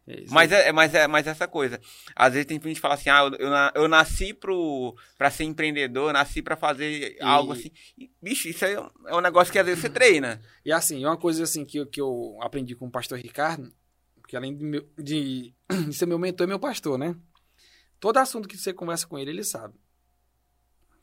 [0.08, 0.34] É isso.
[0.34, 1.82] Mas é, mas é mas essa coisa.
[2.16, 5.30] Às vezes tem gente que fala assim: ah, eu, eu, na- eu nasci pro, pra
[5.30, 7.70] ser empreendedor, nasci pra fazer E- algo assim.
[7.98, 10.42] E, bicho, isso é um, é um negócio que às vezes você treina.
[10.64, 13.70] E assim, uma coisa assim que, eu- que eu aprendi com o pastor Ricardo,
[14.28, 15.54] que além de, meu- de-
[15.90, 17.14] de ser meu mentor, é meu pastor, né?
[18.00, 19.74] Todo assunto que você conversa com ele, ele sabe.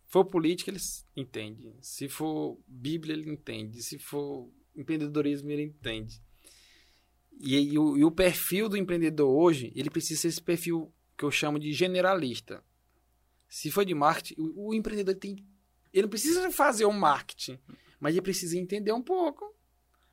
[0.07, 0.79] Se for política, ele
[1.17, 1.75] entende.
[1.83, 3.83] Se for Bíblia, ele entende.
[3.83, 6.23] Se for empreendedorismo, ele entende.
[7.41, 11.25] E, e o, e o perfil do empreendedor hoje, ele precisa ser esse perfil que
[11.25, 12.63] eu chamo de generalista.
[13.49, 15.45] Se for de marketing, o, o empreendedor tem.
[15.93, 17.59] Ele não precisa fazer o marketing,
[18.01, 19.55] mas ele precisa entender um pouco.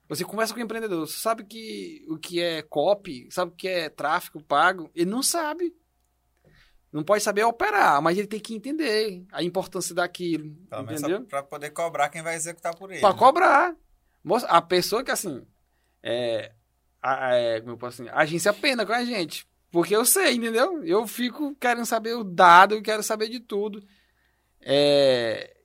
[0.08, 3.68] Você conversa com o empreendedor, você sabe que o que é copy, sabe o que
[3.68, 5.74] é tráfego pago, ele não sabe.
[6.92, 11.26] Não pode saber operar, mas ele tem que entender a importância daquilo, Pelo entendeu?
[11.26, 13.00] pra poder cobrar quem vai executar por ele.
[13.00, 13.18] Pra né?
[13.18, 13.76] cobrar.
[14.50, 15.48] A pessoa que, assim,
[16.04, 16.52] é,
[17.02, 18.04] a, é, como eu posso
[18.54, 19.45] pena com a gente.
[19.72, 20.84] Porque eu sei, entendeu?
[20.84, 23.82] Eu fico querendo saber o dado, eu quero saber de tudo.
[24.60, 25.56] É,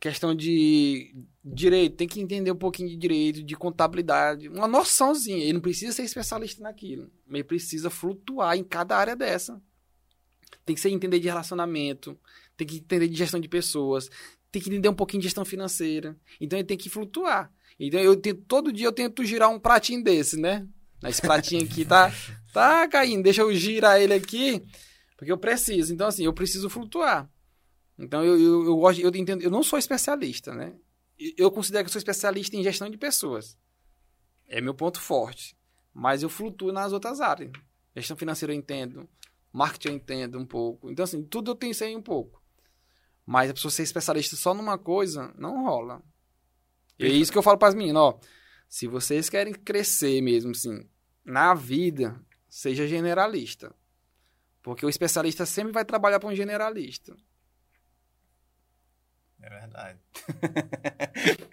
[0.00, 1.14] questão de
[1.44, 5.44] direito, tem que entender um pouquinho de direito, de contabilidade, uma noçãozinha.
[5.44, 9.60] Ele não precisa ser especialista naquilo, ele precisa flutuar em cada área dessa.
[10.64, 12.18] Tem que ser entender de relacionamento,
[12.56, 14.10] tem que entender de gestão de pessoas,
[14.50, 16.16] tem que entender um pouquinho de gestão financeira.
[16.40, 17.52] Então ele tem que flutuar.
[17.78, 20.66] Então eu tento, todo dia eu tento girar um pratinho desse, né?
[21.04, 22.12] Esse pratinho aqui tá,
[22.52, 23.22] tá caindo.
[23.22, 24.62] Deixa eu girar ele aqui,
[25.16, 25.92] porque eu preciso.
[25.94, 27.28] Então, assim, eu preciso flutuar.
[27.98, 30.74] Então eu, eu, eu gosto, eu entendo, eu não sou especialista, né?
[31.36, 33.58] Eu considero que eu sou especialista em gestão de pessoas.
[34.48, 35.54] É meu ponto forte.
[35.92, 37.52] Mas eu flutuo nas outras áreas.
[37.94, 39.08] Gestão financeira eu entendo.
[39.52, 40.90] Marketing eu entendo um pouco.
[40.90, 42.42] Então, assim, tudo eu tenho sei um pouco.
[43.26, 46.02] Mas a pessoa ser especialista só numa coisa, não rola.
[46.98, 48.20] E é isso que eu falo para as meninas, ó.
[48.70, 50.88] Se vocês querem crescer mesmo, assim,
[51.24, 53.74] na vida, seja generalista.
[54.62, 57.16] Porque o especialista sempre vai trabalhar para um generalista.
[59.42, 59.98] É verdade.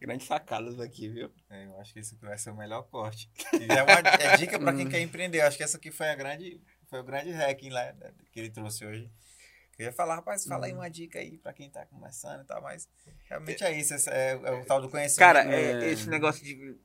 [0.00, 1.28] Grandes sacadas aqui, viu?
[1.50, 3.28] É, eu acho que isso aqui vai ser o melhor corte.
[3.60, 5.40] E é, uma, é dica pra quem quer empreender.
[5.40, 6.62] Eu acho que essa aqui foi a grande.
[6.86, 9.10] foi o grande hacking lá né, que ele trouxe hoje.
[9.78, 12.60] Eu ia falar, rapaz, fala aí uma dica aí pra quem tá começando e tal,
[12.60, 12.88] mas
[13.28, 15.18] realmente é isso, é, é o tal do conhecimento.
[15.18, 15.84] Cara, É.
[15.84, 16.76] é, esse negócio de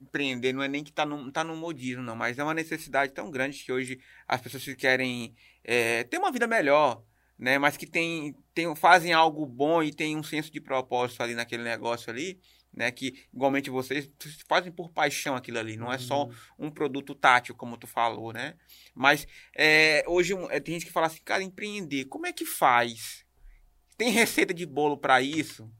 [0.00, 3.12] empreender não é nem que tá no, tá no modismo, não, mas é uma necessidade
[3.12, 7.04] tão grande que hoje as pessoas que querem é, ter uma vida melhor,
[7.38, 7.58] né?
[7.58, 11.62] Mas que tem, tem, fazem algo bom e tem um senso de propósito ali naquele
[11.62, 12.40] negócio ali,
[12.72, 12.90] né?
[12.90, 14.08] Que igualmente vocês
[14.48, 16.28] fazem por paixão aquilo ali, não é só
[16.58, 18.54] um produto tátil, como tu falou, né?
[18.94, 19.26] Mas
[19.56, 23.24] é, hoje é, tem gente que fala assim, cara, empreender, como é que faz?
[23.96, 25.70] Tem receita de bolo pra isso?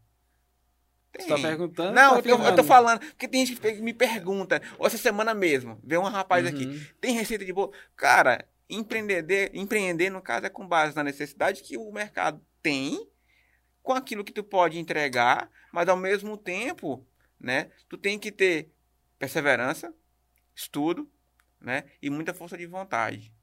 [1.19, 1.93] Você tá perguntando?
[1.93, 5.35] Não, ou eu, eu tô falando, porque tem gente que me pergunta, ou essa semana
[5.35, 6.81] mesmo, veio um rapaz aqui, Uhum.
[7.01, 7.73] tem receita de bolo?
[7.97, 13.10] Cara, empreender, empreender, no caso, é com base na necessidade que o mercado tem,
[13.91, 17.05] com aquilo que tu pode entregar, mas ao mesmo tempo,
[17.41, 18.71] né, tu tem que ter
[19.19, 19.93] perseverança,
[20.55, 21.11] estudo,
[21.61, 23.35] né, e muita força de vontade.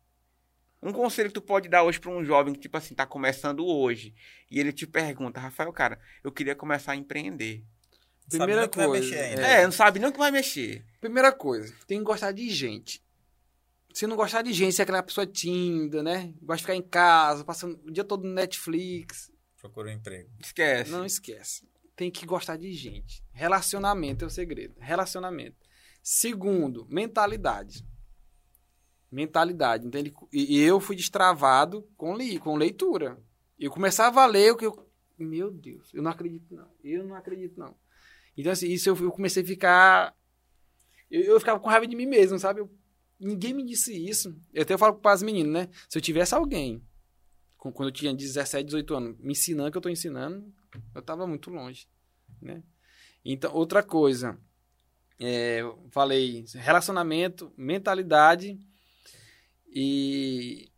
[0.81, 3.65] Um conselho que tu pode dar hoje para um jovem que, tipo assim, tá começando
[3.65, 4.15] hoje,
[4.49, 7.61] e ele te pergunta, Rafael, cara, eu queria começar a empreender.
[8.29, 9.41] Sabe Primeira vai coisa, mexer ainda.
[9.41, 10.85] É, não sabe nem o que vai mexer.
[11.01, 13.03] Primeira coisa, tem que gostar de gente.
[13.93, 16.33] Se não gostar de gente, você é aquela pessoa tímida, né?
[16.41, 19.29] Gosta de ficar em casa, passando o dia todo no Netflix.
[19.67, 20.29] Procura um emprego.
[20.39, 20.91] Esquece.
[20.91, 21.67] Não esquece.
[21.95, 23.23] Tem que gostar de gente.
[23.31, 24.75] Relacionamento é o segredo.
[24.79, 25.57] Relacionamento.
[26.01, 27.85] Segundo, mentalidade.
[29.11, 29.87] Mentalidade.
[29.87, 33.17] Então, ele- e eu fui destravado com, li, com leitura.
[33.57, 34.87] Eu começava a ler o que eu.
[35.17, 36.67] Meu Deus, eu não acredito, não.
[36.83, 37.75] Eu não acredito, não.
[38.37, 40.15] Então, assim, isso eu, eu comecei a ficar.
[41.09, 42.59] Eu, eu ficava com raiva de mim mesmo, sabe?
[42.59, 42.71] Eu-
[43.19, 44.39] ninguém me disse isso.
[44.53, 45.69] Eu até falo para as meninas, né?
[45.89, 46.83] Se eu tivesse alguém,
[47.57, 50.53] quando eu tinha 17, 18 anos, me ensinando que eu tô ensinando,
[50.93, 51.87] eu tava muito longe,
[52.41, 52.63] né?
[53.25, 54.39] Então, outra coisa,
[55.19, 55.61] é,
[55.91, 58.57] falei relacionamento, mentalidade
[59.67, 60.71] e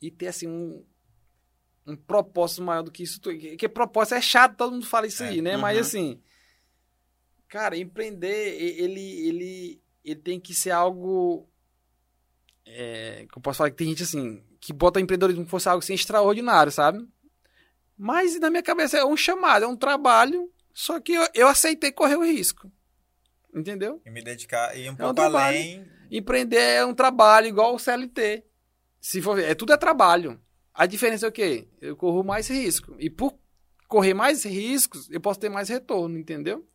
[0.00, 0.84] e ter assim um
[1.86, 3.38] um propósito maior do que isso tudo.
[3.38, 5.56] Que, que propósito é chato, todo mundo fala isso É, aí, né?
[5.56, 5.82] Mas uhum.
[5.82, 6.22] assim,
[7.46, 11.48] cara, empreender, ele ele ele tem que ser algo
[12.64, 15.84] é, que eu posso falar que tem gente assim que bota empreendedorismo como fosse algo
[15.84, 17.06] assim, extraordinário, sabe?
[17.98, 21.92] Mas na minha cabeça é um chamado, é um trabalho, só que eu, eu aceitei
[21.92, 22.72] correr o risco.
[23.54, 24.00] Entendeu?
[24.06, 25.58] E me dedicar, e um um pouco trabalho.
[25.58, 25.86] além.
[26.10, 28.42] Empreender é um trabalho igual o CLT.
[28.98, 30.40] Se for ver, é tudo é trabalho.
[30.72, 31.68] A diferença é o quê?
[31.78, 32.96] Eu corro mais risco.
[32.98, 33.38] E por
[33.86, 36.66] correr mais riscos, eu posso ter mais retorno, entendeu?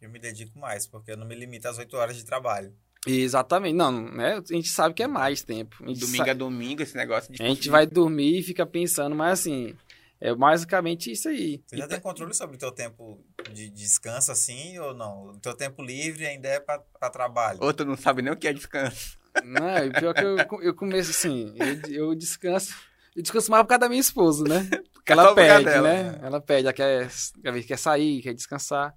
[0.00, 2.74] Eu me dedico mais, porque eu não me limito às 8 horas de trabalho.
[3.06, 3.74] Exatamente.
[3.74, 4.34] Não, né?
[4.50, 5.76] A gente sabe que é mais tempo.
[5.82, 7.42] A Domingo sa- a domingo, esse negócio de.
[7.42, 9.74] a gente vai dormir e fica pensando, mas assim,
[10.20, 11.62] é basicamente isso aí.
[11.66, 13.22] Você já E tem controle sobre o teu tempo
[13.52, 15.30] de descanso, assim, ou não?
[15.32, 17.58] O teu tempo livre ainda é pra, pra trabalho.
[17.62, 19.18] Outro não sabe nem o que é descanso.
[19.44, 22.74] Não, e pior que eu, eu começo assim, eu, eu descanso.
[23.14, 24.68] Eu descanso mais por causa da minha esposa, né?
[24.94, 26.18] Porque ela pede, dela, né?
[26.22, 27.10] Ela pede, ela quer,
[27.42, 28.94] quer, quer sair, quer descansar.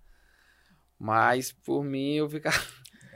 [0.97, 2.53] Mas por mim eu ficar.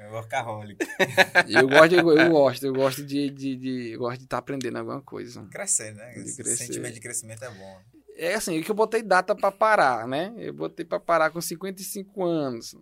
[0.02, 0.80] É workaholic.
[1.48, 5.02] Eu gosto, eu, eu gosto, eu gosto de, de, de- gosto de estar aprendendo alguma
[5.02, 5.46] coisa.
[5.52, 6.12] Crescer, né?
[6.14, 6.66] De Esse crescer.
[6.66, 7.82] sentimento de crescimento é bom.
[8.16, 10.34] É assim, é que eu botei data pra parar, né?
[10.38, 12.76] Eu botei pra parar com 55 anos.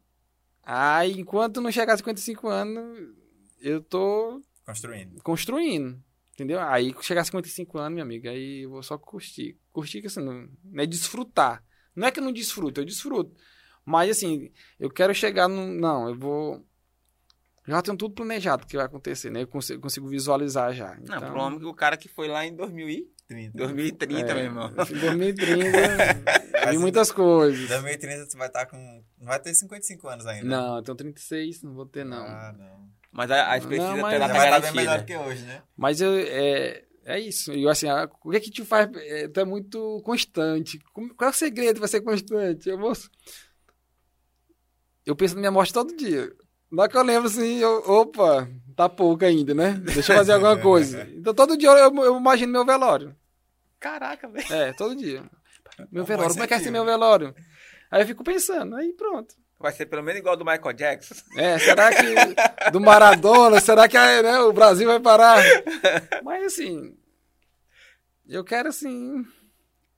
[0.64, 3.10] Aí, enquanto não chegar a 55 anos,
[3.60, 5.22] eu tô Construindo.
[5.24, 6.02] construindo.
[6.34, 6.60] Entendeu?
[6.62, 9.58] Aí chegar a 55 anos, minha amiga, aí eu vou só curtir.
[9.74, 11.62] Curtir que assim, não, não é desfrutar.
[11.96, 13.36] Não é que eu não desfruto, eu desfruto.
[13.84, 15.68] Mas assim, eu quero chegar no.
[15.68, 16.66] Não, eu vou.
[17.70, 19.44] Já tenho tudo planejado que vai acontecer, né?
[19.44, 20.96] Eu consigo, consigo visualizar já.
[20.96, 23.58] Não, Então, pro homem, o cara que foi lá em 2000 e 30.
[23.58, 24.70] 2030, é, meu irmão.
[24.70, 27.68] em 2030, vi muitas coisas.
[27.70, 29.04] 2030 tu vai estar com.
[29.20, 30.46] Não vai ter 55 anos ainda.
[30.48, 32.18] Não, eu tenho 36, não vou ter, não.
[32.24, 32.90] Ah, não.
[33.12, 35.20] Mas a, a expectativa Não, mas- dela Já tá vai estar bem melhor garantida.
[35.20, 35.62] que hoje, né?
[35.76, 37.52] Mas eu, é, é isso.
[37.54, 37.88] E eu, assim,
[38.24, 38.90] o que é que te faz.
[38.96, 40.80] É, tu é muito constante.
[40.94, 42.70] Como- Qual é o segredo pra ser constante?
[42.70, 42.94] Eu vou.
[45.06, 46.32] Eu penso na minha morte todo dia.
[46.72, 49.72] Na hora que eu lembro assim, eu, opa, tá pouco ainda, né?
[49.84, 51.08] Deixa eu fazer alguma coisa.
[51.16, 53.16] Então todo dia eu, eu imagino meu velório.
[53.80, 54.54] Caraca, velho.
[54.54, 55.24] É, todo dia.
[55.92, 56.74] Meu bom velório, como é que vai ser incentivo.
[56.74, 57.34] meu velório?
[57.90, 59.34] Aí eu fico pensando, aí pronto.
[59.60, 61.16] Vai ser pelo menos igual do Michael Jackson.
[61.36, 65.44] É, será que do Maradona, será que né, o Brasil vai parar?
[66.24, 66.96] Mas assim,
[68.28, 69.26] eu quero assim,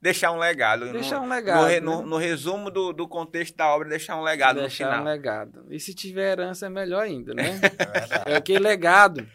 [0.02, 0.90] Deixar um legado.
[0.90, 1.60] deixar no, um legado.
[1.62, 1.80] no, né?
[1.80, 5.04] no- no resumo do, do contexto da obra, deixar um legado deixar no um final.
[5.14, 5.66] legado.
[5.70, 7.60] E se tiver herança é melhor ainda, né?
[7.78, 8.32] É verdade.
[8.32, 9.28] é que legado,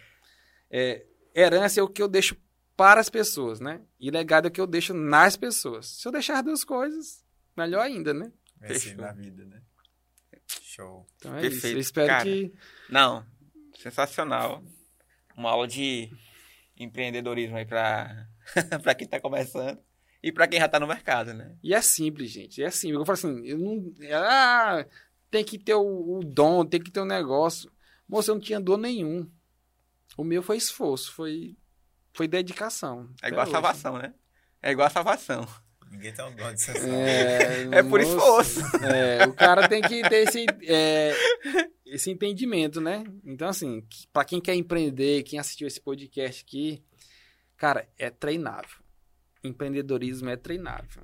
[0.69, 2.35] é, herança é o que eu deixo
[2.75, 3.79] para as pessoas, né?
[3.97, 5.87] E legado é o que eu deixo nas pessoas.
[5.87, 7.23] Se eu deixar duas coisas,
[7.55, 8.29] melhor ainda, né?
[8.59, 9.01] Vencer Fechou.
[9.05, 9.61] na vida, né?
[10.61, 11.07] Show.
[11.15, 11.49] Então é isso.
[11.51, 12.23] Perfeito, Eu espero cara.
[12.25, 12.53] que
[12.89, 13.25] Não,
[13.79, 14.61] sensacional.
[15.35, 16.09] uma aula de
[16.77, 18.27] empreendedorismo aí pra
[18.97, 19.79] quem tá começando
[20.21, 21.55] e pra quem já tá no mercado, né?
[21.63, 22.61] E é simples, gente.
[22.63, 22.99] É simples.
[22.99, 23.93] Eu falo assim, eu não.
[24.13, 24.85] Ah,
[25.29, 27.71] tem que ter o, o dom, tem que ter o negócio.
[28.07, 29.29] Moço, eu não tinha dor nenhum.
[30.17, 31.55] O meu foi esforço, foi,
[32.13, 33.09] foi dedicação.
[33.21, 34.13] É igual a salvação, né?
[34.61, 35.47] É igual a salvação.
[35.91, 36.93] Ninguém tem um dom de sensação.
[36.93, 38.61] É, É por moço, esforço.
[38.83, 41.13] É, o cara tem que ter esse, é,
[41.85, 43.03] esse entendimento, né?
[43.23, 46.83] Então, assim, pra quem quer empreender, quem assistiu esse podcast aqui,
[47.55, 48.69] cara, é treinável.
[49.47, 51.03] Empreendedorismo é treinável.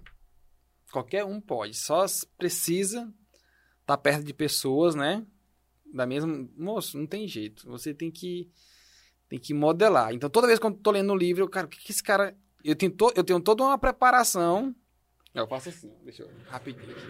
[0.91, 2.06] Qualquer um pode, só
[2.38, 3.11] precisa
[3.82, 5.26] estar perto de pessoas, né?
[5.94, 6.48] Da mesma.
[6.56, 7.68] Moço, não tem jeito.
[7.70, 8.49] Você tem que
[9.30, 10.14] tem que modelar.
[10.14, 12.03] Então, toda vez que eu tô lendo um livro, eu, cara, o que, que esse
[12.03, 12.36] cara.
[12.64, 14.74] Eu tenho, to- eu tenho toda uma preparação.
[15.34, 16.32] Eu faço assim, deixa eu.
[16.48, 17.03] Rapidinho aqui.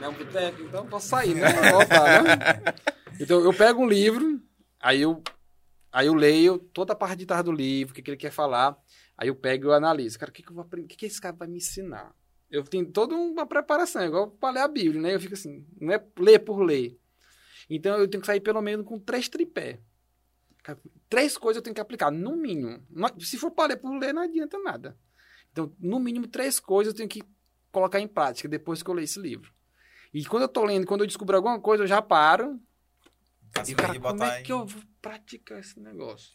[0.00, 1.42] Não, boteco, então posso sair, né?
[1.42, 2.74] Né?
[3.20, 4.42] Então, eu pego um livro,
[4.80, 5.22] aí eu,
[5.94, 8.30] aí eu leio toda a parte de trás do livro, o que, que ele quer
[8.30, 8.76] falar.
[9.16, 10.18] Aí eu pego e eu analiso.
[10.18, 10.86] Cara, o que, que eu vou aprender?
[10.86, 12.12] O que, que esse cara vai me ensinar?
[12.50, 15.14] Eu tenho toda uma preparação, igual para ler a Bíblia, né?
[15.14, 16.98] Eu fico assim, não é ler por ler.
[17.70, 19.80] Então eu tenho que sair pelo menos com três tripé.
[21.08, 22.82] Três coisas eu tenho que aplicar, no mínimo.
[23.20, 24.98] Se for para ler por ler, não adianta nada.
[25.52, 27.22] Então, no mínimo, três coisas eu tenho que
[27.70, 29.52] colocar em prática depois que eu ler esse livro.
[30.12, 32.60] E quando eu tô lendo, quando eu descubro alguma coisa, eu já paro.
[33.66, 36.32] E, cara, como é em- que eu vou praticar esse negócio?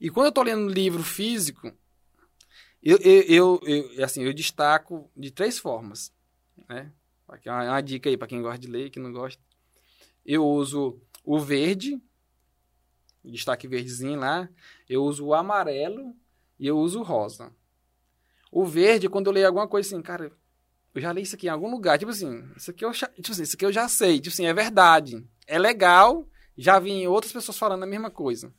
[0.00, 1.72] E quando eu tô lendo livro físico,
[2.82, 3.60] eu, eu, eu,
[3.94, 6.12] eu, assim, eu destaco de três formas,
[6.68, 6.92] né?
[7.28, 9.40] Aqui é uma, uma dica aí para quem gosta de ler e quem não gosta.
[10.24, 12.00] Eu uso o verde,
[13.24, 14.48] destaque verdezinho lá.
[14.88, 16.16] Eu uso o amarelo
[16.58, 17.52] e eu uso o rosa.
[18.50, 20.32] O verde, quando eu leio alguma coisa assim, cara,
[20.94, 21.98] eu já li isso aqui em algum lugar.
[21.98, 24.18] Tipo assim, isso aqui eu, tipo assim, isso aqui eu já sei.
[24.18, 25.24] Tipo assim, é verdade.
[25.50, 26.28] É legal.
[26.56, 28.54] Já vi outras pessoas falando a mesma coisa.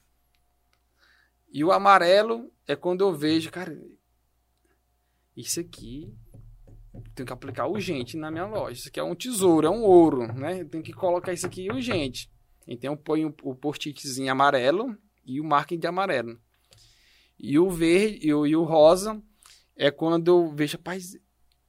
[1.49, 3.77] E o amarelo é quando eu vejo, cara,
[5.35, 6.13] isso aqui
[7.15, 8.73] tenho que aplicar urgente na minha loja.
[8.73, 10.65] Isso aqui é um tesouro, é um ouro, né?
[10.65, 12.30] Tenho que colocar isso aqui urgente.
[12.68, 16.38] Então eu ponho o post-itzinho amarelo e o marketing de amarelo.
[17.39, 19.22] E o verde e o, e o rosa
[19.77, 21.18] é quando eu vejo, rapaz,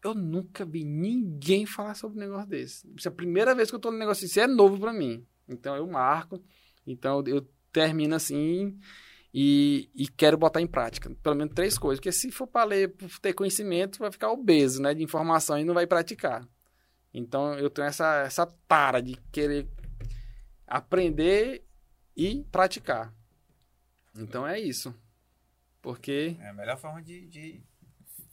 [0.02, 2.92] eu nunca vi ninguém falar sobre um negócio desse.
[2.96, 5.26] Isso é a primeira vez que eu tô no negócio, isso é novo pra mim.
[5.48, 6.42] Então eu marco,
[6.86, 8.78] então eu termino assim
[9.32, 11.10] e, e quero botar em prática.
[11.22, 12.00] Pelo menos três coisas.
[12.00, 14.92] Porque se for para ler, ter conhecimento, vai ficar obeso, né?
[14.92, 16.46] De informação e não vai praticar.
[17.14, 19.68] Então eu tenho essa, essa tara de querer
[20.66, 21.64] aprender
[22.16, 23.14] e praticar.
[24.16, 24.94] Então é isso.
[25.80, 26.36] Porque.
[26.40, 27.62] É a melhor forma de, de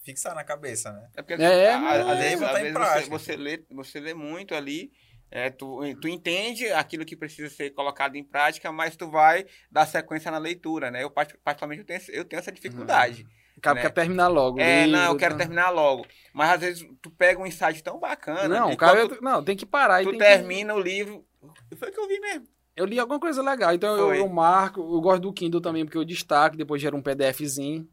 [0.10, 1.08] fixar na cabeça, né?
[1.16, 3.10] É porque É, a- mas- às vezes, às em vezes prática.
[3.10, 4.92] você, você, lê, você lê muito ali,
[5.32, 9.86] é, tu, tu entende aquilo que precisa ser colocado em prática, mas tu vai dar
[9.86, 11.04] sequência na leitura, né?
[11.04, 13.26] Eu, parti- particularmente, eu tenho, eu tenho essa dificuldade.
[13.56, 13.82] O cara Né?
[13.82, 14.60] quer terminar logo.
[14.60, 15.40] É, não, eu quero tá?
[15.40, 16.06] terminar logo.
[16.34, 18.48] Mas às vezes tu pega um insight tão bacana.
[18.48, 19.06] Não, o cara.
[19.08, 20.02] quando Não, tem que parar.
[20.02, 21.26] e tu tem que- termina o livro.
[21.78, 22.48] Foi o que eu vi mesmo.
[22.76, 24.80] Eu li alguma coisa legal, então eu, eu marco.
[24.80, 27.86] Eu gosto do Kindle também, porque eu destaco, depois gera um PDFzinho.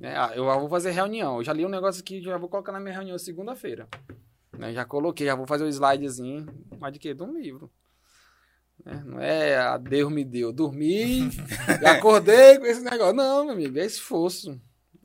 [0.00, 0.14] Né?
[0.16, 1.38] Ah, eu vou fazer reunião.
[1.38, 3.88] Eu já li um negócio aqui, já vou colocar na minha reunião segunda-feira.
[4.58, 4.72] Né?
[4.72, 6.46] Já coloquei, já vou fazer o slidezinho.
[6.78, 7.14] Mas de quê?
[7.14, 7.70] De um livro.
[8.84, 9.02] Né?
[9.04, 10.52] Não é a Deus me deu.
[10.52, 11.30] Dormi,
[11.86, 13.14] acordei com esse negócio.
[13.14, 14.60] Não, meu amigo, é esforço.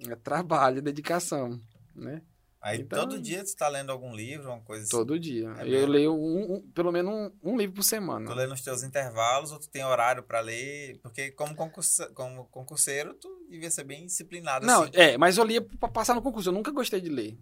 [0.07, 1.59] É trabalho, é dedicação.
[1.95, 2.21] Né?
[2.61, 4.91] Aí Então- todo dia tu tá lendo algum livro, uma coisa assim.
[4.91, 5.47] Todo dia.
[5.57, 5.87] É eu mesmo?
[5.93, 8.25] leio um- um- pelo menos um, um livro por semana.
[8.25, 10.99] Tu lê nos teus intervalos ou tu tem horário pra ler?
[11.01, 14.91] Porque como, concursa, como concurseiro, tu devia ser bem disciplinado Não, assim.
[14.93, 16.49] é, mas eu lia pra passar no concurso.
[16.49, 17.37] Eu nunca gostei de ler.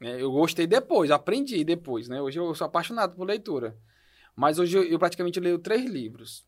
[0.00, 0.20] né?
[0.20, 2.20] Eu gostei depois, aprendi depois, né?
[2.20, 3.76] Hoje eu sou apaixonado por leitura.
[4.36, 6.44] Mas hoje eu, eu praticamente leio três livros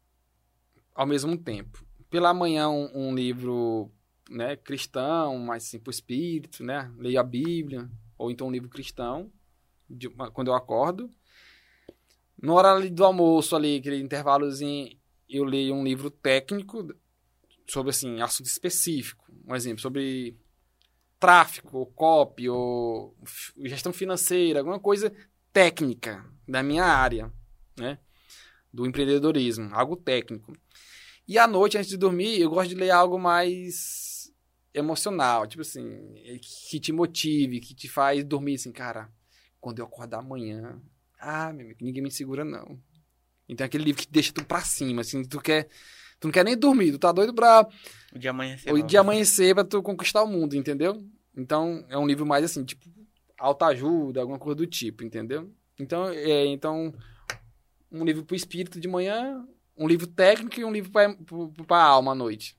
[0.95, 1.85] ao mesmo tempo.
[2.11, 3.91] Pela manhã, um, um livro
[4.29, 6.93] né, cristão, mais assim, pro espírito, né?
[6.99, 7.89] Leio a Bíblia,
[8.19, 9.31] ou então um livro cristão,
[9.89, 11.11] de- quando eu acordo.
[12.41, 14.97] No horário do almoço ali, aquele intervalozinho,
[15.29, 16.95] eu leio um livro técnico
[17.69, 19.25] sobre, assim, assunto específico.
[19.47, 20.37] Um exemplo, sobre
[21.19, 23.17] tráfico, ou copy, ou
[23.65, 25.13] gestão financeira, alguma coisa
[25.53, 27.33] técnica da minha área,
[27.77, 27.99] né?
[28.73, 30.53] Do empreendedorismo, algo técnico.
[31.27, 34.06] E à noite, antes de dormir, eu gosto de ler algo mais
[34.77, 36.15] emocional, tipo assim,
[36.71, 39.11] que te motive, que te faz dormir assim, cara,
[39.61, 40.81] quando eu acordar amanhã,
[41.19, 42.79] ah, meu amigo, ninguém me segura não.
[43.49, 45.69] Então é aquele livro que deixa tu pra cima, assim, tu quer,
[46.21, 47.67] tu não quer nem dormir, tu tá doido pra
[48.15, 48.71] O de amanhecer.
[48.73, 48.87] o logo.
[48.87, 51.05] de amanhecer pra tu conquistar o mundo, entendeu?
[51.37, 52.85] Então, é um livro mais assim, tipo,
[53.39, 55.53] autoajuda, alguma coisa do tipo, entendeu?
[55.79, 56.93] Então, é, então
[57.93, 59.47] um livro pro espírito de manhã,
[59.77, 62.57] um livro técnico e um livro pra, pro- pra alma à noite.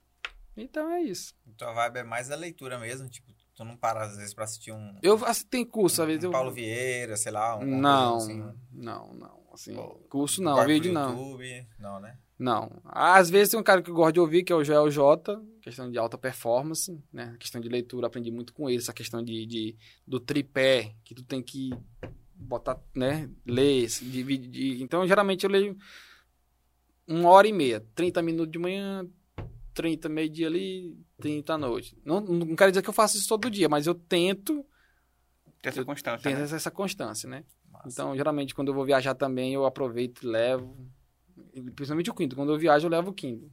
[0.57, 1.34] Então é isso.
[1.57, 4.71] Tua vibe é mais a leitura mesmo, tipo, tu não para às vezes pra assistir
[4.71, 6.31] um, Eu assim, tem curso, às vezes um eu.
[6.31, 9.38] Paulo Vieira, sei lá, um Não, assim, não, não.
[9.53, 9.75] Assim,
[10.09, 11.09] curso não, vídeo não.
[11.17, 12.17] YouTube, não, né?
[12.38, 12.71] Não.
[12.85, 15.41] Às vezes tem um cara que eu gosto de ouvir, que é o Joel J,
[15.61, 17.35] questão de alta performance, né?
[17.39, 19.75] Questão de leitura, aprendi muito com ele, essa questão de, de-
[20.05, 21.71] do tripé, que tu tem que
[22.35, 23.27] botar, né?
[23.43, 24.79] Ler, dividir.
[24.84, 25.75] Então, geralmente eu leio
[27.07, 29.07] uma hora e meia, 30 minutos de manhã,
[29.77, 31.95] 30 meio-dia ali, 30 à noite.
[32.03, 34.65] Não, não quero dizer que eu faço isso todo dia, mas eu tento
[35.61, 36.23] Tem essa constância.
[36.23, 36.43] ter né?
[36.43, 37.43] essa, essa constância, né?
[37.85, 40.75] Então, geralmente, quando eu vou viajar também, eu aproveito e levo.
[41.75, 42.35] Principalmente o Kindle.
[42.35, 43.51] Quando eu viajo, eu levo o Kindle.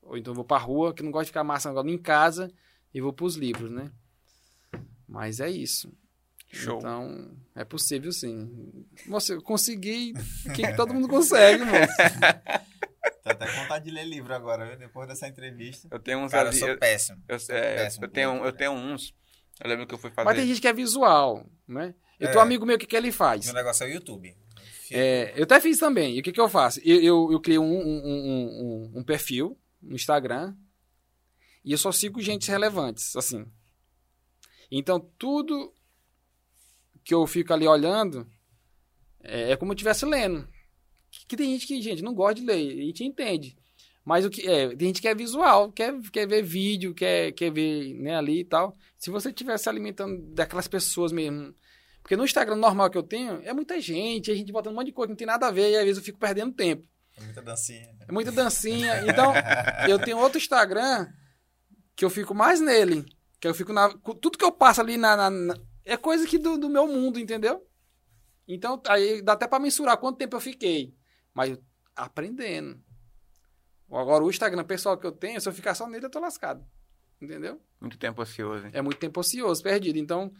[0.00, 2.50] Ou então eu vou pra rua, que não gosto de ficar amassando agora em casa,
[2.94, 3.92] e vou pros livros, né?
[5.06, 5.92] Mas é isso.
[6.50, 6.78] Show.
[6.78, 8.86] Então, é possível sim.
[9.06, 10.14] Você, eu consegui,
[10.56, 11.92] que todo mundo consegue, moço?
[13.40, 14.78] Até com vontade de ler livro agora, viu?
[14.78, 15.88] Depois dessa entrevista.
[15.90, 16.58] Eu tenho uns Cara, eu ali.
[16.58, 17.22] sou Eu, péssimo.
[17.28, 19.14] eu, sou é, péssimo eu tenho, eu tenho uns.
[19.62, 20.24] Eu lembro que eu fui fazer.
[20.26, 21.94] Mas tem gente que é visual, né?
[22.18, 22.40] Eu tenho É.
[22.40, 23.46] um amigo meu, o que, que ele faz?
[23.46, 24.36] Meu negócio é o YouTube.
[24.90, 26.16] É, eu até fiz também.
[26.16, 26.80] E o que, que eu faço?
[26.84, 30.54] Eu, eu, eu criei um, um, um, um- um perfil no Instagram
[31.64, 33.46] e eu só sigo gente relevantes, assim.
[34.70, 35.72] Então, tudo
[37.04, 38.30] que eu fico ali olhando
[39.22, 40.48] é, é como eu estivesse lendo.
[41.10, 43.56] Que, que tem gente que, gente, não gosta de ler, a gente entende.
[44.04, 47.50] Mas o que é, tem gente que é visual, quer, quer ver vídeo, quer, quer
[47.52, 48.76] ver né, ali e tal.
[48.96, 51.54] Se você estiver se alimentando daquelas pessoas mesmo.
[52.02, 54.86] Porque no Instagram normal que eu tenho, é muita gente, a gente botando um monte
[54.86, 56.86] de coisa que não tem nada a ver, e às vezes eu fico perdendo tempo.
[57.16, 57.94] É muita dancinha.
[58.08, 59.02] É muita dancinha.
[59.06, 59.32] Então,
[59.88, 61.06] eu tenho outro Instagram
[61.94, 63.04] que eu fico mais nele.
[63.38, 63.90] Que eu fico na.
[64.20, 65.16] Tudo que eu passo ali na.
[65.16, 67.62] na- na- é coisa que do, do meu mundo, entendeu?
[68.48, 70.94] Então, aí dá até pra mensurar quanto tempo eu fiquei.
[71.34, 71.58] Mas
[71.94, 72.80] aprendendo.
[73.90, 76.64] Agora, o Instagram pessoal que eu tenho, se eu ficar só nele, eu tô lascado.
[77.20, 77.60] Entendeu?
[77.80, 78.66] Muito tempo ocioso.
[78.66, 78.72] hein?
[78.74, 79.98] É muito tempo ocioso, perdido.
[79.98, 80.32] Então,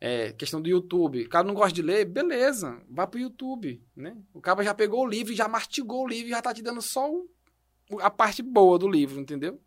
[0.00, 1.24] é, questão do YouTube.
[1.24, 4.16] O cara não gosta de ler, beleza, vá pro YouTube, né?
[4.32, 6.80] O cara já pegou o livro, já mastigou o livro e já tá te dando
[6.80, 7.28] só o-
[8.00, 9.60] a parte boa do livro, entendeu?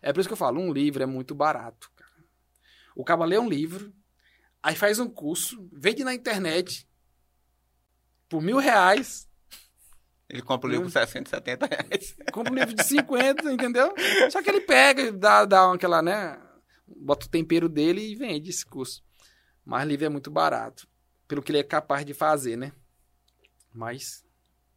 [0.00, 2.24] É por isso que eu falo, um livro é muito barato, cara.
[2.94, 3.92] O cara lê um livro,
[4.62, 6.88] aí faz um curso, vende na internet
[8.28, 9.27] por mil reais,
[10.28, 12.16] Ele compra o livro por 60, 70 reais.
[12.32, 13.94] compra um livro de 50, entendeu?
[14.30, 16.38] Só que ele pega, dá, dá aquela, né?
[16.86, 19.02] Bota o tempero dele e vende esse curso.
[19.64, 20.86] Mas livro é muito barato.
[21.26, 22.72] Pelo que ele é capaz de fazer, né?
[23.72, 24.24] Mas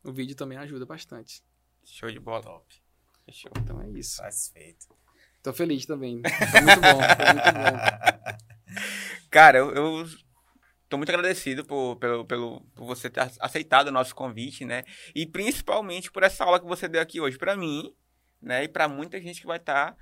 [0.04, 1.44] o vídeo também ajuda bastante.
[1.84, 2.44] Show de bola.
[2.44, 2.82] Top.
[3.30, 3.52] Show.
[3.58, 4.18] Então é isso.
[4.18, 4.88] Satisfeito.
[5.44, 6.22] Tô feliz também.
[6.52, 8.42] Foi muito bom, foi muito bom.
[9.32, 10.06] Cara, eu, eu
[10.92, 14.84] tô muito agradecido por, pelo, pelo, por você ter aceitado o nosso convite, né?
[15.16, 17.96] E principalmente por essa aula que você deu aqui hoje pra mim,
[18.42, 18.66] né?
[18.66, 19.96] E pra muita gente que vai estar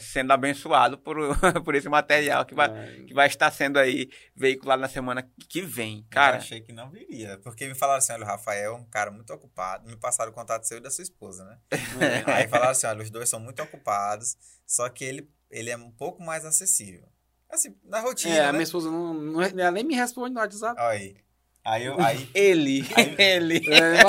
[0.00, 1.16] sendo abençoado por,
[1.64, 5.60] por esse material que vai, É, que vai estar sendo aí veiculado na semana que
[5.60, 5.98] vem.
[5.98, 7.38] Eu Cara, achei que não viria.
[7.38, 9.88] Porque me falaram assim: olha, o Rafael é um cara muito ocupado.
[9.88, 11.58] Me passaram o contato seu e da sua esposa, né?
[11.70, 12.22] é.
[12.30, 15.90] Aí falaram assim: olha, os dois são muito ocupados, só que ele, ele é um
[15.90, 17.08] pouco mais acessível.
[17.54, 18.34] Assim, na rotina.
[18.34, 18.52] É, a né?
[18.52, 20.80] minha esposa não, não, ela nem me responde no WhatsApp.
[20.80, 21.16] Olha aí.
[21.64, 23.62] Aí, eu, aí, ele, Aí- ele.
[23.72, 24.02] É,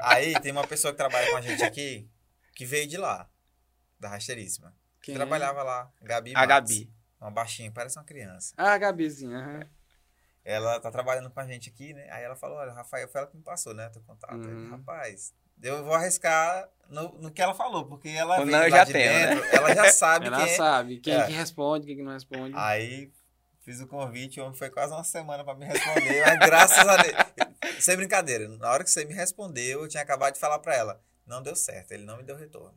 [0.00, 2.08] aí tem uma pessoa que trabalha com a gente aqui
[2.54, 3.28] que veio de lá,
[4.00, 4.74] da rasteiríssima.
[5.00, 5.18] Que Quem é?
[5.18, 6.30] trabalhava lá, Gabi.
[6.34, 6.48] A Matos.
[6.48, 6.92] Gabi.
[7.20, 8.54] Uma baixinha, parece uma criança.
[8.56, 9.68] Ah, a Gabizinha.
[10.44, 12.08] Ela tá trabalhando com a gente aqui, né?
[12.10, 13.88] Aí ela falou: olha, Rafael, foi ela que me passou, né?
[13.90, 14.34] Teu contato.
[14.34, 14.70] Aí, Uhum.
[14.70, 18.92] Rapaz, eu vou arriscar no, no que ela falou, porque ela não eu já de
[18.92, 19.34] tenho, né?
[19.34, 20.56] dentro, ela já sabe Ela quem é.
[20.56, 21.26] sabe quem É.
[21.26, 22.54] que responde, quem que não responde.
[22.56, 23.10] Aí
[23.60, 26.96] fiz o convite, o homem foi quase uma semana pra me responder, mas graças a
[26.96, 27.16] Deus.
[27.84, 31.00] Sem brincadeira, na hora que você me respondeu, eu tinha acabado de falar pra ela.
[31.26, 32.76] Não deu certo, ele não me deu retorno.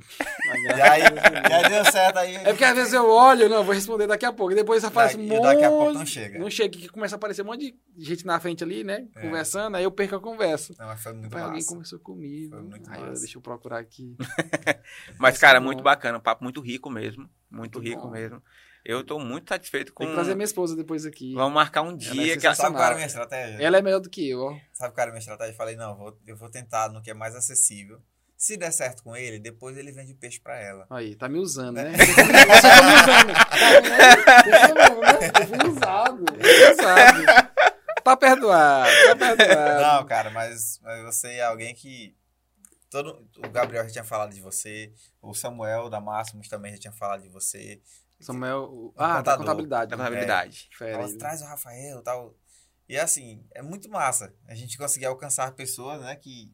[0.00, 2.34] E aí, e aí deu certo aí.
[2.36, 4.52] É porque às vezes eu olho, não, vou responder daqui a pouco.
[4.52, 5.42] E depois aparece um E monte.
[5.42, 6.38] daqui a pouco não chega.
[6.38, 9.06] Não chega, que começa a aparecer um monte de gente na frente ali, né?
[9.14, 9.20] É.
[9.20, 10.74] Conversando, aí eu perco a conversa.
[10.78, 11.68] Não, mas foi muito Depois alguém massa.
[11.68, 12.50] conversou comigo.
[12.56, 13.20] Foi muito aí eu, massa.
[13.22, 14.16] deixa eu procurar aqui.
[15.18, 15.66] Mas, cara, é bom.
[15.66, 16.18] muito bacana.
[16.18, 17.22] Um papo muito rico mesmo.
[17.50, 18.10] Muito, Muito rico bom.
[18.10, 18.42] mesmo.
[18.84, 20.04] Eu tô muito satisfeito com.
[20.04, 21.34] Tem que trazer minha esposa depois aqui.
[21.34, 22.54] Vamos marcar um Ela dia é que ela...
[22.54, 23.62] Sabe qual era a minha estratégia?
[23.62, 24.56] Ela é melhor do que eu, ó.
[24.72, 25.52] Sabe qual era a minha estratégia?
[25.52, 28.00] Eu falei, não, eu vou, eu vou tentar no que é mais acessível.
[28.40, 30.86] Se der certo com ele, depois ele vende o peixe pra ela.
[30.88, 31.92] Aí, tá me usando, né?
[31.92, 33.34] Você tá me usando.
[33.34, 35.00] Tá vendo?
[35.00, 35.30] né?
[35.40, 36.24] Eu fui usado.
[38.02, 39.82] Tá perdoado, tá perdoado.
[39.82, 42.16] Não, cara, mas, mas você é alguém que.
[42.88, 44.90] Todo, o Gabriel já tinha falado de você,
[45.20, 47.80] o Samuel da Máximos também já tinha falado de você.
[48.20, 48.62] Samuel.
[48.72, 49.38] o- Ah, da contador.
[49.44, 49.90] contabilidade.
[49.90, 50.02] da né?
[50.02, 50.68] contabilidade.
[50.76, 52.34] Fera Ela traz o Rafael e tal.
[52.88, 56.50] E assim, é muito massa a gente conseguir alcançar pessoas, né, que,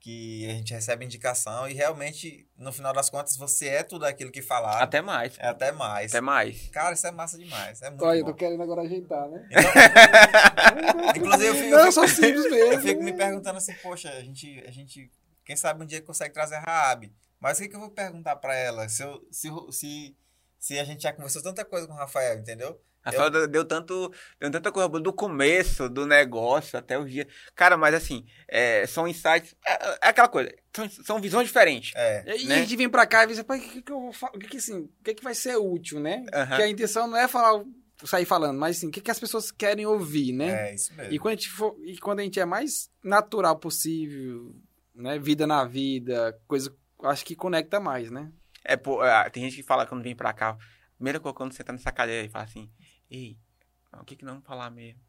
[0.00, 4.30] que a gente recebe indicação e realmente, no final das contas, você é tudo aquilo
[4.30, 4.82] que falaram.
[4.82, 5.36] Até mais.
[5.38, 6.12] É até mais.
[6.12, 6.68] Até mais.
[6.68, 7.82] Cara, isso é massa demais.
[7.82, 9.48] É muito Olha, eu tô querendo agora ajeitar, né?
[9.50, 12.82] Então, inclusive, eu fico, Não, eu só fico- simples eu mesmo.
[12.82, 15.10] fico me perguntando assim, poxa, a gente, a gente,
[15.44, 17.12] quem sabe um dia consegue trazer a Raab.
[17.40, 18.88] Mas o que, que eu vou perguntar pra ela?
[18.88, 20.16] Se, eu, se, se,
[20.58, 22.80] se a gente já conversou tanta coisa com o Rafael, entendeu?
[23.10, 27.26] Rafael deu- deu tanto, deu tanta coisa boa do começo do negócio até os dias.
[27.54, 29.54] Cara, mas assim, é, são insights.
[29.66, 29.72] É,
[30.06, 31.92] é aquela coisa, são, são visões diferentes.
[31.96, 32.24] É.
[32.38, 32.56] E Né?
[32.56, 34.38] a gente vem pra cá e diz, pai, o que, que eu vou fa- o
[34.38, 36.24] que, que assim, o que, que vai ser útil, né?
[36.32, 36.56] Aham.
[36.56, 37.64] Que a intenção não é falar,
[38.04, 40.70] sair falando, mas assim, o que, que as pessoas querem ouvir, né?
[40.70, 41.12] É, isso mesmo.
[41.12, 44.54] E quando, a gente for, e quando a gente é mais natural possível,
[44.94, 45.18] né?
[45.18, 46.74] Vida na vida, coisa,
[47.04, 48.30] acho que conecta mais, né?
[48.64, 50.56] É, pô, é, tem gente que fala quando vem pra cá, a
[50.96, 52.68] primeira coisa quando você tá nessa cadeira e fala assim,
[53.10, 53.38] ei,
[53.92, 55.00] o que que vamos falar mesmo?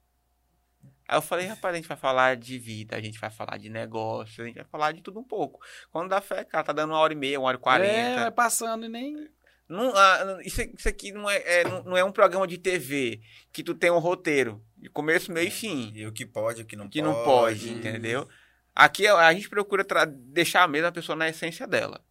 [1.08, 3.70] Aí eu falei, rapaz, a gente vai falar de vida, a gente vai falar de
[3.70, 5.60] negócio, a gente vai falar de tudo um pouco.
[5.92, 8.22] Quando dá fé, cara, tá dando uma hora e meia, uma hora e É, quarenta.
[8.22, 9.30] vai passando e nem.
[9.68, 13.22] Não, ah, isso, isso aqui não é, é, não, não é um programa de TV
[13.52, 15.92] que tu tem um roteiro de começo, meio e fim.
[15.96, 17.16] E o que pode, o que não que pode.
[17.16, 18.28] não pode, entendeu?
[18.74, 22.04] Aqui a gente procura deixar a mesma pessoa na essência dela,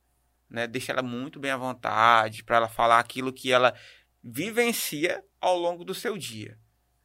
[0.51, 0.67] né?
[0.67, 3.75] Deixar ela muito bem à vontade para ela falar aquilo que ela
[4.23, 6.57] vivencia ao longo do seu dia,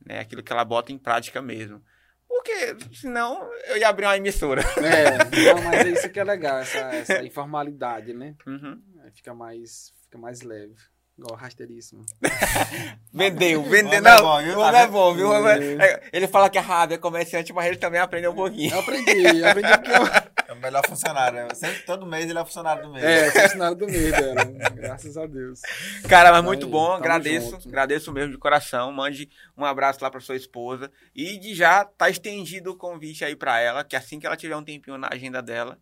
[0.06, 0.20] né?
[0.20, 1.82] Aquilo que ela bota em prática mesmo.
[2.28, 4.62] Porque senão eu ia abrir uma emissora.
[4.78, 8.36] É, não, mas é isso que é legal, essa, essa informalidade, né?
[8.48, 8.82] Uhum.
[9.04, 10.74] Aí Fica mais, fica mais leve.
[11.16, 12.04] Igual rasteiríssimo.
[13.14, 13.88] Vendeu, O vendeu.
[13.88, 14.58] homem é Não, bom, viu?
[14.58, 15.48] o homem é bom, viu?
[15.48, 18.74] É- é- Ele fala que a Rábia é comerciante, mas ele também aprendeu um pouquinho.
[18.74, 20.23] Eu aprendi, eu aprendi porque eu.
[20.54, 21.48] É o melhor funcionário.
[21.48, 21.54] né?
[21.54, 23.04] Sempre, todo mês ele é o funcionário do mês.
[23.04, 24.44] É, sou funcionário do mês dela.
[24.76, 25.62] Graças a Deus.
[26.08, 27.68] Cara, mas Aí, muito bom, tamo agradeço, junto.
[27.68, 28.92] agradeço mesmo de coração.
[28.92, 30.92] Mande um abraço lá pra sua esposa.
[31.16, 34.56] E de já tá estendido o convite aí pra ela, que assim que ela tiver
[34.56, 35.78] um tempinho na agenda dela,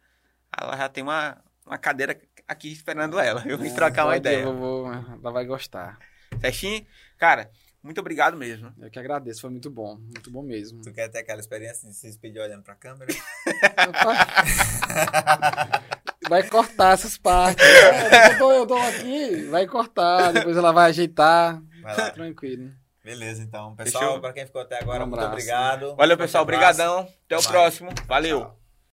[0.59, 3.43] ela já tem uma, uma cadeira aqui esperando ela.
[3.45, 4.43] Eu vim trocar uma ideia.
[4.43, 5.97] Eu vou, ela vai gostar.
[6.39, 6.85] Certinho?
[7.17, 7.49] Cara,
[7.83, 8.73] muito obrigado mesmo.
[8.79, 9.95] Eu que agradeço, foi muito bom.
[9.97, 10.81] Muito bom mesmo.
[10.81, 13.11] Tu quer ter aquela experiência de se despedir olhando pra câmera?
[16.29, 17.65] Vai cortar essas partes.
[18.31, 21.61] Eu, tô, eu tô aqui, vai cortar, depois ela vai ajeitar.
[21.81, 22.09] Vai lá.
[22.11, 22.71] Tranquilo.
[23.03, 23.75] Beleza, então.
[23.75, 24.21] Pessoal, Fechou?
[24.21, 25.33] pra quem ficou até agora, Um muito abraço.
[25.33, 25.95] obrigado.
[25.95, 26.43] Valeu, pessoal.
[26.43, 26.99] Obrigadão.
[26.99, 27.47] Até o mais.
[27.47, 27.89] próximo.
[28.07, 28.41] Valeu.
[28.41, 28.60] Tchau.